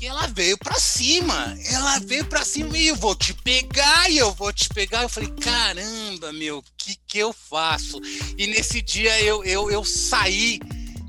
e 0.00 0.06
ela 0.06 0.26
veio 0.28 0.56
pra 0.56 0.74
cima. 0.80 1.56
Ela 1.66 1.98
veio 1.98 2.24
pra 2.24 2.44
cima 2.44 2.76
e 2.76 2.88
eu 2.88 2.96
vou 2.96 3.14
te 3.14 3.34
pegar, 3.34 4.10
e 4.10 4.16
eu 4.16 4.32
vou 4.32 4.52
te 4.52 4.68
pegar. 4.70 5.02
Eu 5.02 5.08
falei, 5.08 5.30
caramba, 5.40 6.32
meu, 6.32 6.58
o 6.58 6.64
que, 6.76 6.96
que 7.06 7.18
eu 7.18 7.32
faço? 7.32 8.00
E 8.38 8.46
nesse 8.46 8.80
dia 8.80 9.20
eu, 9.22 9.44
eu, 9.44 9.70
eu 9.70 9.84
saí 9.84 10.58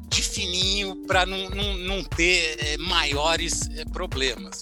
de 0.10 0.22
fininho 0.22 0.96
para 1.08 1.26
não, 1.26 1.50
não, 1.50 1.78
não 1.78 2.04
ter 2.04 2.58
é, 2.60 2.78
maiores 2.78 3.70
é, 3.78 3.86
problemas. 3.86 4.60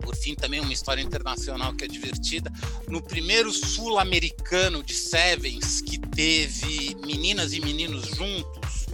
Por 0.00 0.14
fim, 0.16 0.34
também 0.34 0.60
uma 0.60 0.72
história 0.72 1.02
internacional 1.02 1.74
que 1.74 1.84
é 1.84 1.88
divertida. 1.88 2.52
No 2.88 3.02
primeiro 3.02 3.50
sul-americano 3.52 4.82
de 4.82 4.94
Sevens, 4.94 5.80
que 5.80 5.98
teve 5.98 6.96
meninas 7.04 7.52
e 7.52 7.60
meninos 7.60 8.06
juntos, 8.16 8.86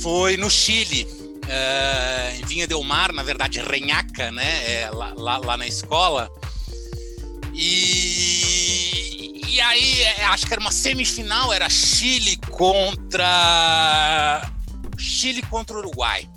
foi 0.00 0.36
no 0.36 0.50
Chile 0.50 1.21
em 2.38 2.44
Vinha 2.46 2.66
Del 2.66 2.82
Mar, 2.82 3.12
na 3.12 3.22
verdade, 3.22 3.60
Renhaca, 3.60 4.30
né? 4.30 4.80
É, 4.82 4.90
lá, 4.90 5.12
lá, 5.16 5.38
lá, 5.38 5.56
na 5.56 5.66
escola. 5.66 6.30
E, 7.54 9.42
e 9.46 9.60
aí, 9.60 10.02
é, 10.02 10.24
acho 10.24 10.46
que 10.46 10.52
era 10.52 10.60
uma 10.60 10.72
semifinal, 10.72 11.52
era 11.52 11.68
Chile 11.68 12.36
contra. 12.50 13.20
Chile 14.96 15.42
contra 15.42 15.76
Uruguai. 15.76 16.28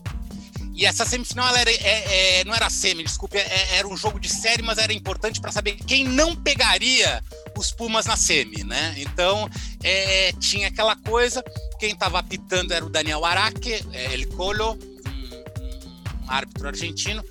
E 0.76 0.86
essa 0.86 1.06
semifinal 1.06 1.48
ela 1.48 1.60
era, 1.60 1.72
é, 1.72 2.40
é, 2.40 2.44
não 2.44 2.54
era 2.54 2.70
semi, 2.70 3.02
desculpe, 3.02 3.38
é, 3.38 3.78
era 3.78 3.88
um 3.88 3.96
jogo 3.96 4.20
de 4.20 4.28
série, 4.28 4.62
mas 4.62 4.78
era 4.78 4.92
importante 4.92 5.40
para 5.40 5.50
saber 5.50 5.78
quem 5.88 6.04
não 6.04 6.36
pegaria 6.36 7.24
os 7.58 7.72
Pumas 7.72 8.06
na 8.06 8.18
semi, 8.18 8.62
né? 8.66 8.94
Então 8.98 9.50
é, 9.82 10.34
tinha 10.34 10.68
aquela 10.68 10.98
coisa, 10.98 11.42
quem 11.80 11.92
estava 11.92 12.20
apitando 12.20 12.74
era 12.74 12.86
o 12.86 12.90
Daniel 12.90 13.24
Araque, 13.24 13.86
é, 13.94 14.14
El 14.14 14.28
Colo, 14.36 14.78
árbitro 16.28 16.68
argentino, 16.68 17.24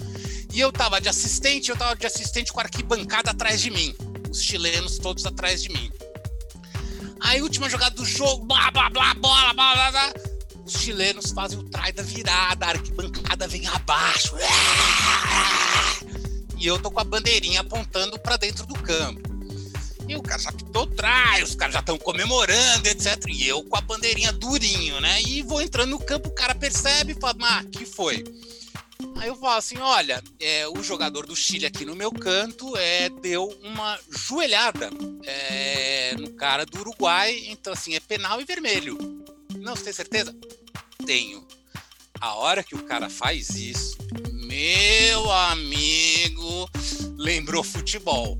e 0.52 0.60
eu 0.60 0.70
tava 0.70 1.00
de 1.00 1.08
assistente, 1.08 1.70
eu 1.70 1.76
tava 1.76 1.96
de 1.96 2.06
assistente 2.06 2.52
com 2.52 2.60
a 2.60 2.64
arquibancada 2.64 3.30
atrás 3.30 3.60
de 3.60 3.70
mim, 3.70 3.94
os 4.30 4.42
chilenos 4.42 4.98
todos 4.98 5.26
atrás 5.26 5.62
de 5.62 5.70
mim. 5.70 5.90
Aí, 7.20 7.40
última 7.40 7.70
jogada 7.70 7.94
do 7.94 8.04
jogo, 8.04 8.44
blá, 8.44 8.70
blá, 8.70 8.90
blá, 8.90 9.14
bola, 9.14 9.54
blá, 9.54 9.74
blá, 9.74 9.90
blá. 9.90 10.14
Os 10.64 10.74
chilenos 10.74 11.30
fazem 11.32 11.58
o 11.58 11.62
trai 11.64 11.92
da 11.92 12.02
virada, 12.02 12.66
a 12.66 12.68
arquibancada 12.70 13.48
vem 13.48 13.66
abaixo. 13.66 14.34
E 16.58 16.66
eu 16.66 16.78
tô 16.78 16.90
com 16.90 17.00
a 17.00 17.04
bandeirinha 17.04 17.60
apontando 17.60 18.18
para 18.18 18.36
dentro 18.36 18.66
do 18.66 18.74
campo. 18.74 19.20
E 20.06 20.14
o 20.16 20.22
cara 20.22 20.40
já 20.40 20.52
pitou 20.52 20.86
trai, 20.86 21.42
os 21.42 21.54
caras 21.54 21.74
já 21.74 21.80
estão 21.80 21.98
comemorando, 21.98 22.88
etc. 22.88 23.24
E 23.28 23.48
eu 23.48 23.62
com 23.64 23.76
a 23.76 23.80
bandeirinha 23.80 24.32
durinho, 24.32 25.00
né? 25.00 25.22
E 25.22 25.42
vou 25.42 25.60
entrando 25.60 25.90
no 25.90 25.98
campo, 25.98 26.28
o 26.28 26.34
cara 26.34 26.54
percebe 26.54 27.12
e 27.12 27.20
fala, 27.20 27.34
ah, 27.40 27.64
que 27.64 27.86
foi? 27.86 28.22
Aí 29.16 29.28
eu 29.28 29.36
falo 29.36 29.56
assim: 29.56 29.78
olha, 29.78 30.22
é, 30.40 30.68
o 30.68 30.82
jogador 30.82 31.26
do 31.26 31.34
Chile 31.34 31.66
aqui 31.66 31.84
no 31.84 31.96
meu 31.96 32.12
canto 32.12 32.76
é, 32.76 33.08
deu 33.08 33.48
uma 33.62 33.98
joelhada 34.10 34.90
é, 35.24 36.14
no 36.18 36.30
cara 36.32 36.66
do 36.66 36.78
Uruguai, 36.80 37.44
então 37.48 37.72
assim, 37.72 37.94
é 37.94 38.00
penal 38.00 38.40
e 38.40 38.44
vermelho. 38.44 38.98
Não, 39.58 39.74
você 39.74 39.84
tem 39.84 39.92
certeza? 39.92 40.34
Tenho. 41.06 41.46
A 42.20 42.34
hora 42.34 42.62
que 42.62 42.74
o 42.74 42.82
cara 42.84 43.10
faz 43.10 43.50
isso, 43.50 43.96
meu 44.46 45.30
amigo, 45.30 46.68
lembrou 47.16 47.62
futebol. 47.62 48.38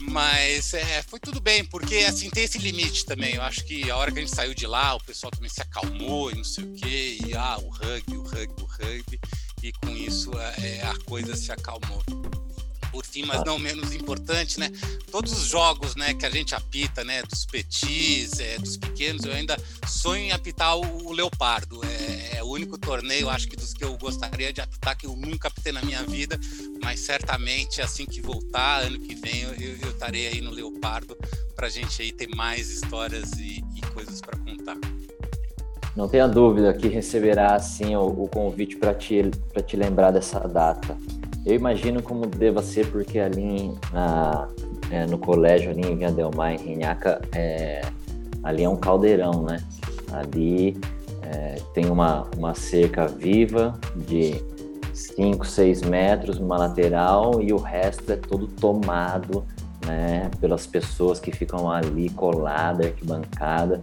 Mas 0.00 0.74
é, 0.74 1.02
foi 1.02 1.20
tudo 1.20 1.40
bem, 1.40 1.64
porque 1.64 1.98
assim 1.98 2.28
tem 2.28 2.44
esse 2.44 2.58
limite 2.58 3.06
também. 3.06 3.36
Eu 3.36 3.42
acho 3.42 3.64
que 3.64 3.88
a 3.88 3.96
hora 3.96 4.10
que 4.10 4.18
a 4.18 4.22
gente 4.22 4.34
saiu 4.34 4.52
de 4.52 4.66
lá, 4.66 4.94
o 4.94 5.04
pessoal 5.04 5.30
também 5.30 5.48
se 5.48 5.62
acalmou 5.62 6.30
e 6.30 6.34
não 6.34 6.44
sei 6.44 6.64
o 6.64 6.72
quê. 6.72 7.18
E 7.24 7.34
ah, 7.36 7.56
o 7.58 7.68
rugby, 7.68 8.16
o 8.16 8.22
rugby, 8.22 8.62
o 8.62 8.66
rugby 8.66 9.20
e 9.62 9.72
com 9.72 9.90
isso 9.90 10.30
é, 10.38 10.82
a 10.82 10.94
coisa 11.04 11.36
se 11.36 11.52
acalmou. 11.52 12.02
Por 12.90 13.06
fim, 13.06 13.24
mas 13.24 13.42
não 13.44 13.58
menos 13.58 13.94
importante, 13.94 14.60
né? 14.60 14.70
Todos 15.10 15.32
os 15.32 15.48
jogos, 15.48 15.96
né, 15.96 16.12
que 16.12 16.26
a 16.26 16.30
gente 16.30 16.54
apita, 16.54 17.02
né, 17.02 17.22
dos 17.22 17.46
petis, 17.46 18.38
é, 18.38 18.58
dos 18.58 18.76
pequenos, 18.76 19.24
eu 19.24 19.32
ainda 19.32 19.56
sonho 19.86 20.24
em 20.24 20.32
apitar 20.32 20.76
o, 20.76 21.06
o 21.06 21.12
Leopardo. 21.12 21.80
É, 21.84 22.36
é, 22.36 22.42
o 22.42 22.48
único 22.48 22.76
torneio, 22.76 23.30
acho 23.30 23.48
que 23.48 23.56
dos 23.56 23.72
que 23.72 23.82
eu 23.82 23.96
gostaria 23.96 24.52
de 24.52 24.60
apitar 24.60 24.94
que 24.94 25.06
eu 25.06 25.16
nunca 25.16 25.48
apitei 25.48 25.72
na 25.72 25.80
minha 25.80 26.02
vida, 26.02 26.38
mas 26.82 27.00
certamente 27.00 27.80
assim 27.80 28.04
que 28.04 28.20
voltar, 28.20 28.82
ano 28.82 28.98
que 28.98 29.14
vem, 29.14 29.42
eu 29.42 29.90
estarei 29.90 30.26
aí 30.26 30.40
no 30.42 30.50
Leopardo 30.50 31.16
para 31.56 31.68
a 31.68 31.70
gente 31.70 32.02
aí 32.02 32.12
ter 32.12 32.28
mais 32.34 32.68
histórias 32.68 33.32
e, 33.38 33.64
e 33.74 33.80
coisas 33.94 34.20
para 34.20 34.36
contar. 34.38 34.76
Não 35.94 36.08
tenha 36.08 36.26
dúvida 36.26 36.72
que 36.72 36.88
receberá 36.88 37.54
assim 37.54 37.94
o, 37.94 38.06
o 38.06 38.28
convite 38.28 38.76
para 38.76 38.94
te, 38.94 39.30
te 39.66 39.76
lembrar 39.76 40.10
dessa 40.10 40.40
data. 40.40 40.96
Eu 41.44 41.54
imagino 41.54 42.02
como 42.02 42.26
deva 42.26 42.62
ser, 42.62 42.90
porque 42.90 43.18
ali 43.18 43.72
na, 43.92 44.48
é, 44.90 45.06
no 45.06 45.18
colégio, 45.18 45.70
ali 45.70 45.82
em 45.82 45.96
Vinha 45.96 46.10
Del 46.10 46.30
Mar, 46.34 46.54
em 46.54 46.56
Rinhaca, 46.56 47.20
é, 47.34 47.82
ali 48.42 48.62
é 48.62 48.68
um 48.68 48.76
caldeirão, 48.76 49.42
né? 49.42 49.62
Ali 50.12 50.78
é, 51.22 51.56
tem 51.74 51.90
uma, 51.90 52.26
uma 52.38 52.54
cerca 52.54 53.06
viva 53.06 53.78
de 53.96 54.42
5, 54.94 55.44
6 55.44 55.82
metros, 55.82 56.38
uma 56.38 56.56
lateral, 56.56 57.42
e 57.42 57.52
o 57.52 57.58
resto 57.58 58.12
é 58.12 58.16
todo 58.16 58.46
tomado 58.46 59.44
né, 59.86 60.30
pelas 60.40 60.66
pessoas 60.66 61.18
que 61.20 61.32
ficam 61.32 61.70
ali 61.70 62.08
coladas, 62.10 62.86
arquibancada 62.86 63.80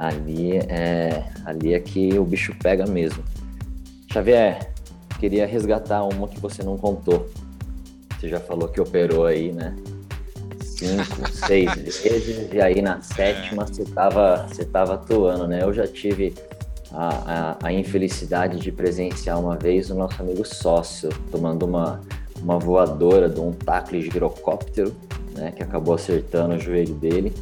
ali 0.00 0.56
é, 0.56 1.22
ali 1.44 1.74
é 1.74 1.78
que 1.78 2.18
o 2.18 2.24
bicho 2.24 2.54
pega 2.62 2.86
mesmo. 2.86 3.22
Xavier, 4.10 4.72
queria 5.18 5.46
resgatar 5.46 6.02
uma 6.04 6.26
que 6.26 6.40
você 6.40 6.62
não 6.62 6.78
contou. 6.78 7.28
Você 8.18 8.28
já 8.28 8.40
falou 8.40 8.68
que 8.68 8.80
operou 8.80 9.26
aí, 9.26 9.52
né? 9.52 9.76
Cinco, 10.64 11.30
seis 11.46 11.74
vezes, 11.76 12.48
e 12.50 12.60
aí 12.60 12.80
na 12.80 13.02
sétima 13.02 13.66
você 13.66 13.82
estava 13.82 14.46
você 14.48 14.64
tava 14.64 14.94
atuando, 14.94 15.46
né? 15.46 15.62
Eu 15.62 15.72
já 15.74 15.86
tive 15.86 16.34
a, 16.92 17.58
a, 17.62 17.68
a, 17.68 17.72
infelicidade 17.72 18.58
de 18.58 18.72
presenciar 18.72 19.38
uma 19.38 19.56
vez 19.56 19.90
o 19.90 19.94
nosso 19.94 20.20
amigo 20.20 20.46
sócio 20.46 21.10
tomando 21.30 21.64
uma, 21.64 22.00
uma 22.42 22.58
voadora 22.58 23.28
de 23.28 23.38
um 23.38 23.52
tacle 23.52 24.00
de 24.00 24.10
girocóptero, 24.10 24.96
né? 25.34 25.52
Que 25.52 25.62
acabou 25.62 25.94
acertando 25.94 26.54
o 26.54 26.58
joelho 26.58 26.94
dele. 26.94 27.34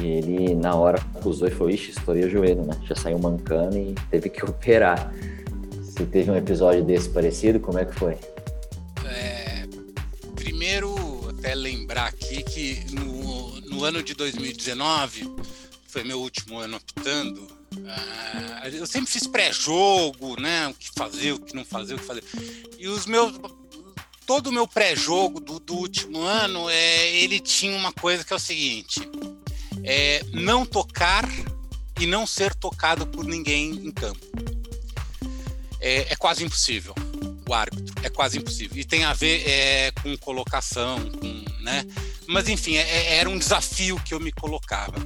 E 0.00 0.06
ele, 0.06 0.54
na 0.54 0.74
hora, 0.74 0.98
acusou 1.14 1.48
e 1.48 1.50
falou: 1.50 1.70
Ixi, 1.70 1.90
estourei 1.90 2.24
o 2.24 2.30
joelho, 2.30 2.64
né? 2.64 2.78
Já 2.84 2.94
saiu 2.94 3.18
mancando 3.18 3.76
e 3.76 3.94
teve 4.10 4.28
que 4.28 4.44
operar. 4.46 5.12
Você 5.82 6.04
teve 6.04 6.30
um 6.30 6.36
episódio 6.36 6.84
desse 6.84 7.08
parecido? 7.08 7.58
Como 7.58 7.78
é 7.78 7.84
que 7.84 7.94
foi? 7.94 8.18
É, 9.06 9.66
primeiro, 10.34 10.94
até 11.30 11.54
lembrar 11.54 12.06
aqui 12.06 12.42
que 12.42 12.84
no, 12.92 13.60
no 13.62 13.84
ano 13.84 14.02
de 14.02 14.14
2019, 14.14 15.34
foi 15.86 16.04
meu 16.04 16.20
último 16.20 16.58
ano 16.58 16.76
optando, 16.76 17.40
uh, 17.40 18.68
eu 18.70 18.86
sempre 18.86 19.10
fiz 19.10 19.26
pré-jogo, 19.26 20.38
né? 20.38 20.68
O 20.68 20.74
que 20.74 20.90
fazer, 20.94 21.32
o 21.32 21.38
que 21.38 21.54
não 21.54 21.64
fazer, 21.64 21.94
o 21.94 21.98
que 21.98 22.04
fazer. 22.04 22.24
E 22.78 22.86
os 22.86 23.06
meus 23.06 23.32
todo 24.26 24.48
o 24.48 24.52
meu 24.52 24.66
pré-jogo 24.66 25.40
do, 25.40 25.60
do, 25.60 25.74
último 25.74 26.20
ano, 26.20 26.68
é, 26.68 27.16
ele 27.16 27.38
tinha 27.38 27.76
uma 27.76 27.92
coisa 27.92 28.24
que 28.24 28.32
é 28.32 28.36
o 28.36 28.40
seguinte: 28.40 29.00
é 29.86 30.22
não 30.32 30.66
tocar 30.66 31.26
e 31.98 32.06
não 32.06 32.26
ser 32.26 32.54
tocado 32.54 33.06
por 33.06 33.24
ninguém 33.24 33.70
em 33.70 33.92
campo. 33.92 34.20
É, 35.80 36.12
é 36.12 36.16
quase 36.16 36.44
impossível 36.44 36.94
o 37.48 37.54
árbitro, 37.54 37.94
é 38.02 38.10
quase 38.10 38.38
impossível. 38.38 38.76
E 38.76 38.84
tem 38.84 39.04
a 39.04 39.12
ver 39.12 39.48
é, 39.48 39.92
com 40.02 40.16
colocação, 40.18 40.98
com, 41.12 41.44
né? 41.62 41.86
Mas 42.26 42.48
enfim, 42.48 42.74
é, 42.74 42.82
é, 42.82 43.16
era 43.18 43.30
um 43.30 43.38
desafio 43.38 44.00
que 44.04 44.12
eu 44.12 44.18
me 44.18 44.32
colocava. 44.32 44.96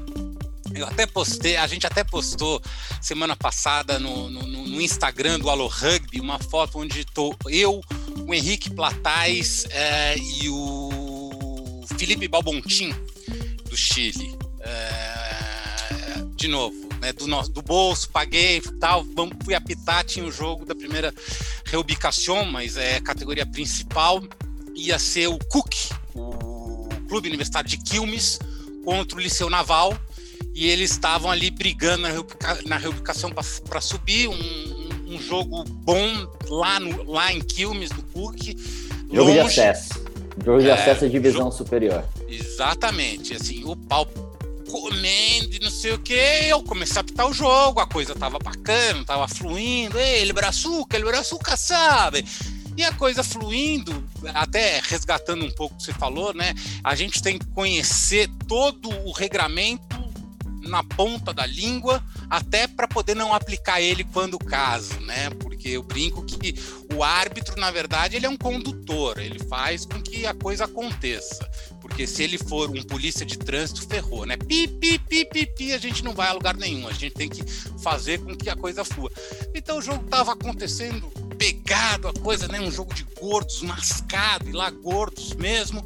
Eu 0.74 0.87
até 0.87 1.05
postei, 1.05 1.57
a 1.57 1.66
gente 1.66 1.87
até 1.87 2.03
postou 2.03 2.62
semana 3.03 3.37
passada 3.37 3.99
no, 3.99 4.31
no, 4.31 4.43
no 4.47 4.81
Instagram 4.81 5.39
do 5.39 5.51
Alô 5.51 5.66
Rugby 5.66 6.20
uma 6.20 6.39
foto 6.39 6.78
onde 6.78 7.01
estou 7.01 7.37
eu, 7.49 7.83
o 8.26 8.33
Henrique 8.33 8.70
Platais 8.70 9.66
é, 9.70 10.16
e 10.16 10.49
o 10.49 11.85
Felipe 11.99 12.28
Balbontin 12.28 12.95
do 13.68 13.76
Chile. 13.76 14.39
É, 14.61 16.22
de 16.36 16.48
novo, 16.48 16.88
né, 17.00 17.12
do, 17.12 17.26
nosso, 17.26 17.50
do 17.50 17.62
bolso, 17.62 18.08
paguei 18.11 18.61
tal, 18.78 19.04
vamos, 19.14 19.36
fui 19.44 19.54
apitar, 19.54 20.04
tinha 20.04 20.24
o 20.24 20.30
jogo 20.30 20.64
da 20.64 20.74
primeira 20.74 21.12
reubicação, 21.64 22.44
mas 22.44 22.76
é 22.76 23.00
categoria 23.00 23.46
principal, 23.46 24.22
ia 24.74 24.98
ser 24.98 25.28
o 25.28 25.38
Cook, 25.38 25.74
o 26.14 26.88
Clube 27.08 27.28
Universitário 27.28 27.68
de 27.68 27.78
Quilmes, 27.78 28.38
contra 28.84 29.18
o 29.18 29.20
Liceu 29.20 29.50
Naval, 29.50 29.96
e 30.54 30.68
eles 30.68 30.90
estavam 30.90 31.30
ali 31.30 31.50
brigando 31.50 32.02
na, 32.02 32.08
reubica, 32.08 32.58
na 32.66 32.76
reubicação 32.76 33.30
para 33.30 33.80
subir, 33.80 34.28
um, 34.28 34.88
um, 35.06 35.20
jogo 35.20 35.64
bom 35.64 36.06
lá, 36.48 36.80
no, 36.80 37.11
lá 37.11 37.32
em 37.32 37.40
Quilmes, 37.40 37.90
no 37.90 38.02
Cook. 38.02 38.56
Jogo 39.12 39.30
longe, 39.30 39.32
de 39.32 39.40
acesso. 39.40 40.04
Jogo 40.44 40.61
de 40.61 40.68
é, 40.68 40.72
acesso 40.72 41.04
à 41.04 41.08
divisão 41.08 41.42
jogo, 41.42 41.52
superior. 41.52 42.04
Exatamente, 42.28 43.34
assim, 43.34 43.64
o 43.64 43.76
pau 43.76 44.06
comendo 44.71 45.55
e 45.55 45.59
não 45.59 45.71
sei 45.71 45.93
o 45.93 45.99
que, 45.99 46.14
eu 46.14 46.62
comecei 46.62 46.99
a 46.99 47.01
apitar 47.01 47.29
o 47.29 47.33
jogo, 47.33 47.81
a 47.81 47.87
coisa 47.87 48.14
tava 48.14 48.39
bacana, 48.39 49.05
tava 49.05 49.27
fluindo, 49.27 49.99
ele 49.99 50.33
braçuca, 50.33 50.97
ele 50.97 51.05
braçuca, 51.05 51.57
sabe? 51.57 52.25
E 52.77 52.85
a 52.85 52.93
coisa 52.93 53.23
fluindo, 53.23 54.05
até 54.33 54.81
resgatando 54.81 55.45
um 55.45 55.51
pouco 55.51 55.75
o 55.75 55.79
que 55.79 55.85
você 55.85 55.93
falou, 55.93 56.33
né? 56.33 56.55
A 56.85 56.95
gente 56.95 57.21
tem 57.21 57.39
que 57.39 57.47
conhecer 57.47 58.31
todo 58.47 58.89
o 59.05 59.12
regramento 59.12 60.01
na 60.62 60.85
ponta 60.85 61.33
da 61.33 61.45
língua, 61.47 62.03
até 62.29 62.66
para 62.68 62.87
poder 62.87 63.16
não 63.16 63.35
aplicar 63.35 63.81
ele 63.81 64.05
quando 64.05 64.39
caso, 64.39 65.01
né? 65.01 65.31
Porque 65.31 65.68
eu 65.68 65.83
brinco 65.83 66.25
que 66.25 66.55
o 66.95 67.03
árbitro, 67.03 67.59
na 67.59 67.71
verdade, 67.71 68.16
ele 68.16 68.27
é 68.27 68.29
um 68.29 68.37
condutor, 68.37 69.18
ele 69.18 69.39
faz 69.41 69.85
com 69.85 70.01
que 70.01 70.27
a 70.27 70.35
coisa 70.35 70.64
aconteça. 70.64 71.49
Porque 72.01 72.14
se 72.14 72.22
ele 72.22 72.38
for 72.38 72.70
um 72.70 72.82
polícia 72.82 73.26
de 73.26 73.36
trânsito, 73.36 73.86
ferrou, 73.86 74.24
né? 74.24 74.34
Pi, 74.34 74.66
pi, 74.66 74.98
pi, 74.98 75.22
pi, 75.22 75.44
pi, 75.44 75.72
a 75.74 75.76
gente 75.76 76.03
não 76.03 76.14
vai 76.14 76.28
a 76.28 76.32
lugar 76.32 76.57
nenhum, 76.57 76.88
a 76.88 76.92
gente 76.92 77.11
tem 77.11 77.28
que 77.28 77.44
fazer 77.78 78.18
com 78.20 78.34
que 78.34 78.48
a 78.48 78.57
coisa 78.57 78.82
flua. 78.86 79.12
Então 79.55 79.76
o 79.76 79.82
jogo 79.82 80.03
estava 80.07 80.32
acontecendo 80.32 81.07
pegado, 81.36 82.09
a 82.09 82.14
coisa, 82.14 82.48
né? 82.48 82.59
Um 82.59 82.70
jogo 82.70 82.94
de 82.94 83.05
gordos, 83.20 83.61
mascado, 83.61 84.48
e 84.48 84.53
lá 84.53 84.70
gordos 84.70 85.34
mesmo. 85.34 85.84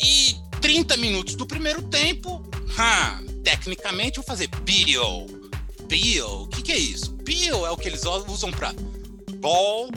E 0.00 0.36
30 0.60 0.96
minutos 0.96 1.34
do 1.34 1.44
primeiro 1.44 1.82
tempo, 1.82 2.40
tecnicamente 3.42 4.18
vou 4.18 4.24
fazer 4.24 4.46
PIO. 4.64 5.26
PIO, 5.88 6.42
o 6.42 6.46
que, 6.46 6.62
que 6.62 6.70
é 6.70 6.78
isso? 6.78 7.14
PIO 7.24 7.66
é 7.66 7.70
o 7.72 7.76
que 7.76 7.88
eles 7.88 8.04
usam 8.04 8.52
para 8.52 8.72
ball 9.40 9.90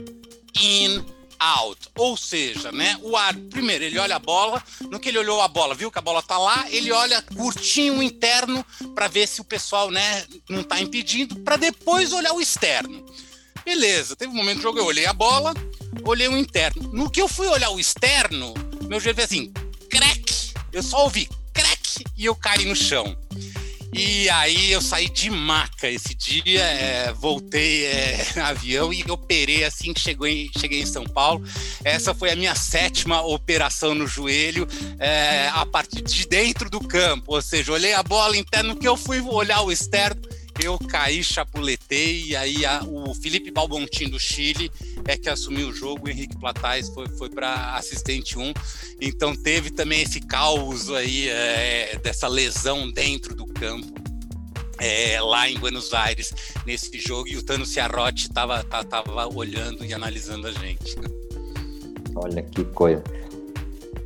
in 0.60 1.06
out, 1.40 1.90
ou 1.96 2.16
seja, 2.18 2.72
né, 2.72 2.98
o 3.02 3.16
ar, 3.16 3.34
primeiro 3.34 3.84
ele 3.84 3.98
olha 4.00 4.16
a 4.16 4.20
bola, 4.20 4.64
no 4.90 5.00
que 5.00 5.10
ele 5.10 5.20
olhou 5.20 5.42
a 5.42 5.48
bola, 5.48 5.76
viu 5.76 5.92
que 5.92 6.00
a 6.00 6.02
bola 6.02 6.22
tá 6.22 6.38
lá, 6.38 6.66
ele 6.70 6.92
olha 6.92 7.22
curtinho 7.22 7.98
o 7.98 8.04
interno 8.04 8.66
para 8.94 9.08
ver 9.08 9.28
se 9.28 9.42
o 9.42 9.44
pessoal, 9.44 9.92
né, 9.92 10.26
não 10.50 10.64
tá 10.64 10.80
impedindo, 10.80 11.36
para 11.42 11.58
depois 11.58 12.14
olhar 12.14 12.34
o 12.34 12.42
externo. 12.42 13.06
Beleza, 13.64 14.16
teve 14.16 14.32
um 14.32 14.36
momento 14.36 14.58
do 14.58 14.64
jogo, 14.64 14.80
eu 14.80 14.86
olhei 14.86 15.06
a 15.06 15.14
bola, 15.14 15.54
olhei 16.04 16.28
o 16.28 16.38
interno. 16.38 16.90
No 16.94 17.10
que 17.10 17.22
eu 17.22 17.28
fui 17.28 17.48
olhar 17.48 17.72
o 17.72 17.80
externo, 17.80 18.54
meu 18.88 19.00
joelho 19.00 19.16
fez 19.16 19.26
assim, 19.26 19.52
crack, 19.90 20.54
eu 20.72 20.84
só 20.84 21.04
ouvi 21.04 21.28
e 22.18 22.26
eu 22.26 22.36
caí 22.36 22.66
no 22.66 22.76
chão. 22.76 23.16
E 23.98 24.30
aí 24.30 24.74
eu 24.74 24.82
saí 24.82 25.08
de 25.08 25.30
maca. 25.30 25.90
Esse 25.90 26.14
dia, 26.14 26.62
é, 26.62 27.14
voltei 27.14 27.86
é, 27.86 28.26
avião 28.44 28.92
e 28.92 29.02
operei 29.10 29.64
assim 29.64 29.94
que 29.94 30.02
chegou 30.02 30.28
em, 30.28 30.52
cheguei 30.60 30.82
em 30.82 30.86
São 30.86 31.06
Paulo. 31.06 31.42
Essa 31.82 32.14
foi 32.14 32.30
a 32.30 32.36
minha 32.36 32.56
sétima 32.56 33.22
operação 33.22 33.96
no 33.96 34.06
joelho 34.06 34.68
é, 35.00 35.50
a 35.54 35.66
partir 35.66 36.02
de 36.02 36.28
dentro 36.28 36.70
do 36.70 36.82
campo, 36.82 37.34
ou 37.34 37.42
seja, 37.42 37.72
olhei 37.72 37.94
a 37.94 38.04
bola 38.04 38.36
interna, 38.36 38.76
que 38.76 38.88
eu 38.88 38.98
fui 38.98 39.22
olhar 39.22 39.62
o 39.62 39.72
externo, 39.72 40.22
eu 40.64 40.78
caí, 40.80 41.24
chapuletei, 41.24 42.28
e 42.28 42.36
aí 42.36 42.66
a, 42.66 42.84
o 42.84 43.14
Felipe 43.14 43.52
Balbontin 43.52 44.10
do 44.10 44.20
Chile 44.20 44.72
é 45.08 45.18
que 45.18 45.30
assumiu 45.30 45.70
o 45.70 45.74
jogo, 45.74 46.08
o 46.08 46.10
Henrique 46.10 46.38
Platais 46.38 46.90
foi, 46.90 47.08
foi 47.10 47.30
para 47.30 47.76
assistente 47.76 48.38
1. 48.40 48.54
Então 49.02 49.36
teve 49.36 49.70
também 49.70 50.02
esse 50.02 50.20
caos 50.22 50.90
aí 50.90 51.30
é, 51.30 52.00
dessa 52.02 52.28
lesão 52.28 52.90
dentro 52.90 53.36
do 53.36 53.46
campo. 53.46 53.94
É, 54.78 55.22
lá 55.22 55.50
em 55.50 55.58
Buenos 55.58 55.94
Aires, 55.94 56.34
nesse 56.66 57.00
jogo, 57.00 57.30
e 57.30 57.38
o 57.38 57.44
Tano 57.44 57.66
Ciarrotti 57.66 58.28
estava 58.28 58.62
tava 58.64 59.26
olhando 59.34 59.86
e 59.86 59.94
analisando 59.94 60.48
a 60.48 60.52
gente. 60.52 60.96
Olha 62.14 62.42
que 62.42 62.64
coisa. 62.66 63.02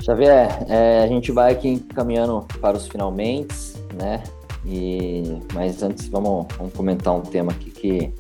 Xavier, 0.03 0.65
é, 0.69 1.01
a 1.03 1.07
gente 1.07 1.31
vai 1.31 1.53
aqui 1.53 1.79
caminhando 1.95 2.45
para 2.61 2.77
os 2.77 2.87
finalmente, 2.87 3.55
né? 3.95 4.23
E, 4.65 5.23
mas 5.53 5.81
antes 5.81 6.07
vamos, 6.07 6.47
vamos 6.57 6.73
comentar 6.73 7.15
um 7.15 7.21
tema 7.21 7.51
aqui 7.51 7.71
que 7.71 8.13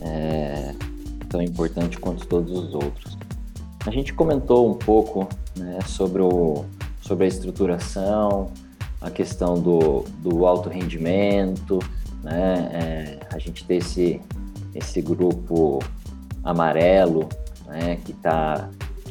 é 0.00 0.74
tão 1.28 1.40
importante 1.40 1.98
quanto 1.98 2.26
todos 2.26 2.50
os 2.50 2.74
outros. 2.74 3.16
A 3.86 3.90
gente 3.90 4.12
comentou 4.12 4.68
um 4.68 4.74
pouco 4.74 5.26
né, 5.56 5.78
sobre, 5.86 6.20
o, 6.20 6.64
sobre 7.00 7.24
a 7.24 7.28
estruturação, 7.28 8.50
a 9.00 9.10
questão 9.10 9.54
do, 9.54 10.04
do 10.18 10.44
alto 10.44 10.68
rendimento, 10.68 11.78
né, 12.22 12.70
é, 12.72 13.34
a 13.34 13.38
gente 13.38 13.64
ter 13.64 13.76
esse, 13.76 14.20
esse 14.74 15.00
grupo 15.00 15.78
amarelo 16.44 17.28
né, 17.66 17.96
que 18.04 18.12
está 18.12 18.68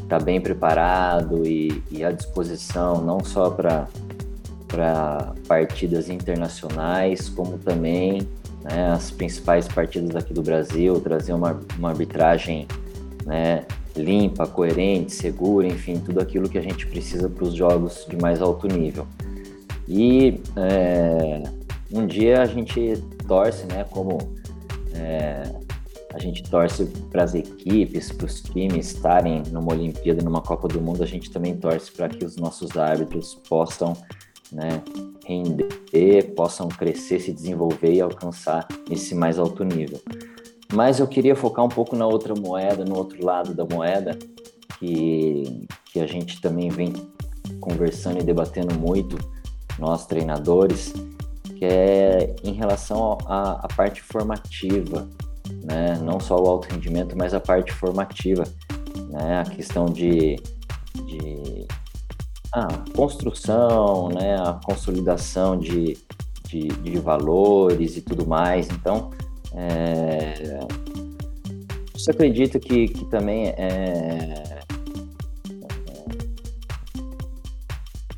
tá 0.08 0.20
bem 0.20 0.40
preparado 0.40 1.46
e, 1.46 1.84
e 1.92 2.04
à 2.04 2.12
disposição 2.12 3.02
não 3.02 3.24
só 3.24 3.50
para 3.50 3.88
para 4.70 5.34
partidas 5.48 6.10
internacionais, 6.10 7.28
como 7.28 7.58
também 7.58 8.22
né, 8.64 8.92
as 8.92 9.12
principais 9.12 9.68
partidas 9.68 10.16
aqui 10.16 10.34
do 10.34 10.42
Brasil, 10.42 11.00
trazer 11.02 11.34
uma, 11.34 11.60
uma 11.78 11.90
arbitragem 11.90 12.68
né, 13.26 13.66
limpa, 13.96 14.48
coerente, 14.48 15.12
segura, 15.12 15.68
enfim, 15.68 16.00
tudo 16.00 16.22
aquilo 16.22 16.48
que 16.48 16.58
a 16.58 16.62
gente 16.62 16.86
precisa 16.88 17.28
para 17.28 17.44
os 17.44 17.54
jogos 17.54 18.06
de 18.10 18.16
mais 18.16 18.42
alto 18.42 18.68
nível. 18.68 19.06
E 19.88 20.40
é, 20.56 21.44
um 21.92 22.06
dia 22.06 22.42
a 22.42 22.46
gente 22.46 23.04
torce, 23.28 23.66
né, 23.66 23.84
como 23.90 24.18
é, 24.94 25.44
a 26.14 26.20
gente 26.20 26.44
torce 26.44 26.86
para 27.12 27.24
as 27.24 27.34
equipes, 27.34 28.12
para 28.12 28.26
os 28.26 28.42
times 28.42 28.94
estarem 28.94 29.44
numa 29.52 29.72
Olimpíada, 29.74 30.24
numa 30.24 30.42
Copa 30.42 30.68
do 30.68 30.82
Mundo, 30.82 31.04
a 31.04 31.08
gente 31.08 31.32
também 31.32 31.56
torce 31.56 31.92
para 31.92 32.10
que 32.10 32.24
os 32.24 32.36
nossos 32.36 32.78
árbitros 32.78 33.36
possam 33.48 33.94
né, 34.52 34.82
render, 35.26 36.34
possam 36.36 36.68
crescer, 36.68 37.20
se 37.20 37.32
desenvolver 37.32 37.94
e 37.94 38.02
alcançar 38.02 38.68
esse 38.90 39.14
mais 39.14 39.38
alto 39.38 39.64
nível. 39.64 40.00
Mas 40.74 41.00
eu 41.00 41.08
queria 41.08 41.36
focar 41.36 41.66
um 41.66 41.70
pouco 41.70 41.96
na 41.96 42.06
outra 42.06 42.34
moeda, 42.36 42.86
no 42.86 42.98
outro 42.98 43.24
lado 43.24 43.54
da 43.54 43.66
moeda, 43.66 44.18
que, 44.80 45.66
que 45.86 46.00
a 46.00 46.08
gente 46.08 46.40
também 46.42 46.70
vem 46.70 46.94
conversando 47.60 48.20
e 48.20 48.24
debatendo 48.24 48.78
muito, 48.78 49.18
nós 49.78 50.06
treinadores, 50.06 50.94
que 51.58 51.66
é 51.66 52.36
em 52.44 52.54
relação 52.54 53.18
à 53.26 53.68
parte 53.76 54.02
formativa, 54.02 55.10
né? 55.64 56.00
não 56.04 56.20
só 56.20 56.36
o 56.36 56.48
alto 56.48 56.72
rendimento, 56.72 57.18
mas 57.18 57.34
a 57.34 57.40
parte 57.40 57.72
formativa, 57.72 58.44
né? 59.10 59.40
a 59.40 59.44
questão 59.44 59.86
de, 59.86 60.36
de 61.06 61.49
a 62.52 62.68
construção, 62.96 64.10
né, 64.10 64.36
a 64.36 64.54
consolidação 64.66 65.58
de, 65.58 65.98
de, 66.48 66.68
de 66.68 67.00
valores 67.00 67.98
e 67.98 68.02
tudo 68.02 68.26
mais. 68.26 68.68
Então, 68.70 69.12
é, 69.54 70.60
você 71.94 72.12
acredita 72.12 72.60
que, 72.60 72.88
que 72.88 73.06
também 73.06 73.48
é, 73.48 73.54
é, 73.58 74.60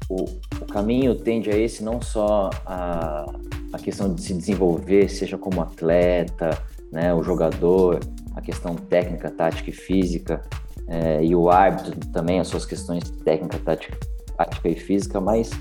o, 0.10 0.24
o, 0.24 0.66
caminho 0.72 1.16
tende 1.16 1.50
a 1.50 1.58
esse, 1.58 1.84
não 1.84 2.02
só 2.02 2.50
a, 2.66 3.26
a 3.74 3.80
questão 3.80 4.14
de 4.14 4.22
se 4.22 4.34
desenvolver, 4.34 5.10
seja 5.10 5.38
como 5.38 5.62
atleta, 5.62 6.58
né, 6.92 7.14
o 7.14 7.22
jogador, 7.22 8.00
a 8.34 8.42
questão 8.42 8.76
técnica, 8.76 9.30
tática 9.30 9.70
e 9.70 9.74
física, 9.74 10.42
é, 10.88 11.24
e 11.24 11.36
o 11.36 11.50
árbitro 11.50 12.00
também, 12.12 12.40
as 12.40 12.48
suas 12.48 12.66
questões 12.66 13.10
técnica, 13.10 13.58
tática 13.60 13.98
tática 14.42 14.70
e 14.70 14.76
física, 14.76 15.22
mas 15.22 15.52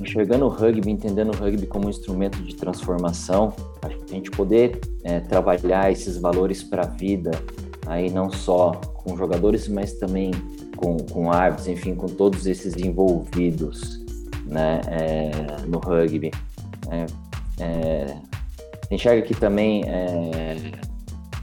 enxergando 0.00 0.46
o 0.46 0.48
rugby, 0.48 0.90
entendendo 0.90 1.32
o 1.32 1.36
rugby 1.36 1.66
como 1.66 1.86
um 1.86 1.90
instrumento 1.90 2.42
de 2.42 2.56
transformação, 2.56 3.54
a 3.82 3.88
gente 4.12 4.30
poder 4.30 4.80
é, 5.04 5.20
trabalhar 5.20 5.92
esses 5.92 6.16
valores 6.16 6.62
para 6.62 6.82
a 6.82 6.86
vida, 6.86 7.30
aí 7.86 8.10
não 8.10 8.30
só 8.30 8.72
com 8.72 9.16
jogadores, 9.16 9.68
mas 9.68 9.94
também 9.94 10.32
com, 10.76 10.96
com 10.96 11.30
árbitros, 11.30 11.68
enfim, 11.68 11.94
com 11.94 12.08
todos 12.08 12.46
esses 12.46 12.76
envolvidos 12.76 14.00
né, 14.44 14.80
é, 14.88 15.66
no 15.66 15.78
rugby. 15.78 16.30
É, 16.90 17.06
é 17.60 18.16
enxerga 18.90 19.22
que 19.22 19.34
também 19.34 19.84
é, 19.86 20.72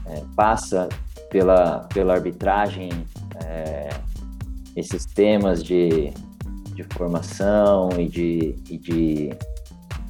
é, 0.06 0.22
passa 0.36 0.88
pela, 1.30 1.88
pela 1.92 2.14
arbitragem 2.14 2.90
esses 4.76 5.04
temas 5.04 5.62
de, 5.62 6.12
de 6.74 6.84
formação 6.94 7.90
e 7.98 8.08
de, 8.08 8.54
e 8.68 8.78
de 8.78 9.30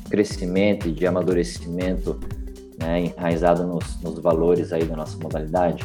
crescimento 0.08 0.88
e 0.88 0.92
de 0.92 1.06
amadurecimento 1.06 2.18
né, 2.78 3.04
enraizado 3.06 3.66
nos, 3.66 4.00
nos 4.00 4.18
valores 4.18 4.72
aí 4.72 4.84
da 4.84 4.96
nossa 4.96 5.16
modalidade? 5.18 5.84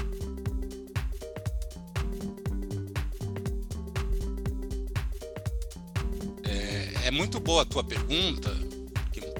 É, 6.43 7.07
é 7.07 7.11
muito 7.11 7.39
boa 7.39 7.61
a 7.61 7.65
tua 7.65 7.83
pergunta, 7.83 8.51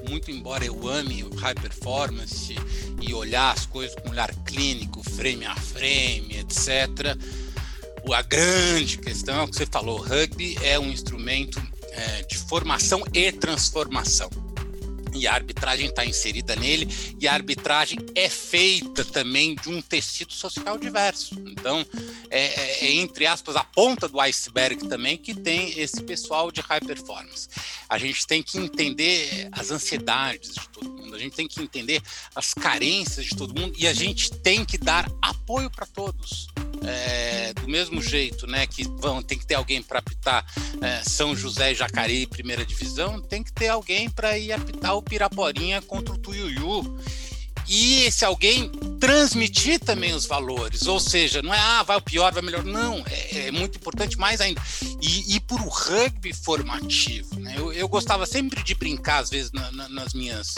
muito 0.08 0.30
embora 0.30 0.64
eu 0.64 0.88
ame 0.88 1.24
o 1.24 1.34
high 1.36 1.54
performance 1.54 2.54
e 3.00 3.12
olhar 3.12 3.52
as 3.52 3.66
coisas 3.66 3.94
com 3.96 4.10
olhar 4.10 4.32
clínico, 4.44 5.02
frame 5.02 5.44
a 5.44 5.54
frame, 5.54 6.38
etc., 6.38 7.16
a 8.14 8.22
grande 8.22 8.98
questão 8.98 9.46
que 9.46 9.56
você 9.56 9.66
falou: 9.66 9.98
rugby 9.98 10.56
é 10.62 10.78
um 10.78 10.90
instrumento 10.90 11.60
é, 11.90 12.22
de 12.22 12.36
formação 12.36 13.02
e 13.12 13.32
transformação. 13.32 14.30
E 15.14 15.26
a 15.26 15.32
arbitragem 15.32 15.86
está 15.86 16.04
inserida 16.04 16.54
nele, 16.54 16.86
e 17.18 17.26
a 17.26 17.32
arbitragem 17.32 17.98
é 18.14 18.28
feita 18.28 19.02
também 19.02 19.54
de 19.54 19.70
um 19.70 19.80
tecido 19.80 20.32
social 20.32 20.76
diverso. 20.76 21.34
Então, 21.46 21.86
é, 22.28 22.44
é, 22.44 22.84
é 22.84 22.92
entre 22.96 23.26
aspas, 23.26 23.56
a 23.56 23.64
ponta 23.64 24.06
do 24.08 24.20
iceberg 24.20 24.86
também 24.86 25.16
que 25.16 25.34
tem 25.34 25.78
esse 25.80 26.02
pessoal 26.02 26.52
de 26.52 26.60
high 26.60 26.80
performance. 26.80 27.48
A 27.88 27.96
gente 27.96 28.26
tem 28.26 28.42
que 28.42 28.58
entender 28.58 29.48
as 29.52 29.70
ansiedades 29.70 30.52
de 30.52 30.68
todo 30.68 30.92
mundo, 30.92 31.14
a 31.14 31.18
gente 31.18 31.34
tem 31.34 31.48
que 31.48 31.62
entender 31.62 32.02
as 32.34 32.52
carências 32.52 33.24
de 33.24 33.34
todo 33.34 33.58
mundo, 33.58 33.74
e 33.78 33.88
a 33.88 33.94
gente 33.94 34.30
tem 34.30 34.66
que 34.66 34.76
dar 34.76 35.10
apoio 35.22 35.70
para 35.70 35.86
todos 35.86 36.46
é, 36.84 37.52
do 37.54 37.68
mesmo 37.68 38.02
jeito, 38.02 38.46
né, 38.46 38.66
que 38.66 38.84
vão 38.84 39.22
tem 39.22 39.38
que 39.38 39.46
ter 39.46 39.54
alguém 39.54 39.82
para 39.82 39.98
apitar 39.98 40.44
é, 40.80 41.02
São 41.04 41.34
José 41.34 41.72
e 41.72 41.74
Jacareí 41.74 42.26
primeira 42.26 42.64
divisão, 42.64 43.20
tem 43.20 43.42
que 43.42 43.52
ter 43.52 43.68
alguém 43.68 44.08
para 44.10 44.38
ir 44.38 44.52
apitar 44.52 44.96
o 44.96 45.02
Piraporinha 45.02 45.80
contra 45.82 46.14
o 46.14 46.18
Tuiuiu 46.18 46.98
e 47.68 48.04
esse 48.04 48.24
alguém 48.24 48.70
transmitir 49.00 49.80
também 49.80 50.14
os 50.14 50.24
valores, 50.24 50.86
ou 50.86 51.00
seja, 51.00 51.42
não 51.42 51.52
é 51.52 51.58
ah, 51.58 51.82
vai 51.82 51.96
o 51.96 52.00
pior, 52.00 52.32
vai 52.32 52.42
melhor, 52.42 52.64
não, 52.64 53.04
é, 53.06 53.46
é 53.46 53.50
muito 53.50 53.76
importante 53.76 54.16
mais 54.18 54.40
ainda. 54.40 54.62
E, 55.00 55.34
e 55.34 55.40
por 55.40 55.60
o 55.60 55.68
rugby 55.68 56.32
formativo, 56.32 57.40
né? 57.40 57.54
Eu, 57.56 57.72
eu, 57.72 57.88
gostava 57.88 58.24
sempre 58.24 58.62
de 58.62 58.74
brincar, 58.74 59.18
às 59.18 59.30
vezes, 59.30 59.52
na, 59.52 59.70
na, 59.72 59.88
nas 59.88 60.14
minhas 60.14 60.54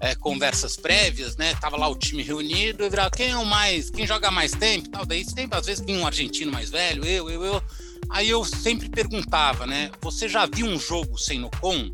é, 0.00 0.14
conversas 0.14 0.76
prévias, 0.76 1.36
né? 1.36 1.54
Tava 1.56 1.76
lá 1.76 1.88
o 1.88 1.96
time 1.96 2.22
reunido, 2.22 2.84
eu 2.84 2.90
virava, 2.90 3.10
quem 3.10 3.30
é 3.30 3.36
o 3.36 3.44
mais, 3.44 3.90
quem 3.90 4.06
joga 4.06 4.30
mais 4.30 4.52
tempo, 4.52 4.88
tal, 4.88 5.04
daí 5.04 5.24
sempre, 5.24 5.58
às 5.58 5.66
vezes, 5.66 5.84
vinha 5.84 5.98
um 5.98 6.06
argentino 6.06 6.52
mais 6.52 6.70
velho, 6.70 7.04
eu, 7.04 7.28
eu, 7.28 7.44
eu. 7.44 7.62
Aí 8.08 8.28
eu 8.28 8.44
sempre 8.44 8.88
perguntava, 8.88 9.66
né? 9.66 9.90
Você 10.00 10.28
já 10.28 10.46
viu 10.46 10.66
um 10.66 10.78
jogo 10.78 11.18
sem 11.18 11.38
no 11.38 11.50
com? 11.60 11.90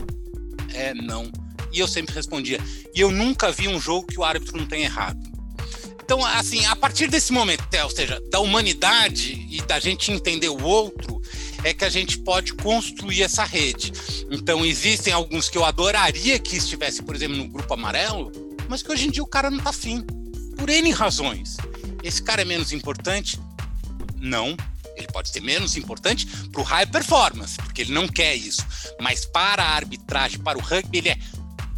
É, 0.74 0.92
não 0.92 1.30
e 1.72 1.78
eu 1.78 1.88
sempre 1.88 2.14
respondia. 2.14 2.60
E 2.94 3.00
eu 3.00 3.10
nunca 3.10 3.50
vi 3.50 3.68
um 3.68 3.80
jogo 3.80 4.06
que 4.06 4.18
o 4.18 4.24
árbitro 4.24 4.56
não 4.56 4.66
tenha 4.66 4.84
errado. 4.84 5.38
Então, 6.02 6.24
assim, 6.24 6.64
a 6.64 6.74
partir 6.74 7.08
desse 7.08 7.32
momento, 7.34 7.64
ou 7.84 7.90
seja, 7.90 8.18
da 8.30 8.40
humanidade 8.40 9.46
e 9.50 9.60
da 9.60 9.78
gente 9.78 10.10
entender 10.10 10.48
o 10.48 10.62
outro, 10.62 11.20
é 11.62 11.74
que 11.74 11.84
a 11.84 11.90
gente 11.90 12.18
pode 12.18 12.54
construir 12.54 13.22
essa 13.22 13.44
rede. 13.44 13.92
Então, 14.30 14.64
existem 14.64 15.12
alguns 15.12 15.50
que 15.50 15.58
eu 15.58 15.66
adoraria 15.66 16.38
que 16.38 16.56
estivesse, 16.56 17.02
por 17.02 17.14
exemplo, 17.14 17.36
no 17.36 17.46
grupo 17.46 17.74
amarelo, 17.74 18.32
mas 18.70 18.82
que 18.82 18.90
hoje 18.90 19.06
em 19.06 19.10
dia 19.10 19.22
o 19.22 19.26
cara 19.26 19.50
não 19.50 19.58
tá 19.58 19.68
afim, 19.68 20.02
por 20.56 20.70
N 20.70 20.90
razões. 20.92 21.58
Esse 22.02 22.22
cara 22.22 22.40
é 22.40 22.44
menos 22.44 22.72
importante? 22.72 23.38
Não. 24.16 24.56
Ele 24.96 25.06
pode 25.08 25.28
ser 25.28 25.42
menos 25.42 25.76
importante 25.76 26.26
para 26.50 26.60
o 26.60 26.64
high 26.64 26.86
performance, 26.86 27.56
porque 27.58 27.82
ele 27.82 27.92
não 27.92 28.08
quer 28.08 28.34
isso. 28.34 28.64
Mas 29.00 29.24
para 29.26 29.62
a 29.62 29.76
arbitragem, 29.76 30.40
para 30.40 30.58
o 30.58 30.60
rugby, 30.60 30.98
ele 30.98 31.10
é 31.10 31.18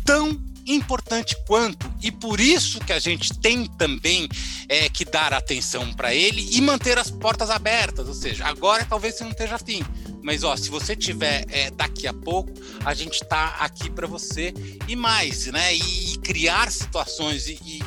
tão 0.05 0.41
importante 0.67 1.37
quanto, 1.47 1.91
e 2.03 2.13
por 2.13 2.41
isso 2.41 2.79
que 2.81 2.93
a 2.93 2.99
gente 2.99 3.37
tem 3.39 3.67
também 3.67 4.29
é, 4.69 4.89
que 4.89 5.05
dar 5.05 5.33
atenção 5.33 5.93
para 5.93 6.15
ele 6.15 6.49
e 6.53 6.61
manter 6.61 6.99
as 6.99 7.11
portas 7.11 7.51
abertas. 7.51 8.07
Ou 8.07 8.15
seja, 8.15 8.47
agora 8.47 8.85
talvez 8.85 9.17
você 9.17 9.25
não 9.25 9.31
esteja 9.31 9.57
afim, 9.57 9.83
mas 10.23 10.45
ó, 10.45 10.57
se 10.57 10.69
você 10.69 10.95
tiver 10.95 11.45
é, 11.49 11.71
daqui 11.71 12.07
a 12.07 12.13
pouco, 12.13 12.53
a 12.85 12.95
gente 12.95 13.23
está 13.23 13.57
aqui 13.61 13.91
para 13.91 14.07
você 14.07 14.53
e 14.87 14.95
mais, 14.95 15.47
né? 15.47 15.75
E, 15.75 16.13
e 16.13 16.19
criar 16.19 16.71
situações 16.71 17.49
e, 17.49 17.59
e, 17.65 17.81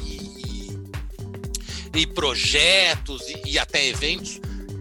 e 1.95 2.07
projetos 2.07 3.21
e, 3.45 3.59
até 3.59 3.87
eventos 3.87 4.39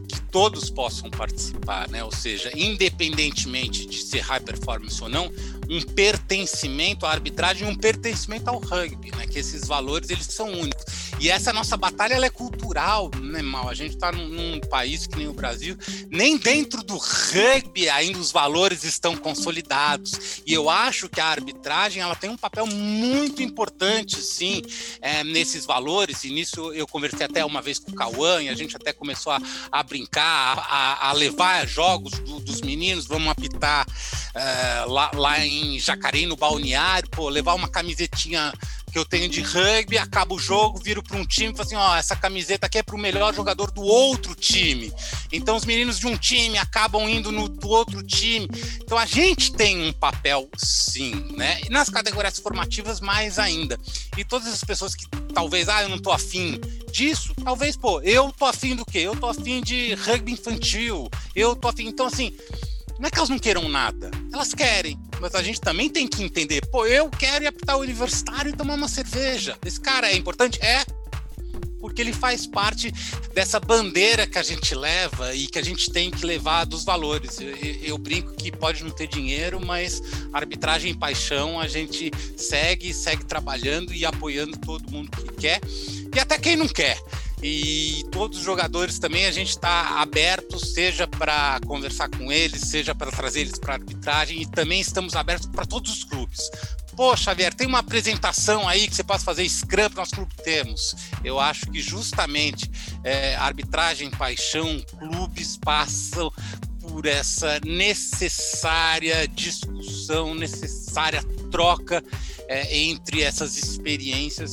que 0.08 0.20
todos 0.30 0.70
possam 0.70 1.10
participar, 1.10 1.88
né? 1.88 2.02
Ou 2.02 2.12
seja, 2.12 2.50
independentemente 2.56 3.86
de 3.86 4.02
ser 4.02 4.20
high 4.20 4.40
performance 4.40 5.02
ou 5.02 5.08
não, 5.08 5.30
um 5.72 5.80
pertencimento 5.80 7.06
à 7.06 7.10
arbitragem, 7.10 7.66
um 7.66 7.74
pertencimento 7.74 8.48
ao 8.50 8.58
rugby, 8.58 9.10
né? 9.16 9.26
Que 9.26 9.38
esses 9.38 9.66
valores 9.66 10.10
eles 10.10 10.26
são 10.26 10.52
únicos. 10.52 10.84
E 11.22 11.30
essa 11.30 11.52
nossa 11.52 11.76
batalha 11.76 12.14
ela 12.14 12.26
é 12.26 12.30
cultural, 12.30 13.08
né, 13.20 13.40
mal? 13.42 13.68
A 13.68 13.74
gente 13.74 13.94
está 13.94 14.10
num, 14.10 14.26
num, 14.26 14.60
país 14.60 15.06
que 15.06 15.16
nem 15.16 15.28
o 15.28 15.32
Brasil, 15.32 15.78
nem 16.10 16.36
dentro 16.36 16.82
do 16.82 16.96
rugby 16.96 17.88
ainda 17.88 18.18
os 18.18 18.32
valores 18.32 18.82
estão 18.82 19.16
consolidados. 19.16 20.42
E 20.44 20.52
eu 20.52 20.68
acho 20.68 21.08
que 21.08 21.20
a 21.20 21.26
arbitragem 21.26 22.02
ela 22.02 22.16
tem 22.16 22.28
um 22.28 22.36
papel 22.36 22.66
muito 22.66 23.40
importante, 23.40 24.20
sim, 24.20 24.62
é, 25.00 25.22
nesses 25.22 25.64
valores. 25.64 26.24
E 26.24 26.30
nisso 26.30 26.72
eu 26.72 26.88
conversei 26.88 27.24
até 27.24 27.44
uma 27.44 27.62
vez 27.62 27.78
com 27.78 27.92
o 27.92 27.94
Cauã 27.94 28.42
e 28.42 28.48
a 28.48 28.54
gente 28.56 28.74
até 28.74 28.92
começou 28.92 29.32
a, 29.32 29.40
a 29.70 29.80
brincar, 29.84 30.58
a, 30.68 31.08
a 31.08 31.12
levar 31.12 31.68
jogos 31.68 32.18
do, 32.18 32.40
dos 32.40 32.60
meninos, 32.62 33.06
vamos 33.06 33.28
apitar 33.28 33.86
é, 34.34 34.84
lá, 34.88 35.12
lá 35.14 35.46
em 35.46 35.78
Jacareí, 35.78 36.26
no 36.26 36.34
balneário, 36.34 37.08
pô, 37.10 37.28
levar 37.28 37.54
uma 37.54 37.68
camisetinha 37.68 38.52
que 38.93 38.99
eu 38.99 39.05
tenho 39.07 39.28
de 39.28 39.40
rugby, 39.40 39.97
acaba 39.97 40.34
o 40.34 40.38
jogo, 40.38 40.78
viro 40.78 41.03
para 41.03 41.16
um 41.16 41.24
time 41.24 41.53
e 41.53 41.57
falo 41.57 41.66
assim: 41.66 41.76
ó, 41.76 41.97
essa 41.97 42.14
camiseta 42.14 42.66
aqui 42.66 42.78
é 42.78 42.82
para 42.82 42.95
o 42.95 42.99
melhor 42.99 43.34
jogador 43.34 43.70
do 43.70 43.82
outro 43.82 44.34
time. 44.34 44.93
Então 45.32 45.57
os 45.57 45.64
meninos 45.64 45.99
de 45.99 46.07
um 46.07 46.16
time 46.16 46.59
acabam 46.59 47.09
indo 47.09 47.32
no 47.32 47.49
do 47.49 47.68
outro 47.68 48.03
time. 48.03 48.49
Então 48.82 48.99
a 48.99 49.07
gente 49.07 49.53
tem 49.53 49.88
um 49.88 49.93
papel 49.95 50.49
sim, 50.57 51.14
né? 51.36 51.61
E 51.64 51.70
nas 51.70 51.88
categorias 51.88 52.38
formativas 52.38 53.01
mais 53.01 53.38
ainda. 53.38 53.80
E 54.16 54.24
todas 54.24 54.49
as 54.49 54.62
pessoas 54.62 54.95
que 54.95 55.07
talvez, 55.34 55.70
ah, 55.70 55.82
eu 55.82 55.88
não 55.88 55.99
tô 55.99 56.12
afim 56.12 56.61
disso, 56.93 57.34
talvez, 57.43 57.74
pô, 57.74 58.01
eu 58.03 58.30
tô 58.32 58.45
afim 58.45 58.76
do 58.76 58.84
quê? 58.84 58.99
Eu 58.99 59.16
tô 59.16 59.26
afim 59.26 59.62
de 59.62 59.95
rugby 59.95 60.32
infantil. 60.32 61.11
Eu 61.34 61.57
tô 61.57 61.68
afim. 61.68 61.86
Então, 61.86 62.07
assim, 62.07 62.36
não 62.99 63.07
é 63.07 63.11
que 63.11 63.18
elas 63.18 63.28
não 63.28 63.38
queiram 63.38 63.68
nada, 63.68 64.11
elas 64.32 64.55
querem, 64.55 64.99
mas 65.20 65.34
a 65.34 65.43
gente 65.43 65.61
também 65.61 65.88
tem 65.88 66.07
que 66.07 66.22
entender, 66.22 66.66
pô, 66.66 66.86
eu 66.86 67.09
quero 67.11 67.45
ir 67.45 67.47
apitar 67.47 67.76
o 67.76 67.80
universitário 67.80 68.51
e 68.51 68.57
tomar 68.57 68.74
uma 68.74 68.88
cerveja. 68.88 69.57
Esse 69.64 69.80
cara 69.80 70.11
é 70.11 70.16
importante? 70.16 70.59
É, 70.62 70.84
porque 71.82 72.01
ele 72.01 72.12
faz 72.12 72.47
parte 72.47 72.95
dessa 73.34 73.59
bandeira 73.59 74.24
que 74.24 74.38
a 74.38 74.43
gente 74.43 74.72
leva 74.72 75.34
e 75.34 75.49
que 75.49 75.59
a 75.59 75.64
gente 75.64 75.90
tem 75.90 76.12
que 76.12 76.24
levar 76.24 76.64
dos 76.64 76.84
valores. 76.84 77.40
Eu, 77.40 77.49
eu, 77.82 77.99
brinco 77.99 78.32
que 78.34 78.53
pode 78.53 78.84
não 78.84 78.90
ter 78.93 79.09
dinheiro, 79.09 79.61
mas 79.64 80.01
arbitragem 80.32 80.93
e 80.93 80.95
paixão 80.95 81.59
a 81.59 81.66
gente 81.66 82.12
segue, 82.36 82.95
segue 82.95 83.24
trabalhando 83.24 83.93
e 83.93 84.07
apoiando 84.07 84.57
todo 84.59 84.90
mundo 84.93 85.11
que 85.11 85.32
quer 85.34 85.61
e 86.14 86.20
até 86.20 86.38
quem 86.38 86.55
não 86.55 86.68
quer. 86.68 86.97
E 87.43 88.05
todos 88.12 88.38
os 88.38 88.45
jogadores 88.45 89.01
também 89.01 89.26
a 89.26 89.32
gente 89.32 89.51
está 89.51 90.01
aberto, 90.01 90.64
seja 90.64 91.09
para 91.09 91.59
conversar 91.66 92.09
com 92.09 92.30
eles, 92.30 92.61
seja 92.62 92.95
para 92.95 93.11
trazer 93.11 93.40
eles 93.40 93.59
para 93.59 93.74
arbitragem, 93.74 94.43
e 94.43 94.47
também 94.47 94.80
estamos 94.80 95.16
abertos 95.16 95.49
para 95.49 95.66
todos 95.66 95.93
os 95.93 96.05
clubes. 96.05 96.49
Pô, 96.95 97.16
Xavier, 97.16 97.53
tem 97.53 97.66
uma 97.66 97.78
apresentação 97.78 98.68
aí 98.68 98.86
que 98.86 98.95
você 98.95 99.03
possa 99.03 99.24
fazer 99.24 99.49
Scrum 99.49 99.88
para 99.88 100.03
nosso 100.03 100.14
clube? 100.14 100.34
Temos. 100.45 100.95
Eu 101.24 101.40
acho 101.40 101.66
que 101.70 101.80
justamente 101.80 102.70
é, 103.03 103.34
arbitragem, 103.36 104.11
paixão, 104.11 104.80
clubes 104.99 105.57
passam 105.57 106.30
por 106.80 107.07
essa 107.07 107.59
necessária 107.64 109.26
discussão, 109.26 110.34
necessária 110.34 111.24
troca 111.51 112.05
é, 112.47 112.76
entre 112.76 113.22
essas 113.22 113.57
experiências 113.57 114.53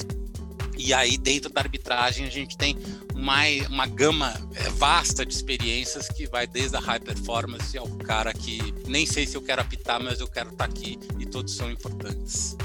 e 0.80 0.94
aí, 0.94 1.18
dentro 1.18 1.52
da 1.52 1.60
arbitragem, 1.60 2.26
a 2.26 2.30
gente 2.30 2.58
tem 2.58 2.78
uma, 3.14 3.42
uma 3.70 3.86
gama 3.86 4.34
é, 4.56 4.70
vasta 4.70 5.26
de 5.26 5.34
experiências 5.34 6.08
que 6.08 6.26
vai 6.26 6.48
desde 6.48 6.78
a 6.78 6.80
high 6.80 7.02
performance 7.02 7.78
ao 7.78 7.86
cara 7.86 8.32
que 8.34 8.74
nem 8.88 9.06
sei 9.06 9.28
se 9.28 9.36
eu 9.36 9.42
quero 9.42 9.62
apitar, 9.62 10.02
mas 10.02 10.22
eu 10.22 10.28
quero 10.28 10.52
estar 10.52 10.66
tá 10.66 10.72
aqui 10.72 10.98
e 11.20 11.26
todos 11.26 11.54
são 11.54 11.70
importantes. 11.70 12.56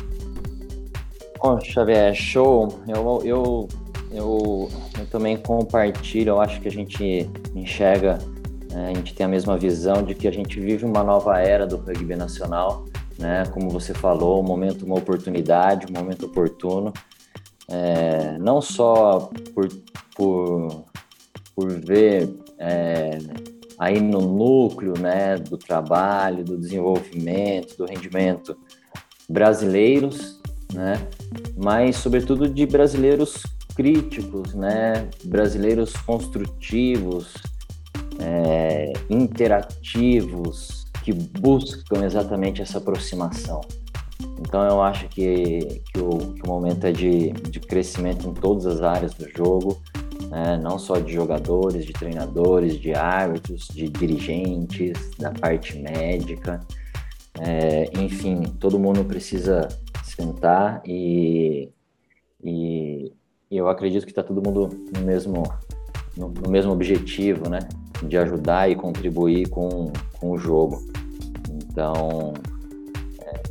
Bom, 1.43 1.61
Xavier, 1.61 2.15
show. 2.15 2.81
Eu, 2.87 3.21
eu, 3.25 3.69
eu, 4.13 4.71
eu 4.97 5.07
também 5.11 5.37
compartilho, 5.37 6.31
eu 6.31 6.41
acho 6.41 6.61
que 6.61 6.69
a 6.69 6.71
gente 6.71 7.29
enxerga, 7.53 8.19
né, 8.71 8.93
a 8.93 8.95
gente 8.95 9.13
tem 9.13 9.27
a 9.27 9.29
mesma 9.29 9.59
visão 9.59 10.05
de 10.05 10.15
que 10.15 10.29
a 10.29 10.33
gente 10.33 10.61
vive 10.61 10.85
uma 10.85 11.03
nova 11.03 11.41
era 11.41 11.67
do 11.67 11.79
rugby 11.79 12.15
nacional, 12.15 12.87
né? 13.19 13.45
Como 13.53 13.69
você 13.71 13.93
falou, 13.93 14.41
um 14.41 14.47
momento, 14.47 14.87
uma 14.87 14.97
oportunidade, 14.97 15.87
um 15.91 15.93
momento 15.93 16.27
oportuno 16.27 16.93
é, 17.69 18.39
não 18.39 18.61
só 18.61 19.31
por, 19.55 19.69
por, 20.15 20.85
por 21.55 21.73
ver 21.81 22.29
é, 22.59 23.19
aí 23.79 24.01
no 24.01 24.21
núcleo 24.21 24.95
né, 24.99 25.37
do 25.37 25.57
trabalho, 25.57 26.45
do 26.45 26.59
desenvolvimento, 26.59 27.77
do 27.77 27.87
rendimento 27.87 28.57
brasileiros, 29.29 30.41
né, 30.73 30.95
mas 31.57 31.97
sobretudo 31.97 32.49
de 32.49 32.67
brasileiros 32.67 33.43
críticos, 33.75 34.55
né, 34.55 35.09
brasileiros 35.25 35.93
construtivos, 35.93 37.35
é, 38.21 38.93
interativos, 39.11 40.85
que 41.03 41.13
buscam 41.13 42.05
exatamente 42.05 42.63
essa 42.63 42.79
aproximação. 42.79 43.61
Então 44.47 44.63
eu 44.67 44.83
acho 44.83 45.09
que, 45.09 45.83
que, 45.93 45.99
o, 45.99 46.19
que 46.35 46.43
o 46.45 46.47
momento 46.47 46.87
é 46.87 46.93
de, 46.93 47.33
de 47.33 47.59
crescimento 47.61 48.29
em 48.29 48.35
todas 48.35 48.67
as 48.67 48.83
áreas 48.83 49.15
do 49.15 49.29
jogo, 49.29 49.81
né? 50.29 50.59
não 50.63 50.79
só 50.79 50.99
de 50.99 51.13
jogadores, 51.13 51.85
de 51.87 51.93
treinadores, 51.93 52.79
de 52.79 52.95
árbitros, 52.95 53.67
de 53.69 53.89
dirigentes, 53.89 55.11
da 55.19 55.31
parte 55.31 55.79
médica. 55.79 56.61
É, 57.41 57.91
enfim, 57.99 58.43
todo 58.61 58.79
mundo 58.79 59.05
precisa 59.05 59.67
sentar 60.05 60.83
e, 60.87 61.71
e, 62.43 63.13
e 63.51 63.57
eu 63.57 63.69
acredito 63.69 64.05
que 64.05 64.13
está 64.13 64.23
todo 64.23 64.43
mundo 64.47 64.69
no 64.95 65.01
mesmo, 65.01 65.43
no, 66.17 66.29
no, 66.29 66.51
mesmo 66.51 66.71
objetivo, 66.71 67.49
né? 67.49 67.61
De 68.07 68.19
ajudar 68.19 68.71
e 68.71 68.77
contribuir 68.77 69.49
com, 69.49 69.91
com 70.21 70.31
o 70.31 70.39
jogo. 70.39 70.85
Então, 71.51 72.35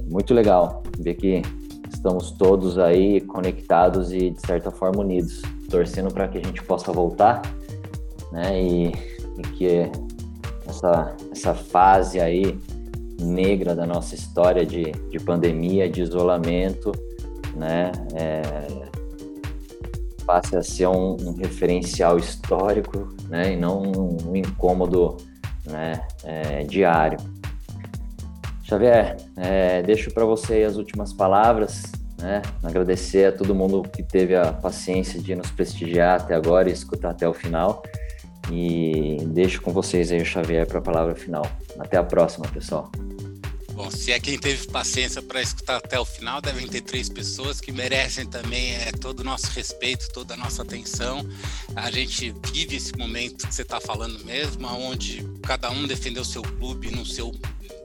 muito 0.09 0.33
legal 0.33 0.83
ver 0.99 1.15
que 1.15 1.41
estamos 1.89 2.31
todos 2.31 2.77
aí 2.77 3.21
conectados 3.21 4.11
e 4.11 4.31
de 4.31 4.41
certa 4.45 4.71
forma 4.71 5.01
unidos, 5.01 5.41
torcendo 5.69 6.13
para 6.13 6.27
que 6.27 6.37
a 6.37 6.41
gente 6.43 6.61
possa 6.63 6.91
voltar, 6.91 7.41
né? 8.31 8.61
E, 8.61 8.87
e, 8.87 9.41
que 9.53 9.91
essa, 10.67 11.15
essa 11.31 11.53
fase 11.53 12.19
aí 12.19 12.57
negra 13.21 13.75
da 13.75 13.85
nossa 13.85 14.15
história 14.15 14.65
de, 14.65 14.91
de 15.09 15.19
pandemia, 15.19 15.89
de 15.89 16.01
isolamento, 16.01 16.91
né? 17.55 17.91
É, 18.15 18.41
passe 20.25 20.55
a 20.55 20.63
ser 20.63 20.87
um, 20.87 21.15
um, 21.19 21.35
referencial 21.35 22.17
histórico, 22.17 23.13
né? 23.29 23.53
E 23.53 23.55
não 23.55 23.81
um, 23.81 24.17
um 24.29 24.35
incômodo, 24.35 25.17
né? 25.65 26.01
É, 26.23 26.63
diário. 26.63 27.17
Xavier, 28.63 29.17
é, 29.37 29.83
deixo 29.83 30.11
para 30.11 30.25
você 30.25 30.63
as 30.63 30.77
últimas 30.77 31.13
palavras, 31.13 31.83
né? 32.17 32.41
Agradecer 32.63 33.25
a 33.25 33.31
todo 33.31 33.53
mundo 33.53 33.83
que 33.83 34.01
teve 34.01 34.35
a 34.35 34.53
paciência 34.53 35.19
de 35.19 35.35
nos 35.35 35.51
prestigiar 35.51 36.21
até 36.21 36.33
agora 36.33 36.69
e 36.69 36.73
escutar 36.73 37.09
até 37.09 37.27
o 37.27 37.33
final. 37.33 37.83
E 38.51 39.17
deixo 39.27 39.61
com 39.61 39.71
vocês 39.71 40.11
aí 40.11 40.21
o 40.21 40.25
Xavier 40.25 40.65
para 40.65 40.79
a 40.79 40.81
palavra 40.81 41.15
final. 41.15 41.45
Até 41.77 41.97
a 41.97 42.03
próxima, 42.03 42.47
pessoal. 42.47 42.89
Bom, 43.73 43.89
se 43.89 44.11
é 44.11 44.19
quem 44.19 44.37
teve 44.37 44.67
paciência 44.67 45.19
para 45.19 45.41
escutar 45.41 45.77
até 45.77 45.99
o 45.99 46.05
final, 46.05 46.39
devem 46.39 46.67
ter 46.67 46.81
três 46.81 47.09
pessoas 47.09 47.59
que 47.59 47.71
merecem 47.71 48.25
também 48.25 48.75
é, 48.75 48.91
todo 48.91 49.21
o 49.21 49.23
nosso 49.23 49.47
respeito, 49.47 50.09
toda 50.13 50.35
a 50.35 50.37
nossa 50.37 50.61
atenção. 50.61 51.27
A 51.75 51.89
gente 51.89 52.35
vive 52.53 52.75
esse 52.75 52.95
momento 52.95 53.47
que 53.47 53.53
você 53.53 53.63
está 53.63 53.81
falando 53.81 54.23
mesmo, 54.23 54.67
onde 54.67 55.27
cada 55.41 55.71
um 55.71 55.87
defendeu 55.87 56.23
seu 56.23 56.43
clube 56.43 56.91
no 56.91 57.03
seu 57.03 57.31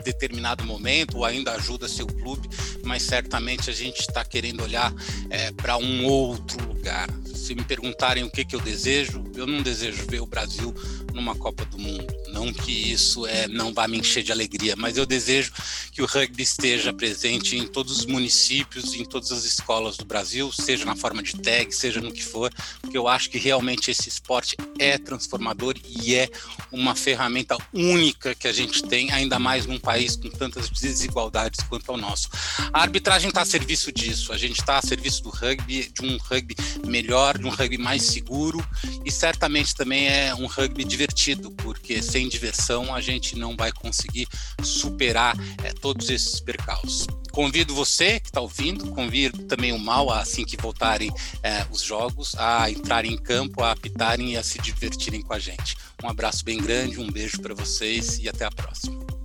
determinado 0.02 0.64
momento 0.64 1.18
ou 1.18 1.24
ainda 1.24 1.52
ajuda 1.52 1.88
seu 1.88 2.06
clube, 2.06 2.48
mas 2.84 3.02
certamente 3.02 3.70
a 3.70 3.72
gente 3.72 4.00
está 4.00 4.24
querendo 4.24 4.62
olhar 4.62 4.92
é, 5.30 5.52
para 5.52 5.76
um 5.76 6.04
outro 6.06 6.66
lugar. 6.66 7.08
Se 7.24 7.54
me 7.54 7.64
perguntarem 7.64 8.24
o 8.24 8.30
que, 8.30 8.44
que 8.44 8.54
eu 8.54 8.60
desejo, 8.60 9.24
eu 9.34 9.46
não 9.46 9.62
desejo 9.62 10.04
ver 10.08 10.20
o 10.20 10.26
Brasil 10.26 10.74
numa 11.18 11.34
Copa 11.34 11.64
do 11.64 11.78
Mundo. 11.78 12.06
Não 12.28 12.52
que 12.52 12.92
isso 12.92 13.26
é, 13.26 13.48
não 13.48 13.74
vá 13.74 13.88
me 13.88 13.98
encher 13.98 14.22
de 14.22 14.30
alegria, 14.30 14.76
mas 14.76 14.96
eu 14.96 15.04
desejo 15.04 15.52
que 15.92 16.00
o 16.00 16.06
rugby 16.06 16.42
esteja 16.42 16.92
presente 16.92 17.56
em 17.56 17.66
todos 17.66 17.98
os 17.98 18.06
municípios, 18.06 18.94
em 18.94 19.04
todas 19.04 19.32
as 19.32 19.44
escolas 19.44 19.96
do 19.96 20.04
Brasil, 20.04 20.50
seja 20.52 20.84
na 20.84 20.94
forma 20.94 21.22
de 21.22 21.32
tag, 21.36 21.74
seja 21.74 22.00
no 22.00 22.12
que 22.12 22.24
for, 22.24 22.52
porque 22.80 22.96
eu 22.96 23.08
acho 23.08 23.28
que 23.28 23.38
realmente 23.38 23.90
esse 23.90 24.08
esporte 24.08 24.56
é 24.78 24.96
transformador 24.96 25.74
e 25.84 26.14
é 26.14 26.28
uma 26.70 26.94
ferramenta 26.94 27.56
única 27.72 28.34
que 28.34 28.46
a 28.46 28.52
gente 28.52 28.82
tem, 28.82 29.10
ainda 29.10 29.38
mais 29.38 29.66
num 29.66 29.78
país 29.78 30.14
com 30.14 30.30
tantas 30.30 30.70
desigualdades 30.70 31.60
quanto 31.68 31.90
ao 31.90 31.96
nosso. 31.96 32.28
A 32.72 32.82
arbitragem 32.82 33.28
está 33.28 33.42
a 33.42 33.46
serviço 33.46 33.90
disso, 33.90 34.32
a 34.32 34.38
gente 34.38 34.60
está 34.60 34.78
a 34.78 34.82
serviço 34.82 35.22
do 35.24 35.30
rugby, 35.30 35.90
de 35.92 36.02
um 36.02 36.16
rugby 36.18 36.54
melhor, 36.86 37.38
de 37.38 37.44
um 37.44 37.50
rugby 37.50 37.78
mais 37.78 38.02
seguro 38.02 38.64
e 39.04 39.10
certamente 39.10 39.74
também 39.74 40.06
é 40.06 40.34
um 40.34 40.46
rugby 40.46 40.84
divertido, 41.08 41.50
porque 41.50 42.02
sem 42.02 42.28
diversão 42.28 42.94
a 42.94 43.00
gente 43.00 43.36
não 43.36 43.56
vai 43.56 43.72
conseguir 43.72 44.28
superar 44.62 45.36
é, 45.64 45.72
todos 45.72 46.10
esses 46.10 46.40
percalços. 46.40 47.06
Convido 47.32 47.74
você 47.74 48.20
que 48.20 48.28
está 48.28 48.40
ouvindo, 48.40 48.90
convido 48.92 49.44
também 49.44 49.72
o 49.72 49.78
Mal, 49.78 50.10
assim 50.10 50.44
que 50.44 50.56
voltarem 50.56 51.10
é, 51.42 51.64
os 51.70 51.82
jogos, 51.82 52.34
a 52.36 52.70
entrarem 52.70 53.14
em 53.14 53.18
campo, 53.18 53.62
a 53.62 53.72
apitarem 53.72 54.32
e 54.32 54.36
a 54.36 54.42
se 54.42 54.60
divertirem 54.60 55.22
com 55.22 55.32
a 55.32 55.38
gente. 55.38 55.76
Um 56.02 56.08
abraço 56.08 56.44
bem 56.44 56.58
grande, 56.58 57.00
um 57.00 57.10
beijo 57.10 57.40
para 57.40 57.54
vocês 57.54 58.18
e 58.18 58.28
até 58.28 58.44
a 58.44 58.50
próxima. 58.50 59.17